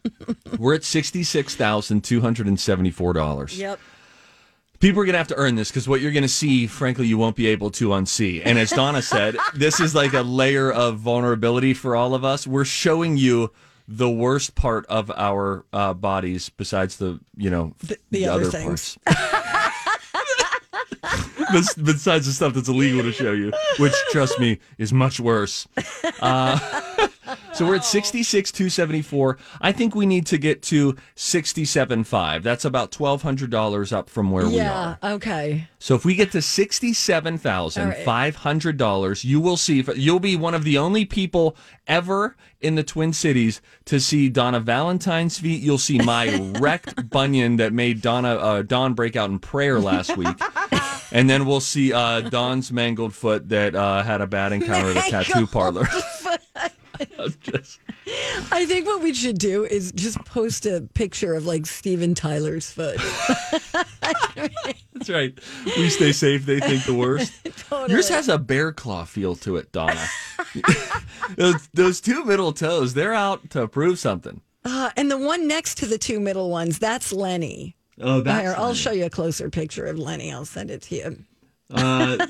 We're 0.58 0.74
at 0.76 0.84
sixty-six 0.84 1.56
thousand 1.56 2.04
two 2.04 2.22
hundred 2.22 2.48
and 2.48 2.60
seventy-four 2.60 3.14
dollars. 3.14 3.58
Yep. 3.58 3.80
People 4.80 5.02
are 5.02 5.06
going 5.06 5.14
to 5.14 5.18
have 5.18 5.28
to 5.28 5.36
earn 5.36 5.56
this 5.56 5.70
because 5.70 5.88
what 5.90 6.00
you're 6.00 6.12
going 6.12 6.24
to 6.24 6.30
see, 6.30 6.66
frankly, 6.66 7.06
you 7.06 7.18
won't 7.18 7.36
be 7.36 7.48
able 7.48 7.70
to 7.72 7.90
unsee. 7.90 8.42
And 8.46 8.58
as 8.58 8.70
Donna 8.70 9.02
said, 9.02 9.36
this 9.54 9.80
is 9.80 9.94
like 9.94 10.14
a 10.14 10.22
layer 10.22 10.72
of 10.72 10.98
vulnerability 10.98 11.74
for 11.74 11.96
all 11.96 12.16
of 12.16 12.24
us. 12.24 12.48
We're 12.48 12.66
showing 12.66 13.18
you 13.18 13.52
the 13.90 14.10
worst 14.10 14.56
part 14.56 14.86
of 14.86 15.12
our 15.12 15.66
uh, 15.74 15.94
bodies, 15.96 16.50
besides 16.50 16.98
the 16.98 17.20
you 17.36 17.50
know 17.50 17.74
the 18.12 18.28
other 18.28 18.46
things. 18.46 18.98
parts. 19.04 19.20
Besides 21.82 22.28
the 22.28 22.34
stuff 22.34 22.54
that's 22.54 22.70
illegal 22.70 23.02
to 23.02 23.12
show 23.12 23.32
you, 23.32 23.52
which 23.80 23.94
trust 24.12 24.40
me 24.40 24.60
is 24.78 24.94
much 24.94 25.20
worse. 25.20 25.68
Uh, 26.20 26.60
so 27.60 27.66
we're 27.66 27.76
at 27.76 27.84
sixty 27.84 28.24
six 28.24 28.54
two 28.54 28.70
seventy 28.70 29.02
four. 29.02 29.38
I 29.60 29.74
think 29.74 29.94
we 29.94 30.06
need 30.06 30.26
to 30.28 30.38
get 30.38 30.62
to 30.64 30.96
sixty 31.16 31.66
seven 31.66 32.06
five. 32.06 32.42
That's 32.42 32.64
about 32.64 32.90
twelve 32.90 33.22
hundred 33.22 33.50
dollars 33.50 33.92
up 33.92 34.10
from 34.10 34.32
where 34.32 34.48
we 34.48 34.62
are. 34.62 34.98
Yeah. 35.04 35.12
Okay. 35.16 35.68
So 35.78 35.94
if 35.94 36.06
we 36.06 36.16
get 36.16 36.32
to 36.32 36.42
sixty-seven 36.42 37.38
thousand 37.38 37.96
five 38.06 38.38
hundred 38.38 38.78
dollars, 38.78 39.26
you 39.26 39.42
will 39.42 39.58
see. 39.58 39.84
You'll 39.94 40.22
be 40.22 40.38
one 40.38 40.54
of 40.54 40.64
the 40.64 40.78
only 40.78 41.04
people 41.04 41.58
ever 41.86 42.38
in 42.62 42.76
the 42.76 42.84
Twin 42.84 43.12
Cities 43.12 43.62
to 43.86 44.00
see 44.00 44.30
Donna 44.30 44.62
Valentine's 44.62 45.38
feet. 45.38 45.62
You'll 45.62 45.78
see 45.78 45.98
my 45.98 46.54
wrecked 46.62 47.10
bunion 47.10 47.58
that 47.58 47.74
made 47.74 48.02
Donna 48.02 48.36
uh, 48.36 48.62
Dawn 48.62 48.94
break 48.94 49.18
out 49.18 49.30
in 49.30 49.40
prayer 49.40 49.82
last 49.82 50.16
week, 50.16 50.40
and 51.12 51.30
then 51.30 51.46
we'll 51.46 51.60
see 51.60 51.92
uh, 51.92 52.22
Dawn's 52.22 52.72
mangled 52.72 53.14
foot 53.14 53.50
that 53.50 53.76
uh, 53.76 54.02
had 54.04 54.22
a 54.22 54.28
bad 54.28 54.54
encounter 54.54 54.92
at 54.92 55.08
a 55.08 55.12
tattoo 55.12 55.46
parlor. 55.46 55.86
I'm 57.20 57.34
just- 57.42 57.80
I 58.52 58.66
think 58.66 58.86
what 58.88 59.02
we 59.02 59.14
should 59.14 59.38
do 59.38 59.66
is 59.66 59.92
just 59.92 60.18
post 60.26 60.66
a 60.66 60.88
picture 60.94 61.34
of 61.36 61.46
like 61.46 61.66
Steven 61.66 62.16
Tyler's 62.16 62.70
foot. 62.72 62.98
that's 64.02 65.10
right. 65.10 65.38
We 65.78 65.90
stay 65.90 66.12
safe. 66.12 66.46
They 66.46 66.60
think 66.60 66.86
the 66.86 66.94
worst. 66.94 67.34
Yours 67.90 68.10
has 68.10 68.28
a 68.30 68.38
bear 68.38 68.72
claw 68.72 69.06
feel 69.06 69.36
to 69.38 69.58
it, 69.58 69.72
Donna. 69.72 70.06
those, 71.36 71.68
those 71.74 72.02
two 72.02 72.26
middle 72.26 72.52
toes, 72.54 72.94
they're 72.94 73.14
out 73.14 73.50
to 73.52 73.68
prove 73.68 74.00
something. 74.00 74.42
Uh, 74.66 74.90
and 74.98 75.10
the 75.10 75.18
one 75.18 75.48
next 75.48 75.78
to 75.80 75.86
the 75.86 75.98
two 75.98 76.20
middle 76.20 76.50
ones, 76.50 76.80
that's 76.80 77.14
Lenny. 77.14 77.76
Oh, 78.02 78.24
Here, 78.24 78.56
I'll 78.58 78.74
show 78.74 78.92
you 78.92 79.06
a 79.06 79.10
closer 79.10 79.50
picture 79.50 79.86
of 79.86 80.00
Lenny. 80.00 80.32
I'll 80.32 80.46
send 80.46 80.72
it 80.72 80.82
to 80.84 80.96
you. 80.96 81.18
Uh, 81.72 82.28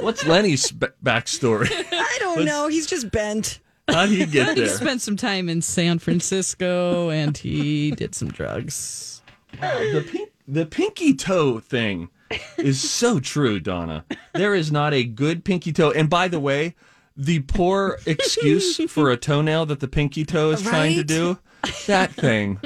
what's 0.00 0.26
Lenny's 0.26 0.70
b- 0.72 0.86
backstory? 1.04 1.68
I 1.92 2.16
don't 2.18 2.44
know. 2.44 2.68
He's 2.68 2.86
just 2.86 3.10
bent. 3.10 3.60
How'd 3.92 4.08
he 4.10 4.26
get 4.26 4.56
He 4.56 4.66
spent 4.68 5.02
some 5.02 5.16
time 5.16 5.48
in 5.48 5.62
San 5.62 5.98
Francisco 5.98 7.10
and 7.10 7.36
he 7.36 7.90
did 7.92 8.14
some 8.14 8.28
drugs. 8.28 9.22
the, 9.60 10.06
pink, 10.10 10.30
the 10.46 10.66
pinky 10.66 11.14
toe 11.14 11.60
thing 11.60 12.08
is 12.58 12.88
so 12.88 13.20
true, 13.20 13.60
Donna. 13.60 14.04
There 14.34 14.54
is 14.54 14.70
not 14.70 14.94
a 14.94 15.04
good 15.04 15.44
pinky 15.44 15.72
toe. 15.72 15.90
And 15.90 16.08
by 16.08 16.28
the 16.28 16.40
way, 16.40 16.74
the 17.16 17.40
poor 17.40 17.98
excuse 18.06 18.80
for 18.90 19.10
a 19.10 19.16
toenail 19.16 19.66
that 19.66 19.80
the 19.80 19.88
pinky 19.88 20.24
toe 20.24 20.50
is 20.50 20.62
trying 20.62 20.96
to 20.96 21.04
do, 21.04 21.38
that 21.86 22.12
thing. 22.12 22.58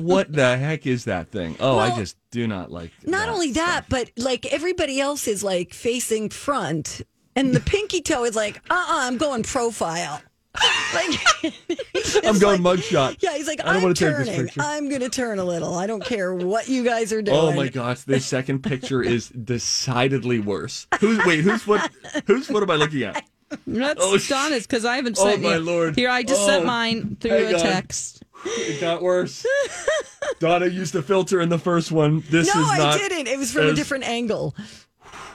What 0.00 0.32
the 0.32 0.56
heck 0.56 0.86
is 0.86 1.04
that 1.04 1.30
thing? 1.30 1.56
Oh, 1.60 1.78
I 1.78 1.94
just 1.96 2.16
do 2.30 2.46
not 2.46 2.70
like 2.70 2.90
Not 3.04 3.28
only 3.28 3.52
that, 3.52 3.86
but 3.88 4.10
like 4.16 4.46
everybody 4.46 5.00
else 5.00 5.28
is 5.28 5.44
like 5.44 5.74
facing 5.74 6.30
front, 6.30 7.02
and 7.36 7.54
the 7.54 7.60
pinky 7.60 8.00
toe 8.00 8.24
is 8.24 8.34
like, 8.34 8.56
uh 8.70 8.74
uh-uh, 8.74 8.80
uh, 8.80 9.04
i 9.04 9.06
am 9.06 9.18
going 9.18 9.42
profile. 9.42 10.20
Like, 10.92 12.24
I'm 12.24 12.38
going 12.40 12.60
mugshot. 12.60 13.16
yeah, 13.20 13.36
he's 13.36 13.46
like, 13.46 13.60
I 13.60 13.66
don't 13.66 13.76
I'm 13.76 13.82
wanna 13.82 13.94
take 13.94 14.16
this 14.16 14.26
turning. 14.26 14.46
picture. 14.46 14.60
I'm 14.60 14.88
going 14.88 15.00
to 15.02 15.08
turn 15.08 15.38
a 15.38 15.44
little. 15.44 15.74
I 15.74 15.86
don't 15.86 16.04
care 16.04 16.34
what 16.34 16.68
you 16.68 16.82
guys 16.82 17.12
are 17.12 17.22
doing. 17.22 17.36
Oh 17.38 17.52
my 17.52 17.68
gosh, 17.68 18.00
this 18.02 18.26
second 18.26 18.62
picture 18.64 19.00
is 19.00 19.28
decidedly 19.44 20.40
worse. 20.40 20.88
Who's 20.98 21.24
wait, 21.24 21.40
Who's 21.44 21.64
what? 21.66 21.90
Who's 22.26 22.48
what 22.50 22.62
am 22.64 22.70
I 22.70 22.74
looking 22.74 23.04
at? 23.04 23.24
That's 23.66 24.00
Oh, 24.02 24.16
sh- 24.18 24.28
Donna's 24.28 24.66
because 24.66 24.84
I 24.84 24.96
haven't 24.96 25.16
Oh, 25.20 25.36
my 25.36 25.54
you. 25.54 25.60
Lord. 25.60 25.94
Here, 25.96 26.10
I 26.10 26.22
just 26.24 26.42
Oh, 26.42 26.46
sent 26.46 26.64
mine 26.66 27.16
through 27.20 27.48
a 27.48 27.52
text. 27.58 28.22
It 28.44 28.80
got 28.80 29.00
worse. 29.02 29.46
Donna 30.40 30.66
used 30.66 30.94
a 30.96 31.02
filter 31.02 31.40
in 31.40 31.48
the 31.50 31.58
first 31.58 31.92
one. 31.92 32.22
This 32.30 32.52
no, 32.52 32.60
is 32.62 32.68
not. 32.78 32.94
I 32.94 32.98
didn't. 32.98 33.28
It 33.28 33.38
was 33.38 33.52
from 33.52 33.66
a 33.68 33.74
different 33.74 34.04
angle. 34.04 34.54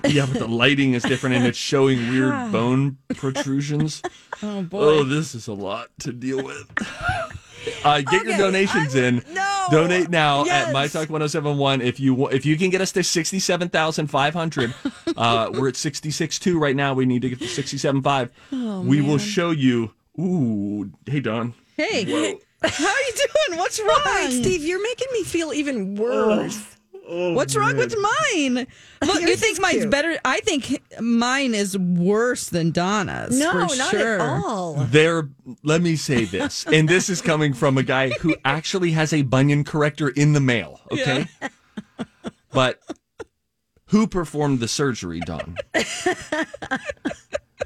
Yeah, 0.08 0.26
but 0.26 0.40
the 0.40 0.48
lighting 0.48 0.94
is 0.94 1.04
different 1.04 1.36
and 1.36 1.46
it's 1.46 1.58
showing 1.58 2.10
weird 2.10 2.52
bone 2.52 2.98
protrusions. 3.16 4.02
Oh 4.44 4.62
boy. 4.64 4.80
Oh, 4.82 5.04
this 5.04 5.36
is 5.36 5.48
a 5.48 5.54
lot 5.54 5.88
to 6.00 6.12
deal 6.14 6.44
with. 6.44 6.70
Uh, 7.84 8.02
get 8.02 8.26
your 8.26 8.38
donations 8.38 8.96
I'm- 8.96 9.04
in. 9.06 9.24
no. 9.34 9.52
Donate 9.72 10.10
now 10.12 10.44
Yes. 10.46 10.68
at 10.68 10.74
My 10.74 10.88
Talk 10.88 11.10
1071. 11.10 11.82
If 11.82 12.00
you 12.00 12.28
if 12.28 12.46
you 12.46 12.56
can 12.58 12.70
get 12.70 12.82
us 12.82 12.92
to 12.92 13.04
67,500, 13.04 14.74
uh, 15.18 15.50
we're 15.54 15.70
at 15.70 15.74
66.2 15.74 16.60
right 16.60 16.76
now. 16.76 16.94
We 16.94 17.06
need 17.08 17.24
to 17.24 17.30
get 17.30 17.40
to 17.40 17.46
67.5. 17.46 18.30
Oh, 18.52 18.82
we 18.82 19.02
will 19.02 19.18
show 19.18 19.50
you. 19.50 19.92
Ooh, 20.20 20.92
hey, 21.08 21.20
Don. 21.20 21.56
hey, 21.78 22.04
how 22.64 22.88
are 22.88 23.02
you 23.02 23.14
doing? 23.48 23.60
What's 23.60 23.80
All 23.80 23.88
right, 23.88 24.28
wrong? 24.30 24.32
Steve, 24.32 24.64
you're 24.64 24.82
making 24.84 25.08
me 25.14 25.24
feel 25.24 25.52
even 25.52 25.96
worse. 25.96 26.75
Oh, 27.08 27.34
What's 27.34 27.56
wrong 27.56 27.78
with 27.78 27.96
mine? 27.96 28.68
Look, 29.06 29.22
you 29.22 29.36
think 29.36 29.60
mine's 29.62 29.78
cute. 29.78 29.92
better? 29.92 30.18
I 30.26 30.40
think 30.40 30.82
mine 31.00 31.54
is 31.54 31.78
worse 31.78 32.50
than 32.50 32.72
Donna's. 32.72 33.40
No, 33.40 33.52
for 33.68 33.76
not 33.76 33.92
sure. 33.92 34.20
at 34.20 34.22
all. 34.22 34.74
There, 34.74 35.30
let 35.64 35.82
me 35.82 35.96
say 35.96 36.26
this, 36.26 36.66
and 36.72 36.90
this 36.90 37.10
is 37.10 37.22
coming 37.22 37.54
from 37.54 37.78
a 37.78 37.84
guy 37.84 38.10
who 38.10 38.36
actually 38.44 38.92
has 38.92 39.14
a 39.14 39.22
bunion 39.22 39.64
corrector 39.64 40.10
in 40.10 40.34
the 40.34 40.40
mail. 40.40 40.82
Okay, 40.92 41.28
but 42.52 42.80
who 43.88 44.08
performed 44.08 44.60
the 44.60 44.68
surgery, 44.68 45.20
Don? 45.20 45.58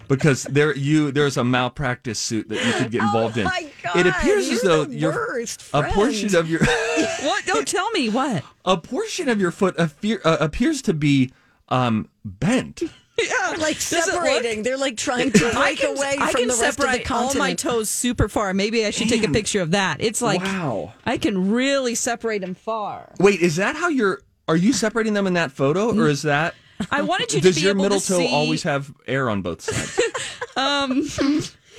Because 0.07 0.43
there, 0.43 0.75
you 0.75 1.11
there's 1.11 1.37
a 1.37 1.43
malpractice 1.43 2.19
suit 2.19 2.49
that 2.49 2.63
you 2.65 2.73
could 2.73 2.91
get 2.91 3.01
involved 3.01 3.37
in. 3.37 3.47
Oh 3.47 3.49
my 3.49 3.69
God, 3.83 3.97
it 3.97 4.07
appears 4.07 4.49
as 4.49 4.63
you're 4.63 4.85
though 4.85 4.91
your 4.91 5.43
a 5.73 5.83
portion 5.91 6.35
of 6.35 6.49
your 6.49 6.59
What? 7.23 7.45
Don't 7.45 7.67
tell 7.67 7.89
me 7.91 8.09
what. 8.09 8.43
a 8.65 8.77
portion 8.77 9.29
of 9.29 9.41
your 9.41 9.51
foot 9.51 9.75
appear, 9.79 10.21
uh, 10.23 10.37
appears 10.39 10.81
to 10.83 10.93
be 10.93 11.31
um, 11.69 12.07
bent. 12.23 12.81
Yeah, 12.81 13.55
Like 13.57 13.75
Does 13.75 13.91
it 13.91 13.95
look- 13.97 14.05
separating. 14.23 14.63
They're 14.63 14.77
like 14.77 14.95
trying 14.95 15.31
to 15.33 15.47
I 15.47 15.51
break 15.75 15.79
can, 15.79 15.97
away 15.97 16.15
I 16.19 16.31
from 16.31 16.39
can 16.41 16.47
the 16.49 16.53
rest 16.53 16.79
of 16.79 16.85
the 16.85 16.91
separate 16.93 17.11
all 17.11 17.33
my 17.35 17.53
toes 17.53 17.89
super 17.89 18.29
far. 18.29 18.53
Maybe 18.53 18.85
I 18.85 18.91
should 18.91 19.09
take 19.09 19.23
a 19.27 19.31
picture 19.31 19.61
of 19.61 19.71
that. 19.71 19.97
It's 19.99 20.21
like 20.21 20.41
Wow. 20.41 20.93
I 21.05 21.17
can 21.17 21.51
really 21.51 21.95
separate 21.95 22.39
them 22.41 22.55
far. 22.55 23.11
Wait, 23.19 23.41
is 23.41 23.55
that 23.57 23.75
how 23.75 23.89
you're? 23.89 24.21
Are 24.47 24.55
you 24.55 24.71
separating 24.73 25.13
them 25.13 25.27
in 25.27 25.33
that 25.33 25.51
photo, 25.51 25.95
or 25.95 26.07
is 26.07 26.21
that? 26.23 26.55
I 26.91 27.01
wanted 27.01 27.33
you 27.33 27.41
to 27.41 27.47
Does 27.47 27.55
be 27.55 27.61
your 27.61 27.71
able 27.71 27.83
middle 27.83 27.99
to 27.99 28.07
toe 28.07 28.19
see. 28.19 28.27
always 28.33 28.63
have 28.63 28.93
air 29.07 29.29
on 29.29 29.41
both 29.41 29.61
sides? 29.61 29.99
um, 30.57 31.07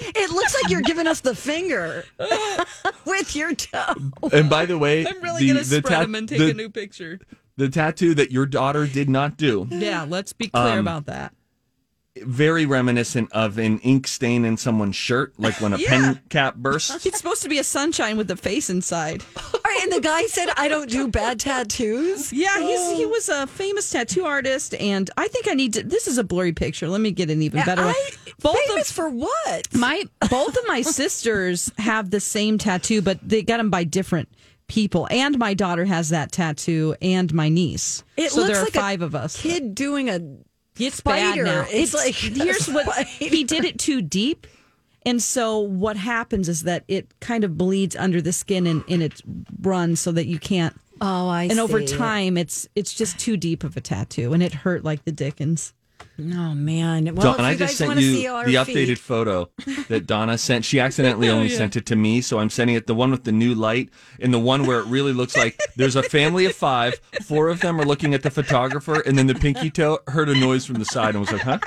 It 0.03 0.31
looks 0.31 0.55
like 0.63 0.71
you're 0.71 0.81
giving 0.81 1.07
us 1.07 1.21
the 1.21 1.35
finger 1.35 2.05
with 3.07 3.37
your 3.37 3.55
toe. 3.55 3.95
and 4.33 4.49
by 4.49 4.65
the 4.67 4.79
way, 4.79 5.07
I'm 5.07 5.21
really 5.23 5.43
the, 5.43 5.49
gonna 5.49 5.59
the 5.61 5.65
spread 5.65 5.85
tat- 5.85 6.03
them 6.03 6.15
and 6.15 6.29
take 6.29 6.39
the, 6.39 6.51
a 6.51 6.55
new 6.55 6.71
picture. 6.71 7.21
the 7.57 7.69
tattoo 7.69 8.15
that 8.15 8.31
your 8.31 8.47
daughter 8.47 8.87
did 8.87 9.11
not 9.11 9.37
do, 9.37 9.67
Yeah, 9.71 10.07
let's 10.09 10.33
be 10.33 10.49
clear 10.49 10.73
Um, 10.75 10.79
about 10.79 11.07
that. 11.07 11.35
Very 12.25 12.67
reminiscent 12.67 13.31
of 13.33 13.57
an 13.59 13.79
ink 13.81 14.07
stain 14.09 14.45
in 14.45 14.57
someone's 14.57 14.97
shirt, 14.97 15.33
like 15.39 15.61
when 15.61 15.73
a 15.73 15.77
Yeah. 15.81 15.89
pen 15.89 16.21
cap 16.29 16.57
bursts. 16.57 17.07
It's 17.11 17.19
supposed 17.19 17.43
to 17.43 17.49
be 17.49 17.59
a 17.59 17.65
sunshine 17.65 18.17
with 18.17 18.29
the 18.29 18.37
face 18.37 18.69
inside. 18.69 19.23
All 19.37 19.61
right, 19.65 19.81
and 19.85 19.93
the 19.93 20.01
guy 20.01 20.27
said, 20.27 20.49
I 20.57 20.69
don't 20.69 20.91
do 20.91 21.09
bad 21.09 21.39
tattoos. 21.41 22.33
Yeah, 22.41 22.59
he's 22.61 22.97
he 22.99 23.07
was 23.07 23.29
a 23.29 23.47
famous 23.47 23.89
tattoo 23.91 24.25
artist, 24.25 24.75
and 24.75 25.11
I 25.17 25.29
think 25.29 25.49
I 25.49 25.55
need 25.55 25.75
to. 25.75 25.83
This 25.83 26.07
is 26.09 26.19
a 26.19 26.25
blurry 26.25 26.53
picture. 26.53 26.89
Let 26.89 27.01
me 27.01 27.11
get 27.13 27.31
an 27.31 27.43
even 27.43 27.65
better 27.65 27.85
one. 27.85 27.95
Both 28.41 28.59
famous 28.69 28.91
of 28.91 28.97
for 28.97 29.09
what? 29.11 29.75
my 29.75 30.05
both 30.31 30.57
of 30.57 30.65
my 30.67 30.83
sisters 30.83 31.71
have 31.79 32.11
the 32.11 32.21
same 32.21 32.59
tattoo, 32.59 33.03
but 33.03 33.19
they 33.27 33.43
got 33.43 33.59
them 33.59 33.71
by 33.71 33.85
different 33.85 34.29
people. 34.69 35.07
And 35.11 35.39
my 35.39 35.53
daughter 35.55 35.85
has 35.85 36.09
that 36.11 36.33
tattoo, 36.33 36.95
and 37.03 37.33
my 37.35 37.49
niece. 37.49 38.03
It 38.17 38.31
so 38.31 38.41
looks 38.41 38.49
there 38.53 38.61
are 38.61 38.65
like 38.65 38.75
a 38.75 38.81
five 38.81 39.03
of 39.03 39.15
us. 39.15 39.41
Kid 39.41 39.75
doing 39.75 40.09
a 40.09 40.21
It's 40.81 40.97
spider. 40.97 41.45
bad 41.45 41.65
now. 41.65 41.67
It's 41.71 41.95
like 41.95 42.09
a 42.09 42.13
here's 42.45 42.69
what 42.69 42.87
spider. 42.87 43.09
he 43.19 43.45
did 43.45 43.65
it 43.65 43.79
too 43.79 44.03
deep. 44.03 44.47
And 45.07 45.23
so 45.23 45.59
what 45.59 45.97
happens 45.97 46.49
is 46.49 46.65
that 46.65 46.85
it 46.87 47.09
kind 47.21 47.43
of 47.43 47.57
bleeds 47.57 47.97
under 47.97 48.21
the 48.21 48.33
skin 48.33 48.67
and, 48.67 48.85
and 48.89 49.03
it 49.03 49.23
runs 49.63 49.99
so 50.01 50.13
that 50.13 50.27
you 50.27 50.39
can't 50.39 50.77
Oh, 51.01 51.29
I 51.29 51.45
and 51.45 51.59
over 51.59 51.83
time 51.83 52.37
it's 52.37 52.69
it's 52.77 52.93
just 52.93 53.19
too 53.19 53.39
deep 53.39 53.65
of 53.65 53.75
a 53.77 53.81
tattoo 53.81 54.35
and 54.35 54.43
it 54.43 54.53
hurt 54.53 54.85
like 54.85 55.05
the 55.05 55.13
dickens. 55.13 55.73
Oh 56.23 56.55
man! 56.55 57.15
Well, 57.15 57.35
if 57.35 57.41
I 57.41 57.55
just 57.55 57.77
sent 57.77 57.99
you 58.01 58.13
the 58.45 58.65
feet, 58.65 58.77
updated 58.89 58.99
photo 58.99 59.49
that 59.89 60.07
Donna 60.07 60.37
sent. 60.37 60.65
She 60.65 60.79
accidentally 60.87 61.29
Oh, 61.29 61.37
only 61.37 61.49
sent 61.49 61.77
it 61.77 61.87
to 61.87 61.97
me, 61.97 62.21
so 62.21 62.39
I'm 62.39 62.51
sending 62.51 62.77
it 62.77 62.87
the 62.87 62.95
one 62.95 63.11
with 63.11 63.25
the 63.25 63.33
new 63.33 63.55
light 63.55 63.89
and 64.21 64.33
the 64.35 64.39
one 64.39 64.67
where 64.67 64.81
it 64.81 64.87
really 64.87 65.13
looks 65.13 65.37
like 65.37 65.59
there's 65.77 65.97
a 65.97 66.03
family 66.03 66.45
of 66.45 66.55
five. 66.55 67.01
Four 67.25 67.49
of 67.49 67.61
them 67.61 67.81
are 67.81 67.85
looking 67.85 68.13
at 68.15 68.23
the 68.23 68.31
photographer, 68.31 69.01
and 69.01 69.17
then 69.19 69.27
the 69.29 69.35
pinky 69.35 69.71
toe 69.71 69.99
heard 70.09 70.29
a 70.29 70.35
noise 70.35 70.67
from 70.67 70.77
the 70.77 70.85
side 70.85 71.15
and 71.15 71.21
was 71.21 71.33
like, 71.33 71.43
"Huh." 71.43 71.59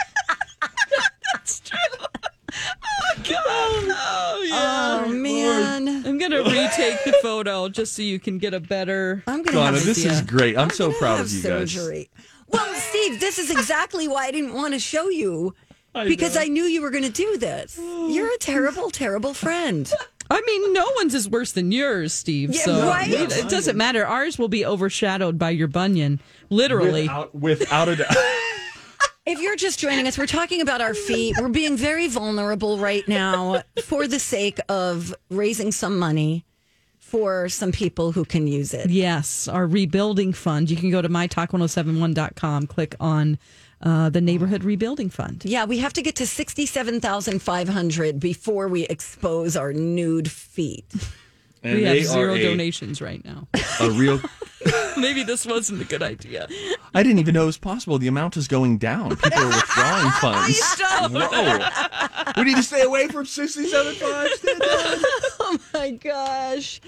Oh 3.25 4.43
yeah. 4.47 4.92
Oh 5.05 5.13
man! 5.13 6.05
I'm 6.05 6.17
gonna 6.17 6.43
retake 6.43 7.03
the 7.03 7.17
photo 7.21 7.69
just 7.69 7.93
so 7.93 8.01
you 8.01 8.19
can 8.19 8.37
get 8.37 8.53
a 8.53 8.59
better 8.59 9.23
I'm 9.27 9.43
gonna 9.43 9.57
Donna, 9.57 9.77
have 9.77 9.85
this 9.85 10.03
to 10.03 10.09
is 10.09 10.21
great. 10.21 10.57
I'm 10.57 10.69
so 10.69 10.87
gonna 10.87 10.99
proud 10.99 11.17
have 11.17 11.25
of 11.27 11.31
you 11.31 11.43
guys. 11.43 11.71
surgery. 11.71 12.09
Well, 12.47 12.73
Steve, 12.75 13.19
this 13.19 13.39
is 13.39 13.49
exactly 13.49 14.07
why 14.07 14.25
I 14.27 14.31
didn't 14.31 14.53
want 14.53 14.73
to 14.73 14.79
show 14.79 15.09
you 15.09 15.55
because 15.93 16.37
I 16.37 16.45
knew 16.45 16.63
you 16.63 16.81
were 16.81 16.89
going 16.91 17.03
to 17.03 17.09
do 17.11 17.37
this. 17.37 17.77
Oh. 17.79 18.09
You're 18.09 18.33
a 18.33 18.37
terrible, 18.37 18.89
terrible 18.89 19.33
friend. 19.33 19.91
I 20.29 20.41
mean, 20.45 20.73
no 20.73 20.87
one's 20.95 21.13
is 21.13 21.29
worse 21.29 21.51
than 21.51 21.71
yours, 21.71 22.13
Steve. 22.13 22.51
Yeah, 22.53 22.61
so 22.61 22.87
right? 22.87 23.09
it, 23.09 23.31
it 23.31 23.49
doesn't 23.49 23.75
matter. 23.77 24.05
Ours 24.05 24.39
will 24.39 24.47
be 24.47 24.65
overshadowed 24.65 25.37
by 25.37 25.51
your 25.51 25.67
bunion, 25.67 26.21
literally. 26.49 27.03
Without, 27.03 27.35
without 27.35 27.89
a 27.89 27.95
doubt. 27.97 28.15
If 29.25 29.39
you're 29.39 29.55
just 29.55 29.79
joining 29.79 30.05
us, 30.05 30.17
we're 30.17 30.27
talking 30.27 30.59
about 30.59 30.81
our 30.81 30.93
feet. 30.93 31.38
We're 31.39 31.47
being 31.47 31.77
very 31.77 32.09
vulnerable 32.09 32.77
right 32.77 33.07
now 33.07 33.63
for 33.86 34.05
the 34.05 34.19
sake 34.19 34.59
of 34.67 35.15
raising 35.29 35.71
some 35.71 35.97
money 35.97 36.43
for 36.99 37.47
some 37.47 37.71
people 37.71 38.12
who 38.12 38.25
can 38.25 38.47
use 38.47 38.73
it. 38.73 38.89
Yes, 38.89 39.47
our 39.47 39.65
rebuilding 39.65 40.33
fund. 40.33 40.69
You 40.69 40.75
can 40.75 40.91
go 40.91 41.01
to 41.01 41.07
mytalk1071.com, 41.07 42.67
click 42.67 42.95
on 42.99 43.38
uh, 43.81 44.09
the 44.09 44.19
neighborhood 44.19 44.65
rebuilding 44.65 45.09
fund. 45.09 45.43
Yeah, 45.45 45.63
we 45.63 45.77
have 45.77 45.93
to 45.93 46.01
get 46.01 46.17
to 46.17 46.27
67,500 46.27 48.19
before 48.19 48.67
we 48.67 48.83
expose 48.88 49.55
our 49.55 49.71
nude 49.71 50.29
feet. 50.29 50.86
And 51.63 51.75
we 51.75 51.83
have 51.86 52.03
zero 52.03 52.38
donations 52.38 53.01
right 53.01 53.23
now. 53.23 53.47
a 53.79 53.89
real. 53.89 54.19
Maybe 54.97 55.23
this 55.23 55.45
wasn't 55.45 55.82
a 55.82 55.86
good 55.86 56.04
idea. 56.04 56.47
I 56.93 57.04
didn't 57.04 57.19
even 57.19 57.34
know 57.34 57.43
it 57.43 57.47
was 57.47 57.58
possible. 57.58 57.97
The 57.97 58.08
amount 58.08 58.38
is 58.38 58.47
going 58.47 58.78
down. 58.78 59.15
People 59.17 59.39
are 59.39 59.47
withdrawing 59.47 60.12
funds. 60.21 60.60
Whoa! 61.12 62.34
We 62.38 62.43
need 62.45 62.58
to 62.58 62.63
stay 62.63 62.82
away 62.82 63.08
from 63.08 63.26
sixty-seven 63.26 63.93
five. 63.95 64.30
Oh 65.45 65.60
my 65.73 65.91
gosh. 65.91 66.80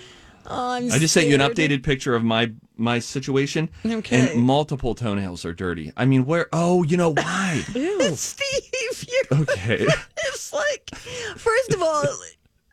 Oh, 0.47 0.71
I'm 0.73 0.91
I 0.91 0.99
just 0.99 1.13
sent 1.13 1.27
you 1.27 1.35
an 1.35 1.41
updated 1.41 1.83
picture 1.83 2.15
of 2.15 2.23
my 2.23 2.51
my 2.77 2.99
situation. 2.99 3.69
Okay. 3.85 4.31
And 4.33 4.41
multiple 4.43 4.95
toenails 4.95 5.43
are 5.45 5.53
dirty. 5.53 5.91
I 5.97 6.05
mean, 6.05 6.25
where? 6.25 6.47
Oh, 6.53 6.83
you 6.83 6.97
know 6.97 7.13
why? 7.13 7.61
Steve, 8.15 9.05
you're 9.07 9.41
Okay. 9.41 9.85
it's 10.27 10.53
like, 10.53 10.89
first 11.35 11.73
of 11.73 11.81
all, 11.81 12.03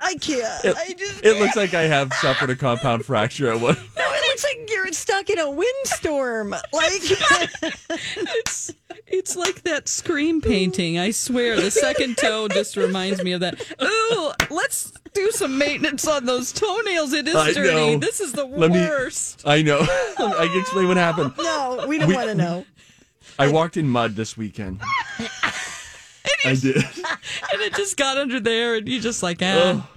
I 0.00 0.14
can't. 0.16 0.64
It, 0.64 0.76
I 0.76 0.92
just 0.92 1.24
it 1.24 1.38
looks 1.38 1.56
like 1.56 1.74
I 1.74 1.82
have 1.82 2.12
suffered 2.14 2.50
a 2.50 2.56
compound 2.56 3.04
fracture 3.04 3.50
at 3.52 3.60
one. 3.60 3.76
No, 3.96 4.11
it 4.44 4.58
looks 4.58 4.58
like 4.58 4.70
you're 4.70 4.92
stuck 4.92 5.30
in 5.30 5.38
a 5.38 5.50
windstorm. 5.50 6.50
Like, 6.50 7.02
It's 7.90 8.72
it's 9.06 9.36
like 9.36 9.62
that 9.62 9.88
scream 9.88 10.40
painting. 10.40 10.98
I 10.98 11.10
swear, 11.10 11.60
the 11.60 11.70
second 11.70 12.16
toe 12.16 12.48
just 12.48 12.76
reminds 12.76 13.22
me 13.22 13.32
of 13.32 13.40
that. 13.40 13.60
Ooh, 13.82 14.32
let's 14.54 14.92
do 15.12 15.30
some 15.32 15.58
maintenance 15.58 16.06
on 16.08 16.24
those 16.24 16.52
toenails. 16.52 17.12
It 17.12 17.28
is 17.28 17.34
I 17.34 17.52
dirty. 17.52 17.68
know. 17.74 17.98
This 17.98 18.20
is 18.20 18.32
the 18.32 18.44
Let 18.46 18.70
me- 18.70 18.78
worst. 18.80 19.42
I 19.44 19.62
know. 19.62 19.80
I 20.18 20.48
can 20.50 20.60
explain 20.60 20.88
what 20.88 20.96
happened. 20.96 21.32
no, 21.38 21.84
we 21.86 21.98
don't 21.98 22.08
We- 22.08 22.14
want 22.14 22.28
to 22.28 22.34
know. 22.34 22.64
I 23.38 23.48
walked 23.48 23.76
in 23.76 23.88
mud 23.88 24.14
this 24.16 24.36
weekend. 24.36 24.80
I 26.44 26.54
did. 26.54 26.76
and 27.52 27.60
it 27.62 27.74
just 27.74 27.96
got 27.96 28.16
under 28.18 28.40
there, 28.40 28.74
and 28.76 28.88
you 28.88 29.00
just 29.00 29.22
like, 29.22 29.38
ah, 29.42 29.88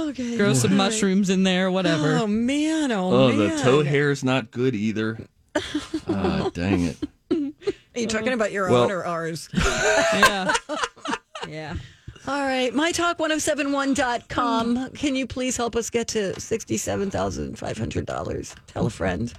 Okay. 0.00 0.36
grow 0.36 0.52
some 0.54 0.76
mushrooms 0.76 1.28
in 1.30 1.42
there, 1.42 1.70
whatever. 1.70 2.14
Oh 2.16 2.26
man! 2.28 2.90
Oh, 2.92 3.10
Oh, 3.12 3.28
man! 3.28 3.38
the 3.38 3.58
toe 3.62 3.82
hair 3.82 4.10
is 4.10 4.22
not 4.24 4.50
good 4.50 4.74
either. 4.74 5.18
Ah, 6.08 6.50
dang 6.54 6.84
it. 6.84 6.96
Are 7.94 8.00
you 8.00 8.06
talking 8.06 8.32
about 8.32 8.52
your 8.52 8.70
Well- 8.70 8.84
own 8.84 8.90
or 8.92 9.04
ours? 9.04 9.48
Yeah, 9.54 10.52
yeah. 11.48 11.74
All 12.26 12.40
right, 12.42 12.72
mytalk1071.com. 12.74 14.90
Can 14.90 15.16
you 15.16 15.26
please 15.26 15.56
help 15.56 15.74
us 15.76 15.88
get 15.90 16.08
to 16.08 16.32
$67,500? 16.34 18.54
Tell 18.66 18.86
a 18.86 18.90
friend. 18.90 19.32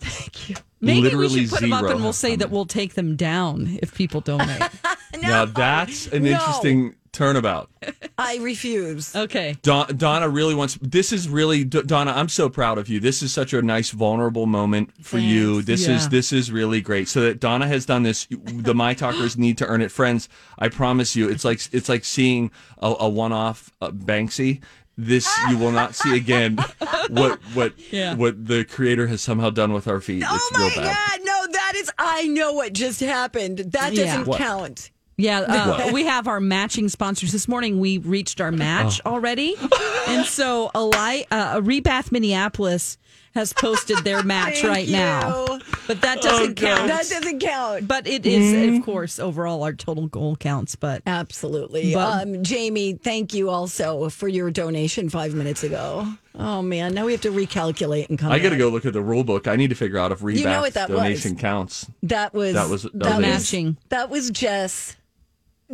Thank 0.00 0.48
you. 0.48 0.56
Maybe 0.80 1.02
Literally 1.02 1.28
we 1.28 1.40
should 1.42 1.50
put 1.50 1.60
them 1.60 1.72
up 1.74 1.84
and 1.84 2.02
we'll 2.02 2.12
say 2.12 2.34
that 2.36 2.50
we'll 2.50 2.64
take 2.66 2.94
them 2.94 3.14
down 3.16 3.78
if 3.82 3.94
people 3.94 4.20
donate. 4.20 4.62
Now 5.20 5.44
that's 5.44 6.06
an 6.08 6.22
No. 6.24 6.30
interesting 6.30 6.94
turnabout. 7.12 7.70
I 8.18 8.36
refuse. 8.38 9.14
Okay. 9.16 9.56
Don, 9.62 9.96
Donna 9.96 10.28
really 10.28 10.54
wants. 10.54 10.78
This 10.82 11.12
is 11.12 11.28
really 11.28 11.64
D- 11.64 11.82
Donna. 11.82 12.12
I'm 12.12 12.28
so 12.28 12.48
proud 12.48 12.78
of 12.78 12.88
you. 12.88 13.00
This 13.00 13.22
is 13.22 13.32
such 13.32 13.52
a 13.52 13.62
nice, 13.62 13.90
vulnerable 13.90 14.46
moment 14.46 14.90
for 15.04 15.18
you. 15.18 15.62
This 15.62 15.88
is 15.88 16.08
this 16.08 16.32
is 16.32 16.50
really 16.52 16.80
great. 16.80 17.08
So 17.08 17.20
that 17.22 17.40
Donna 17.40 17.66
has 17.66 17.86
done 17.86 18.02
this. 18.02 18.26
The 18.30 18.74
My 18.74 18.94
Talkers 18.94 19.36
need 19.38 19.58
to 19.58 19.66
earn 19.66 19.80
it, 19.82 19.90
friends. 19.90 20.28
I 20.58 20.68
promise 20.68 21.16
you, 21.16 21.28
it's 21.28 21.44
like 21.44 21.60
it's 21.72 21.88
like 21.88 22.04
seeing 22.04 22.50
a, 22.78 22.94
a 23.00 23.08
one-off 23.08 23.70
uh, 23.80 23.90
Banksy. 23.90 24.62
This 24.98 25.26
you 25.48 25.56
will 25.56 25.72
not 25.72 25.94
see 25.94 26.16
again. 26.16 26.58
What 27.08 27.40
what 27.54 27.72
Yeah. 27.92 28.14
what 28.14 28.46
the 28.46 28.64
creator 28.64 29.06
has 29.08 29.20
somehow 29.20 29.50
done 29.50 29.72
with 29.72 29.88
our 29.88 30.00
feet. 30.00 30.22
Oh 30.26 30.34
it's 30.36 30.52
my 30.52 30.58
real 30.60 30.76
bad. 30.76 30.94
God. 30.94 31.20
No, 31.24 31.46
that 31.52 31.72
is, 31.74 31.90
I 31.98 32.28
know 32.28 32.52
what 32.52 32.72
just 32.74 33.00
happened. 33.00 33.58
That 33.58 33.94
doesn't 33.94 34.26
What? 34.26 34.38
count. 34.38 34.90
Yeah, 35.22 35.40
uh, 35.86 35.90
we 35.92 36.04
have 36.06 36.26
our 36.28 36.40
matching 36.40 36.88
sponsors. 36.88 37.32
This 37.32 37.46
morning 37.46 37.78
we 37.78 37.98
reached 37.98 38.40
our 38.40 38.52
match 38.52 39.00
Oh. 39.04 39.12
already. 39.12 39.54
And 40.08 40.26
so 40.26 40.68
Eli, 40.76 41.22
uh, 41.30 41.60
Rebath 41.60 42.10
Minneapolis 42.10 42.98
has 43.36 43.52
posted 43.52 43.98
their 43.98 44.22
match 44.24 44.54
Thank 44.60 44.66
right 44.66 44.88
now. 44.88 45.46
But 45.86 46.00
that 46.00 46.20
doesn't 46.20 46.56
count. 46.56 46.88
That 46.88 47.08
doesn't 47.08 47.38
count. 47.38 47.86
but 47.86 48.08
it 48.08 48.26
is, 48.26 48.52
Mm-hmm. 48.52 48.76
of 48.78 48.84
course, 48.84 49.20
overall 49.20 49.62
our 49.62 49.72
total 49.72 50.08
goal 50.08 50.34
counts. 50.34 50.74
But 50.74 51.02
Absolutely. 51.06 51.94
But- 51.94 52.22
um, 52.26 52.42
Jamie, 52.42 52.94
thank 52.94 53.32
you 53.32 53.48
also 53.48 54.08
for 54.08 54.26
your 54.26 54.50
donation 54.50 55.08
five 55.08 55.34
minutes 55.34 55.62
ago. 55.62 56.08
Oh, 56.34 56.62
man. 56.62 56.94
Now 56.94 57.06
we 57.06 57.12
have 57.12 57.20
to 57.22 57.30
recalculate 57.30 58.08
and 58.08 58.18
come 58.18 58.32
I 58.32 58.40
got 58.40 58.50
to 58.50 58.56
go 58.56 58.70
look 58.70 58.84
at 58.84 58.92
the 58.94 59.02
rule 59.02 59.22
book. 59.22 59.46
I 59.46 59.54
need 59.54 59.68
to 59.70 59.76
figure 59.76 59.98
out 59.98 60.10
if 60.10 60.18
rebath 60.18 60.44
know 60.44 60.60
what 60.62 60.74
that 60.74 60.90
was. 60.90 60.98
donation 60.98 61.36
counts. 61.36 61.86
That 62.02 62.34
was 62.34 62.54
That 62.54 62.68
was- 62.68 62.82
that 62.82 62.92
was 62.94 63.12
was, 63.14 63.20
matching. 63.22 63.76
That 63.90 64.10
was 64.10 64.30
Jess 64.30 64.96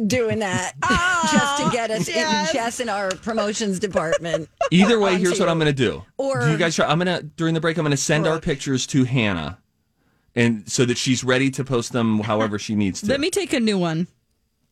doing 0.06 0.38
that 0.40 0.74
just 1.32 1.62
to 1.62 1.70
get 1.70 1.90
us 1.90 2.08
in 2.08 2.26
Jess 2.52 2.80
in 2.80 2.88
our 2.88 3.10
promotions 3.10 3.78
department. 3.78 4.48
Either 4.70 4.98
way, 5.00 5.12
onto 5.14 5.22
here's 5.24 5.40
what. 5.40 5.48
I'm 5.48 5.58
going 5.58 5.74
to 5.74 5.82
do. 5.84 6.04
Or- 6.16 6.40
do 6.46 6.50
you 6.52 6.56
guys? 6.56 6.76
Try, 6.76 6.86
I'm 6.86 6.98
going 6.98 7.18
to 7.18 7.22
during 7.24 7.54
the 7.54 7.60
break. 7.60 7.76
I'm 7.78 7.84
going 7.84 7.90
to 7.90 7.96
send 7.96 8.26
our 8.26 8.40
pictures 8.40 8.86
to 8.88 9.04
Hannah, 9.04 9.58
and 10.34 10.70
so 10.70 10.84
that 10.84 10.98
she's 10.98 11.24
ready 11.24 11.50
to 11.52 11.64
post 11.64 11.92
them 11.92 12.20
however 12.20 12.58
she 12.58 12.74
needs 12.74 13.00
to. 13.00 13.06
let 13.08 13.20
me 13.20 13.30
take 13.30 13.52
a 13.52 13.60
new 13.60 13.78
one. 13.78 14.06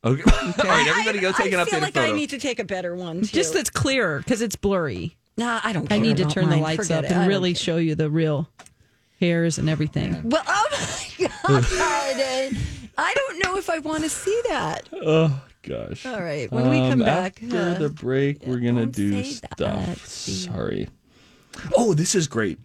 Okay. 0.05 0.23
All 0.31 0.53
right, 0.65 0.87
everybody, 0.87 1.19
go 1.19 1.33
take 1.33 1.53
I 1.53 1.61
an 1.61 1.67
feel 1.67 1.81
like 1.81 1.95
photo. 1.95 2.13
I 2.13 2.13
need 2.13 2.31
to 2.31 2.39
take 2.39 2.59
a 2.61 2.65
better 2.65 2.95
one. 2.95 3.23
Too. 3.23 3.27
Just 3.27 3.55
that's 3.55 3.71
clearer 3.71 4.19
because 4.19 4.41
it's 4.43 4.55
blurry. 4.55 5.17
nah, 5.37 5.61
I 5.65 5.73
don't. 5.73 5.91
I 5.91 5.99
need 5.99 6.19
to 6.19 6.23
about 6.25 6.35
turn 6.35 6.51
the 6.51 6.57
lights 6.59 6.87
Forget 6.87 7.05
up 7.07 7.11
it. 7.11 7.15
And 7.15 7.27
really 7.29 7.55
care. 7.55 7.61
show 7.61 7.77
you 7.79 7.95
the 7.97 8.09
real 8.11 8.49
hairs 9.19 9.59
and 9.59 9.69
everything. 9.69 10.29
Well, 10.29 10.45
oh 10.47 10.67
my 11.19 11.29
god! 12.53 12.57
I 12.99 13.13
don't 13.15 13.43
know 13.45 13.57
if 13.59 13.69
I 13.71 13.79
want 13.79 14.05
to 14.05 14.11
see 14.11 14.41
that. 14.49 14.89
oh 14.93 15.43
gosh. 15.63 16.07
All 16.07 16.21
right, 16.23 16.51
when 16.51 16.71
we 16.71 16.79
come 16.79 16.93
Um, 16.93 16.99
back, 17.01 17.43
after 17.43 17.59
uh, 17.59 17.75
the 17.75 17.89
break, 17.91 18.43
we're 18.47 18.61
gonna 18.61 18.87
do 18.87 19.23
stuff. 19.25 19.57
that, 19.59 19.99
Sorry. 19.99 20.89
Oh, 21.77 21.95
this 21.95 22.15
is 22.15 22.27
great. 22.29 22.59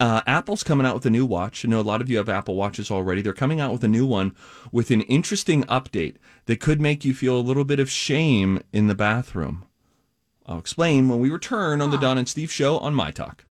Uh, 0.00 0.22
Apple's 0.26 0.62
coming 0.62 0.86
out 0.86 0.94
with 0.94 1.04
a 1.06 1.10
new 1.10 1.26
watch. 1.26 1.64
I 1.64 1.68
know 1.68 1.80
a 1.80 1.82
lot 1.82 2.00
of 2.00 2.08
you 2.08 2.16
have 2.16 2.28
Apple 2.30 2.54
watches 2.54 2.90
already. 2.90 3.20
They're 3.20 3.32
coming 3.34 3.60
out 3.60 3.72
with 3.72 3.84
a 3.84 3.88
new 3.88 4.06
one 4.06 4.34
with 4.72 4.90
an 4.90 5.02
interesting 5.02 5.64
update 5.64 6.16
that 6.46 6.60
could 6.60 6.80
make 6.80 7.04
you 7.04 7.12
feel 7.14 7.36
a 7.36 7.40
little 7.40 7.64
bit 7.64 7.78
of 7.80 7.90
shame 7.90 8.60
in 8.72 8.86
the 8.86 8.94
bathroom. 8.94 9.64
I'll 10.46 10.58
explain 10.58 11.08
when 11.08 11.18
we 11.18 11.28
return 11.28 11.82
on 11.82 11.90
the 11.90 11.98
Dawn 11.98 12.16
and 12.18 12.28
Steve 12.28 12.52
show 12.52 12.78
on 12.78 12.94
My 12.94 13.10
Talk. 13.10 13.44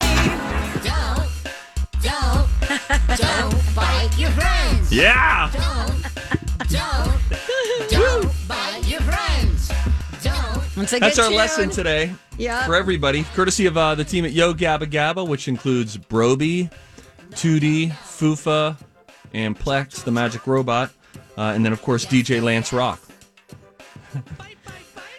Don't, 2.87 3.07
don't, 3.07 3.17
don't 3.17 3.75
bite 3.75 4.09
your 4.17 4.29
friends. 4.31 4.91
Yeah. 4.91 5.49
Don't, 5.53 6.69
don't, 6.69 7.89
don't 7.89 8.47
bite 8.47 8.83
your 8.87 9.01
friends. 9.01 9.71
Don't. 10.23 10.77
once 10.77 10.91
That's 10.91 11.17
our 11.19 11.25
tuned- 11.25 11.35
lesson 11.35 11.69
today. 11.69 12.13
Yeah. 12.37 12.65
For 12.65 12.75
everybody, 12.75 13.23
courtesy 13.33 13.65
of 13.65 13.77
uh, 13.77 13.95
the 13.95 14.03
team 14.03 14.25
at 14.25 14.31
Yo 14.33 14.53
Gabba 14.53 14.83
Gabba, 14.89 15.27
which 15.27 15.47
includes 15.47 15.97
Brobee, 15.97 16.69
Toodee, 17.31 17.91
Foofa, 17.91 18.77
and 19.33 19.57
Plex, 19.57 20.03
the 20.03 20.11
magic 20.11 20.45
robot, 20.47 20.91
uh, 21.37 21.53
and 21.55 21.65
then, 21.65 21.73
of 21.73 21.81
course, 21.81 22.05
DJ 22.05 22.41
Lance 22.41 22.71
Rock. 22.73 22.99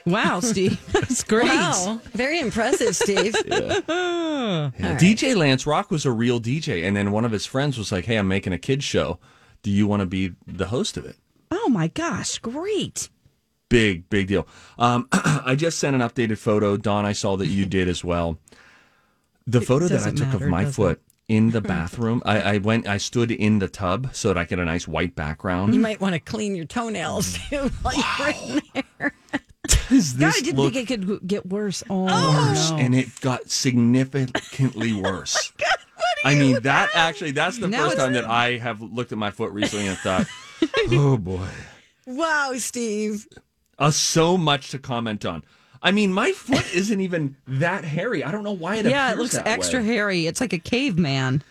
Wow, 0.06 0.40
Steve, 0.52 0.80
that's 0.92 1.22
great. 1.24 1.48
Wow, 1.48 2.00
very 2.12 2.38
impressive, 2.38 2.94
Steve. 2.94 3.34
DJ 4.96 5.36
Lance 5.36 5.66
Rock 5.66 5.90
was 5.90 6.06
a 6.06 6.12
real 6.12 6.40
DJ, 6.40 6.84
and 6.86 6.96
then 6.96 7.10
one 7.10 7.24
of 7.24 7.32
his 7.32 7.44
friends 7.44 7.76
was 7.76 7.90
like, 7.90 8.04
"Hey, 8.04 8.16
I'm 8.16 8.28
making 8.28 8.52
a 8.52 8.58
kids 8.58 8.84
show. 8.84 9.18
Do 9.62 9.70
you 9.70 9.86
want 9.86 10.00
to 10.00 10.06
be 10.06 10.32
the 10.46 10.66
host 10.66 10.96
of 10.96 11.04
it?" 11.04 11.16
Oh 11.50 11.68
my 11.68 11.88
gosh, 11.88 12.38
great. 12.38 13.08
Big, 13.68 14.08
big 14.08 14.28
deal. 14.28 14.46
Um, 14.78 15.08
I 15.12 15.56
just 15.56 15.78
sent 15.80 15.96
an 15.96 16.02
updated 16.02 16.38
photo, 16.38 16.76
Dawn. 16.76 17.04
I 17.04 17.12
saw 17.12 17.36
that 17.36 17.48
you 17.48 17.66
did 17.76 17.88
as 17.88 18.04
well. 18.04 18.38
The 19.46 19.60
photo 19.60 19.88
that 19.88 20.06
I 20.06 20.10
took 20.10 20.28
matter, 20.28 20.44
of 20.44 20.50
my 20.50 20.62
does 20.64 20.72
it? 20.72 20.76
foot 20.76 21.02
in 21.28 21.50
the 21.50 21.60
bathroom. 21.60 22.22
I, 22.24 22.40
I 22.40 22.58
went. 22.58 22.86
I 22.86 22.98
stood 22.98 23.32
in 23.32 23.58
the 23.58 23.68
tub 23.68 24.10
so 24.12 24.28
that 24.28 24.38
I 24.38 24.44
get 24.44 24.60
a 24.60 24.64
nice 24.64 24.86
white 24.86 25.16
background. 25.16 25.74
You 25.74 25.80
might 25.80 26.00
want 26.00 26.14
to 26.14 26.20
clean 26.20 26.54
your 26.54 26.64
toenails 26.64 27.38
too 27.48 27.70
while 27.82 27.94
you're 27.96 28.56
in 28.56 28.62
there. 28.98 29.12
Does 29.88 30.12
God, 30.14 30.32
I 30.36 30.40
didn't 30.40 30.56
look 30.56 30.74
think 30.74 30.90
it 30.90 31.06
could 31.06 31.26
get 31.26 31.46
worse. 31.46 31.82
Oh, 31.88 32.04
worse? 32.04 32.70
no. 32.70 32.76
And 32.76 32.94
it 32.94 33.20
got 33.20 33.50
significantly 33.50 34.92
worse. 34.92 35.52
I 36.24 36.34
mean, 36.34 36.60
that 36.62 36.90
actually, 36.94 37.30
that's 37.32 37.58
the 37.58 37.68
Now 37.68 37.84
first 37.84 37.98
time 37.98 38.12
that 38.14 38.24
I 38.24 38.58
have 38.58 38.80
looked 38.80 39.12
at 39.12 39.18
my 39.18 39.30
foot 39.30 39.52
recently 39.52 39.86
and 39.86 39.98
thought, 39.98 40.26
oh 40.90 41.16
boy. 41.16 41.46
Wow, 42.06 42.52
Steve. 42.56 43.26
Uh, 43.78 43.90
so 43.90 44.36
much 44.36 44.70
to 44.70 44.78
comment 44.78 45.24
on. 45.24 45.44
I 45.82 45.92
mean, 45.92 46.12
my 46.12 46.32
foot 46.32 46.74
isn't 46.74 47.00
even 47.00 47.36
that 47.46 47.84
hairy. 47.84 48.24
I 48.24 48.32
don't 48.32 48.42
know 48.42 48.52
why 48.52 48.76
it 48.76 48.86
yeah, 48.86 49.12
it 49.12 49.18
looks 49.18 49.34
that 49.34 49.46
extra 49.46 49.80
way. 49.80 49.86
hairy. 49.86 50.26
It's 50.26 50.40
like 50.40 50.52
a 50.52 50.58
caveman. 50.58 51.42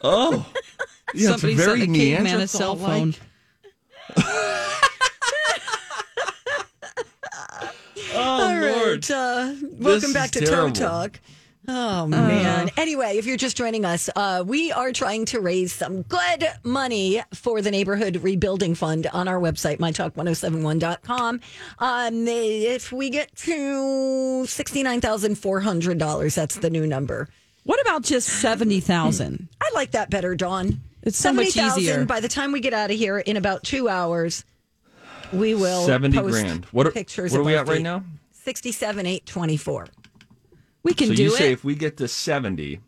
Oh, 0.00 0.50
yeah, 1.14 1.30
Somebody 1.30 1.54
it's 1.54 1.64
very 1.64 1.80
sent 1.80 1.90
a 1.90 1.98
caveman 1.98 2.40
a 2.40 2.48
cell 2.48 2.76
phone. 2.76 3.14
Oh 8.16 8.20
All 8.20 8.38
Lord! 8.54 9.10
right. 9.10 9.10
Uh, 9.10 9.54
welcome 9.72 10.08
is 10.08 10.14
back 10.14 10.30
to 10.32 10.40
terrible. 10.40 10.72
Toe 10.72 10.86
Talk. 10.86 11.20
Oh 11.68 12.06
man. 12.06 12.70
Anyway, 12.76 13.16
if 13.18 13.26
you're 13.26 13.36
just 13.36 13.56
joining 13.56 13.84
us, 13.84 14.08
uh, 14.14 14.44
we 14.46 14.70
are 14.70 14.92
trying 14.92 15.24
to 15.26 15.40
raise 15.40 15.72
some 15.72 16.02
good 16.02 16.46
money 16.62 17.20
for 17.34 17.60
the 17.60 17.72
neighborhood 17.72 18.18
rebuilding 18.22 18.76
fund 18.76 19.08
on 19.08 19.26
our 19.26 19.40
website, 19.40 19.78
mytalk1071.com. 19.78 21.40
Um, 21.80 22.28
if 22.28 22.92
we 22.92 23.10
get 23.10 23.34
to 23.38 24.44
$69,400, 24.46 26.34
that's 26.34 26.56
the 26.56 26.70
new 26.70 26.86
number. 26.86 27.28
What 27.64 27.80
about 27.80 28.02
just 28.04 28.28
seventy 28.28 28.78
thousand? 28.78 29.48
I 29.60 29.70
like 29.74 29.90
that 29.90 30.08
better, 30.08 30.36
Dawn. 30.36 30.80
It's 31.02 31.18
so 31.18 31.32
much 31.32 31.48
70,000 31.48 31.82
easier. 31.82 32.04
By 32.04 32.20
the 32.20 32.28
time 32.28 32.52
we 32.52 32.60
get 32.60 32.74
out 32.74 32.90
of 32.92 32.96
here 32.96 33.18
in 33.18 33.36
about 33.36 33.64
two 33.64 33.88
hours, 33.88 34.44
we 35.38 35.54
will 35.54 35.84
Seventy 35.86 36.18
post 36.18 36.30
grand. 36.32 36.64
What 36.66 36.86
are, 36.86 36.90
pictures. 36.90 37.32
what 37.32 37.40
are 37.40 37.44
we 37.44 37.56
at 37.56 37.66
right 37.68 37.82
now? 37.82 38.04
Sixty-seven, 38.32 39.06
eight 39.06 39.26
twenty-four. 39.26 39.86
We 40.82 40.94
can 40.94 41.08
do 41.08 41.12
it. 41.12 41.16
So 41.16 41.16
do 41.16 41.22
you 41.24 41.34
it. 41.34 41.38
say 41.38 41.52
if 41.52 41.64
we 41.64 41.74
get 41.74 41.96
to 41.98 42.08
seventy, 42.08 42.80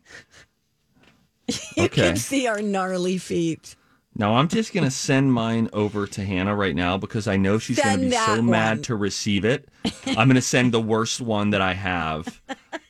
You 1.76 1.84
Okay. 1.84 1.88
can 2.08 2.16
see 2.16 2.46
our 2.46 2.60
gnarly 2.60 3.18
feet. 3.18 3.74
Now 4.14 4.34
I'm 4.36 4.48
just 4.48 4.72
gonna 4.74 4.90
send 4.90 5.32
mine 5.32 5.70
over 5.72 6.06
to 6.08 6.24
Hannah 6.24 6.54
right 6.54 6.74
now 6.74 6.98
because 6.98 7.28
I 7.28 7.36
know 7.36 7.58
she's 7.58 7.78
gonna 7.80 7.98
be 7.98 8.10
so 8.10 8.36
that 8.36 8.42
mad 8.44 8.84
to 8.84 8.96
receive 8.96 9.44
it. 9.44 9.68
I'm 10.06 10.28
gonna 10.28 10.40
send 10.42 10.72
the 10.72 10.80
worst 10.80 11.20
one 11.20 11.50
that 11.50 11.60
I 11.60 11.72
have. 11.74 12.40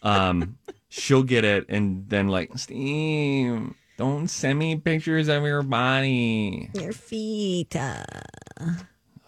Um, 0.03 0.57
she'll 0.89 1.23
get 1.23 1.45
it, 1.45 1.67
and 1.69 2.09
then 2.09 2.29
like 2.29 2.57
Steve, 2.59 3.75
don't 3.99 4.29
send 4.29 4.59
me 4.59 4.77
pictures 4.77 5.29
of 5.29 5.43
your 5.43 5.63
body. 5.63 6.71
Your 6.75 6.93
feet. 6.93 7.77
Uh, 7.77 8.05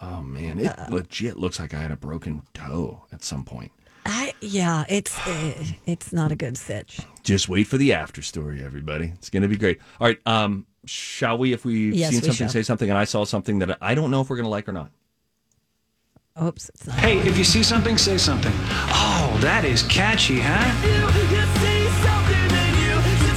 Oh 0.02 0.22
man, 0.22 0.58
it 0.58 0.74
legit 0.88 1.36
looks 1.38 1.58
like 1.60 1.74
I 1.74 1.78
had 1.78 1.90
a 1.90 1.96
broken 1.96 2.42
toe 2.54 3.04
at 3.12 3.22
some 3.22 3.44
point. 3.44 3.70
I, 4.06 4.32
yeah, 4.40 4.84
it's 4.88 5.16
uh, 5.26 5.52
it's 5.86 6.10
not 6.12 6.32
a 6.32 6.36
good 6.36 6.56
sitch. 6.56 7.00
Just 7.22 7.48
wait 7.50 7.66
for 7.66 7.76
the 7.76 7.92
after 7.92 8.22
story, 8.22 8.64
everybody. 8.64 9.12
It's 9.16 9.28
gonna 9.28 9.46
be 9.48 9.56
great. 9.58 9.78
All 10.00 10.06
right, 10.06 10.18
um, 10.26 10.66
shall 10.86 11.36
we? 11.36 11.52
If 11.52 11.66
we've 11.66 11.92
Yes, 11.94 12.10
seen 12.10 12.20
we 12.22 12.26
something, 12.28 12.46
shall. 12.46 12.48
say 12.48 12.62
something, 12.62 12.88
and 12.88 12.98
I 12.98 13.04
saw 13.04 13.24
something 13.24 13.58
that 13.58 13.76
I 13.82 13.94
don't 13.94 14.10
know 14.10 14.22
if 14.22 14.30
we're 14.30 14.36
gonna 14.36 14.48
like 14.48 14.68
or 14.68 14.72
not. 14.72 14.90
Oops, 16.42 16.70
it's 16.70 16.86
not. 16.86 16.96
Hey, 16.96 17.18
if 17.18 17.36
you 17.36 17.44
see 17.44 17.62
something, 17.62 17.98
say 17.98 18.16
something. 18.16 18.52
Oh, 18.56 19.36
that 19.42 19.66
is 19.66 19.82
catchy, 19.82 20.40
huh? 20.40 21.59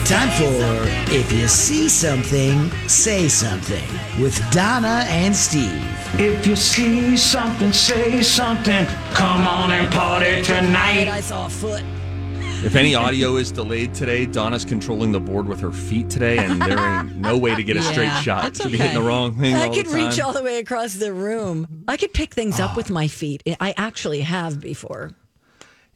Time 0.06 0.30
for 0.32 1.14
If 1.16 1.32
You 1.32 1.48
See 1.48 1.88
Something, 1.88 2.70
Say 2.90 3.30
Something 3.30 3.84
with 4.22 4.38
Donna 4.52 5.06
and 5.08 5.34
Steve. 5.34 5.82
If 6.20 6.46
you 6.46 6.56
see 6.58 7.16
something, 7.16 7.72
say 7.72 8.22
something. 8.22 8.86
Come 9.14 9.48
on 9.48 9.72
and 9.72 9.92
party 9.94 10.42
tonight. 10.44 11.08
I 11.08 11.22
saw 11.22 11.46
a 11.46 11.50
foot. 11.50 11.84
If 12.66 12.76
any 12.76 12.96
audio 12.96 13.38
is 13.38 13.52
delayed 13.52 13.94
today, 13.94 14.26
Donna's 14.26 14.66
controlling 14.66 15.12
the 15.14 15.20
board 15.22 15.48
with 15.48 15.60
her 15.62 15.72
feet 15.72 16.10
today, 16.10 16.38
and 16.38 16.62
there 16.62 16.78
ain't 16.80 17.16
no 17.16 17.38
way 17.38 17.56
to 17.56 17.64
get 17.64 17.78
a 17.78 17.82
straight 17.82 18.06
Yeah, 18.06 18.22
shot. 18.22 18.44
that's 18.44 18.62
She'll 18.62 18.72
be 18.72 18.78
hitting 18.78 18.94
the 18.94 19.00
okay. 19.00 19.08
wrong 19.08 19.38
thing. 19.40 19.56
I 19.56 19.68
all 19.68 19.74
could 19.74 19.86
the 19.88 19.96
reach 19.96 20.18
time. 20.18 20.26
all 20.28 20.34
the 20.34 20.44
way 20.44 20.60
across 20.60 20.94
the 20.96 21.14
room. 21.14 21.86
I 21.88 21.98
could 21.98 22.14
pick 22.14 22.34
things 22.34 22.60
up 22.60 22.76
with 22.78 22.90
my 22.90 23.08
feet. 23.08 23.42
I 23.60 23.74
actually 23.78 24.22
have 24.22 24.60
before. 24.60 25.12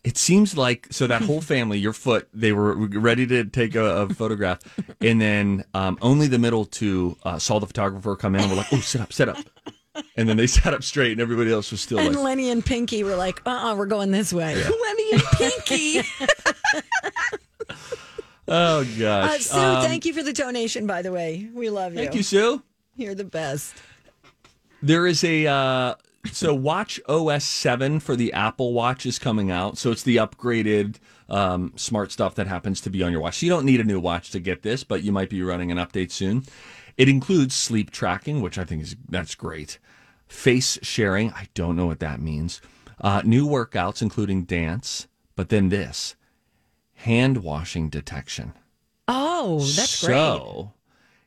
It 0.08 0.16
seems 0.16 0.56
like 0.56 0.88
so 0.90 1.06
that 1.06 1.22
whole 1.22 1.42
family, 1.54 1.78
your 1.80 1.92
foot, 1.92 2.30
they 2.34 2.54
were 2.54 2.74
ready 2.76 3.28
to 3.28 3.44
take 3.44 3.76
a, 3.76 3.84
a 4.04 4.10
photograph, 4.14 4.60
and 5.02 5.20
then 5.20 5.66
um, 5.74 5.98
only 6.02 6.28
the 6.28 6.40
middle 6.40 6.64
two 6.64 7.18
uh, 7.24 7.38
saw 7.38 7.60
the 7.60 7.68
photographer 7.68 8.16
come 8.16 8.34
in 8.34 8.40
and 8.40 8.50
were 8.50 8.56
like, 8.56 8.72
"Oh, 8.72 8.80
sit 8.80 9.02
up, 9.02 9.12
sit 9.12 9.28
up," 9.28 9.38
and 10.16 10.30
then 10.30 10.38
they 10.38 10.48
sat 10.58 10.74
up 10.74 10.82
straight, 10.82 11.12
and 11.12 11.20
everybody 11.20 11.52
else 11.52 11.72
was 11.72 11.82
still 11.82 12.00
And 12.00 12.16
like, 12.16 12.24
Lenny 12.24 12.50
and 12.52 12.66
Pinky 12.66 13.04
were 13.04 13.18
like, 13.18 13.42
uh 13.46 13.50
uh-uh, 13.50 13.72
uh, 13.74 13.76
we 13.76 13.82
are 13.82 13.86
going 13.86 14.12
this 14.12 14.32
way. 14.32 14.56
Lenny 14.86 15.12
and 15.12 15.24
Pinky. 15.34 16.02
"Oh 18.48 18.80
Uh, 18.80 18.84
gosh." 18.98 19.42
Sue, 19.42 19.60
Um, 19.60 19.84
thank 19.84 20.06
you 20.06 20.14
for 20.14 20.24
the 20.24 20.32
donation, 20.32 20.88
by 20.88 21.02
the 21.02 21.12
way. 21.12 21.50
We 21.54 21.70
love 21.70 21.92
you. 21.92 22.00
Thank 22.00 22.16
you, 22.16 22.24
Sue. 22.24 22.64
You're 22.96 23.14
the 23.14 23.26
best. 23.26 23.76
There 24.82 25.06
is 25.06 25.22
a 25.26 25.48
uh, 25.48 25.96
so 26.32 26.58
watchOS 26.58 27.42
seven 27.42 28.00
for 28.00 28.16
the 28.16 28.34
Apple 28.34 28.74
Watch 28.74 29.06
is 29.06 29.20
coming 29.20 29.52
out. 29.52 29.78
So 29.78 29.92
it's 29.92 30.04
the 30.04 30.18
upgraded 30.18 30.98
um, 31.30 31.74
smart 31.76 32.12
stuff 32.12 32.36
that 32.36 32.48
happens 32.48 32.82
to 32.82 32.90
be 32.90 33.04
on 33.04 33.12
your 33.12 33.22
watch. 33.22 33.40
So 33.40 33.46
you 33.46 33.52
don't 33.52 33.66
need 33.66 33.80
a 33.80 33.86
new 33.86 34.00
watch 34.00 34.32
to 34.32 34.40
get 34.40 34.64
this, 34.64 34.84
but 34.84 35.04
you 35.04 35.12
might 35.12 35.30
be 35.30 35.42
running 35.42 35.72
an 35.72 35.78
update 35.78 36.12
soon. 36.12 36.44
It 36.98 37.10
includes 37.10 37.56
sleep 37.56 37.92
tracking, 37.92 38.42
which 38.42 38.58
I 38.58 38.64
think 38.64 38.84
is 38.84 38.96
that's 39.08 39.36
great. 39.36 39.80
Face 40.28 40.78
sharing, 40.82 41.32
I 41.32 41.48
don't 41.54 41.76
know 41.76 41.86
what 41.86 42.00
that 42.00 42.22
means. 42.22 42.62
Uh, 43.00 43.22
new 43.24 43.48
workouts, 43.48 44.02
including 44.02 44.44
dance, 44.44 45.08
but 45.36 45.50
then 45.50 45.70
this 45.70 46.16
hand 46.96 47.44
washing 47.44 47.90
detection. 47.90 48.54
Oh, 49.08 49.60
that's 49.60 50.04
great. 50.04 50.16
So 50.16 50.74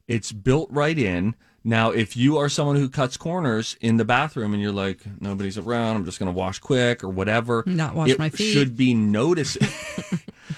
it's 0.09 0.33
built 0.33 0.69
right 0.73 0.99
in. 0.99 1.37
Now, 1.63 1.91
if 1.91 2.17
you 2.17 2.39
are 2.39 2.49
someone 2.49 2.77
who 2.77 2.89
cuts 2.89 3.17
corners 3.19 3.77
in 3.83 3.99
the 3.99 4.05
bathroom 4.05 4.55
and 4.55 4.63
you're 4.63 4.73
like, 4.73 5.01
nobody's 5.21 5.59
around, 5.59 5.97
I'm 5.97 6.05
just 6.07 6.19
going 6.19 6.33
to 6.33 6.37
wash 6.37 6.59
quick 6.59 7.05
or 7.05 7.09
whatever, 7.11 7.63
Not 7.67 7.95
wash 7.95 8.09
it 8.09 8.19
my 8.19 8.31
feet. 8.31 8.53
should 8.53 8.77
be 8.77 8.95
noticed. 8.95 9.59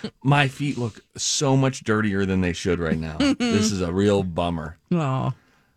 my 0.23 0.49
feet 0.49 0.79
look 0.79 1.01
so 1.17 1.57
much 1.57 1.83
dirtier 1.85 2.25
than 2.25 2.41
they 2.41 2.53
should 2.53 2.79
right 2.79 2.99
now. 2.99 3.17
this 3.39 3.73
is 3.73 3.81
a 3.81 3.93
real 3.93 4.23
bummer. 4.23 4.79
Oh, 4.93 5.33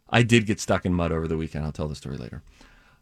I 0.10 0.22
did 0.24 0.46
get 0.46 0.60
stuck 0.60 0.86
in 0.86 0.94
mud 0.94 1.12
over 1.12 1.28
the 1.28 1.38
weekend. 1.38 1.66
I'll 1.66 1.72
tell 1.72 1.88
the 1.88 1.96
story 1.96 2.18
later. 2.18 2.44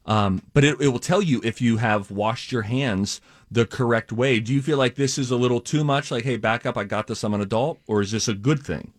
Um, 0.05 0.41
but 0.53 0.63
it, 0.63 0.79
it 0.81 0.87
will 0.89 0.99
tell 0.99 1.21
you 1.21 1.41
if 1.43 1.61
you 1.61 1.77
have 1.77 2.09
washed 2.11 2.51
your 2.51 2.63
hands 2.63 3.21
the 3.51 3.65
correct 3.65 4.11
way. 4.11 4.39
Do 4.39 4.53
you 4.53 4.61
feel 4.61 4.77
like 4.77 4.95
this 4.95 5.17
is 5.17 5.29
a 5.29 5.35
little 5.37 5.59
too 5.61 5.83
much? 5.83 6.09
Like, 6.09 6.23
hey, 6.23 6.37
back 6.37 6.65
up, 6.65 6.77
I 6.77 6.85
got 6.85 7.07
this, 7.07 7.23
I'm 7.23 7.33
an 7.33 7.41
adult? 7.41 7.79
Or 7.87 8.01
is 8.01 8.11
this 8.11 8.27
a 8.27 8.33
good 8.33 8.63
thing? 8.63 8.91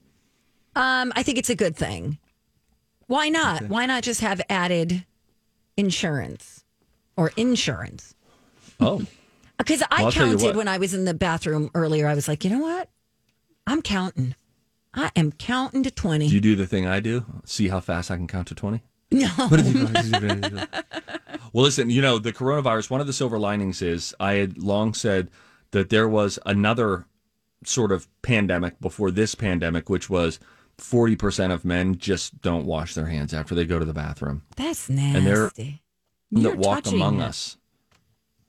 Um, 0.76 1.12
I 1.16 1.22
think 1.22 1.38
it's 1.38 1.50
a 1.50 1.54
good 1.56 1.76
thing. 1.76 2.18
Why 3.06 3.28
not? 3.28 3.68
Why 3.68 3.86
not 3.86 4.02
just 4.02 4.20
have 4.20 4.40
added 4.48 5.04
insurance 5.76 6.64
or 7.16 7.32
insurance? 7.36 8.14
Oh. 8.80 9.04
Because 9.58 9.82
I 9.82 9.86
Well, 9.98 10.06
I'll 10.06 10.12
tell 10.12 10.26
you 10.26 10.32
counted 10.32 10.46
what. 10.46 10.56
when 10.56 10.68
I 10.68 10.78
was 10.78 10.94
in 10.94 11.04
the 11.04 11.14
bathroom 11.14 11.70
earlier. 11.74 12.08
I 12.08 12.14
was 12.14 12.28
like, 12.28 12.44
you 12.44 12.50
know 12.50 12.60
what? 12.60 12.90
I'm 13.66 13.82
counting. 13.82 14.34
I 14.92 15.10
am 15.16 15.32
counting 15.32 15.82
to 15.82 15.90
20. 15.90 16.28
Do 16.28 16.34
you 16.34 16.40
do 16.40 16.56
the 16.56 16.66
thing 16.66 16.86
I 16.86 17.00
do? 17.00 17.24
See 17.44 17.68
how 17.68 17.80
fast 17.80 18.10
I 18.10 18.16
can 18.16 18.26
count 18.26 18.48
to 18.48 18.54
20? 18.54 18.82
no. 19.10 19.28
well, 21.52 21.64
listen, 21.64 21.90
you 21.90 22.02
know, 22.02 22.18
the 22.18 22.32
coronavirus, 22.32 22.90
one 22.90 23.00
of 23.00 23.06
the 23.06 23.12
silver 23.12 23.38
linings 23.38 23.80
is 23.80 24.14
I 24.18 24.34
had 24.34 24.58
long 24.58 24.92
said 24.94 25.30
that 25.70 25.90
there 25.90 26.08
was 26.08 26.38
another 26.46 27.06
sort 27.64 27.92
of 27.92 28.08
pandemic 28.22 28.80
before 28.80 29.10
this 29.10 29.34
pandemic, 29.34 29.88
which 29.88 30.10
was 30.10 30.38
40% 30.78 31.52
of 31.52 31.64
men 31.64 31.96
just 31.98 32.40
don't 32.40 32.66
wash 32.66 32.94
their 32.94 33.06
hands 33.06 33.32
after 33.32 33.54
they 33.54 33.64
go 33.64 33.78
to 33.78 33.84
the 33.84 33.92
bathroom 33.94 34.42
That's 34.56 34.88
nasty. 34.90 35.18
And 35.18 35.26
they're- 35.26 35.50
You're 36.30 36.52
that 36.52 36.58
walk 36.58 36.84
touching 36.84 37.00
among 37.00 37.20
it. 37.20 37.24
us. 37.24 37.56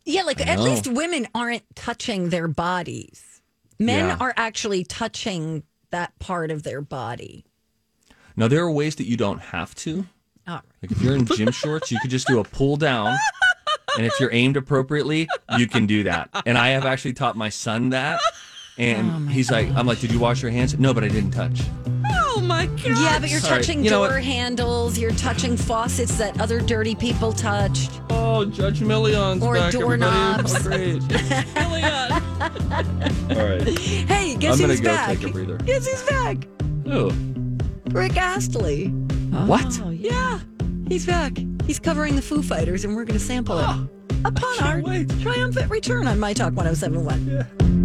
Yeah, 0.05 0.23
like 0.23 0.45
at 0.45 0.59
least 0.59 0.87
women 0.87 1.27
aren't 1.35 1.63
touching 1.75 2.29
their 2.29 2.47
bodies. 2.47 3.41
Men 3.79 4.07
Yeah. 4.09 4.17
are 4.19 4.33
actually 4.37 4.83
touching 4.83 5.63
that 5.91 6.17
part 6.19 6.51
of 6.51 6.63
their 6.63 6.81
body. 6.81 7.45
Now, 8.35 8.47
there 8.47 8.63
are 8.63 8.71
ways 8.71 8.95
that 8.97 9.05
you 9.07 9.17
don't 9.17 9.39
have 9.39 9.73
to. 9.75 10.05
Right. 10.47 10.61
Like 10.81 10.91
if 10.91 11.01
you're 11.01 11.15
in 11.15 11.25
gym 11.25 11.51
shorts, 11.63 11.91
you 11.91 11.99
could 12.01 12.11
just 12.11 12.27
do 12.27 12.39
a 12.39 12.43
pull 12.43 12.75
down. 12.77 13.17
And 13.97 14.05
if 14.05 14.13
you're 14.19 14.31
aimed 14.33 14.57
appropriately, 14.57 15.27
you 15.57 15.67
can 15.67 15.85
do 15.87 16.03
that. 16.03 16.29
And 16.45 16.57
I 16.57 16.69
have 16.69 16.85
actually 16.85 17.13
taught 17.13 17.35
my 17.37 17.49
son 17.49 17.89
that. 17.89 18.19
And 18.77 19.09
Oh 19.09 19.31
he's 19.31 19.49
like, 19.49 19.69
I'm 19.71 19.87
like, 19.87 19.99
did 20.01 20.11
you 20.11 20.19
wash 20.19 20.41
your 20.41 20.51
hands? 20.51 20.77
No, 20.77 20.93
but 20.93 21.03
I 21.03 21.07
didn't 21.07 21.31
touch. 21.31 21.61
Oh 22.45 22.47
my 22.47 22.65
god! 22.67 22.85
Yeah, 22.85 23.19
but 23.19 23.29
you're 23.29 23.39
Sorry. 23.39 23.57
touching 23.61 23.83
You 23.83 23.89
know 23.89 24.05
door 24.05 24.15
what? 24.15 24.23
handles, 24.23 24.97
you're 24.97 25.11
touching 25.11 25.57
faucets 25.57 26.17
that 26.17 26.39
other 26.39 26.59
dirty 26.61 26.95
people 26.95 27.33
touched. 27.33 28.01
Oh, 28.09 28.45
Judge 28.45 28.81
Million's 28.81 29.43
Or 29.43 29.55
back, 29.55 29.71
doorknobs. 29.71 30.53
everybody. 30.53 30.99
Oh, 31.01 31.69
great. 33.29 33.37
All 33.37 33.47
right. 33.49 33.67
Hey, 33.67 34.35
guess 34.35 34.53
I'm 34.55 34.61
gonna 34.61 34.73
who's 34.73 34.81
go 34.81 34.89
back? 34.89 35.17
take 35.17 35.27
a 35.29 35.31
breather. 35.31 35.57
Guess 35.57 35.87
who's 35.87 36.03
back? 36.03 36.37
Oh, 36.87 37.11
Rick 37.91 38.17
Astley. 38.17 38.93
Oh, 39.33 39.45
what? 39.47 39.79
Oh, 39.83 39.89
yeah. 39.89 40.39
He's 40.87 41.05
back. 41.05 41.33
He's 41.65 41.79
covering 41.79 42.15
the 42.15 42.21
Foo 42.21 42.43
Fighters, 42.43 42.85
and 42.85 42.95
we're 42.95 43.05
going 43.05 43.17
to 43.19 43.25
sample 43.25 43.57
it 43.57 43.65
upon 44.25 44.59
our 44.63 44.81
wait. 44.81 45.09
triumphant 45.21 45.71
return 45.71 46.05
on 46.07 46.19
My 46.19 46.33
Talk 46.33 46.53
1071. 46.53 47.84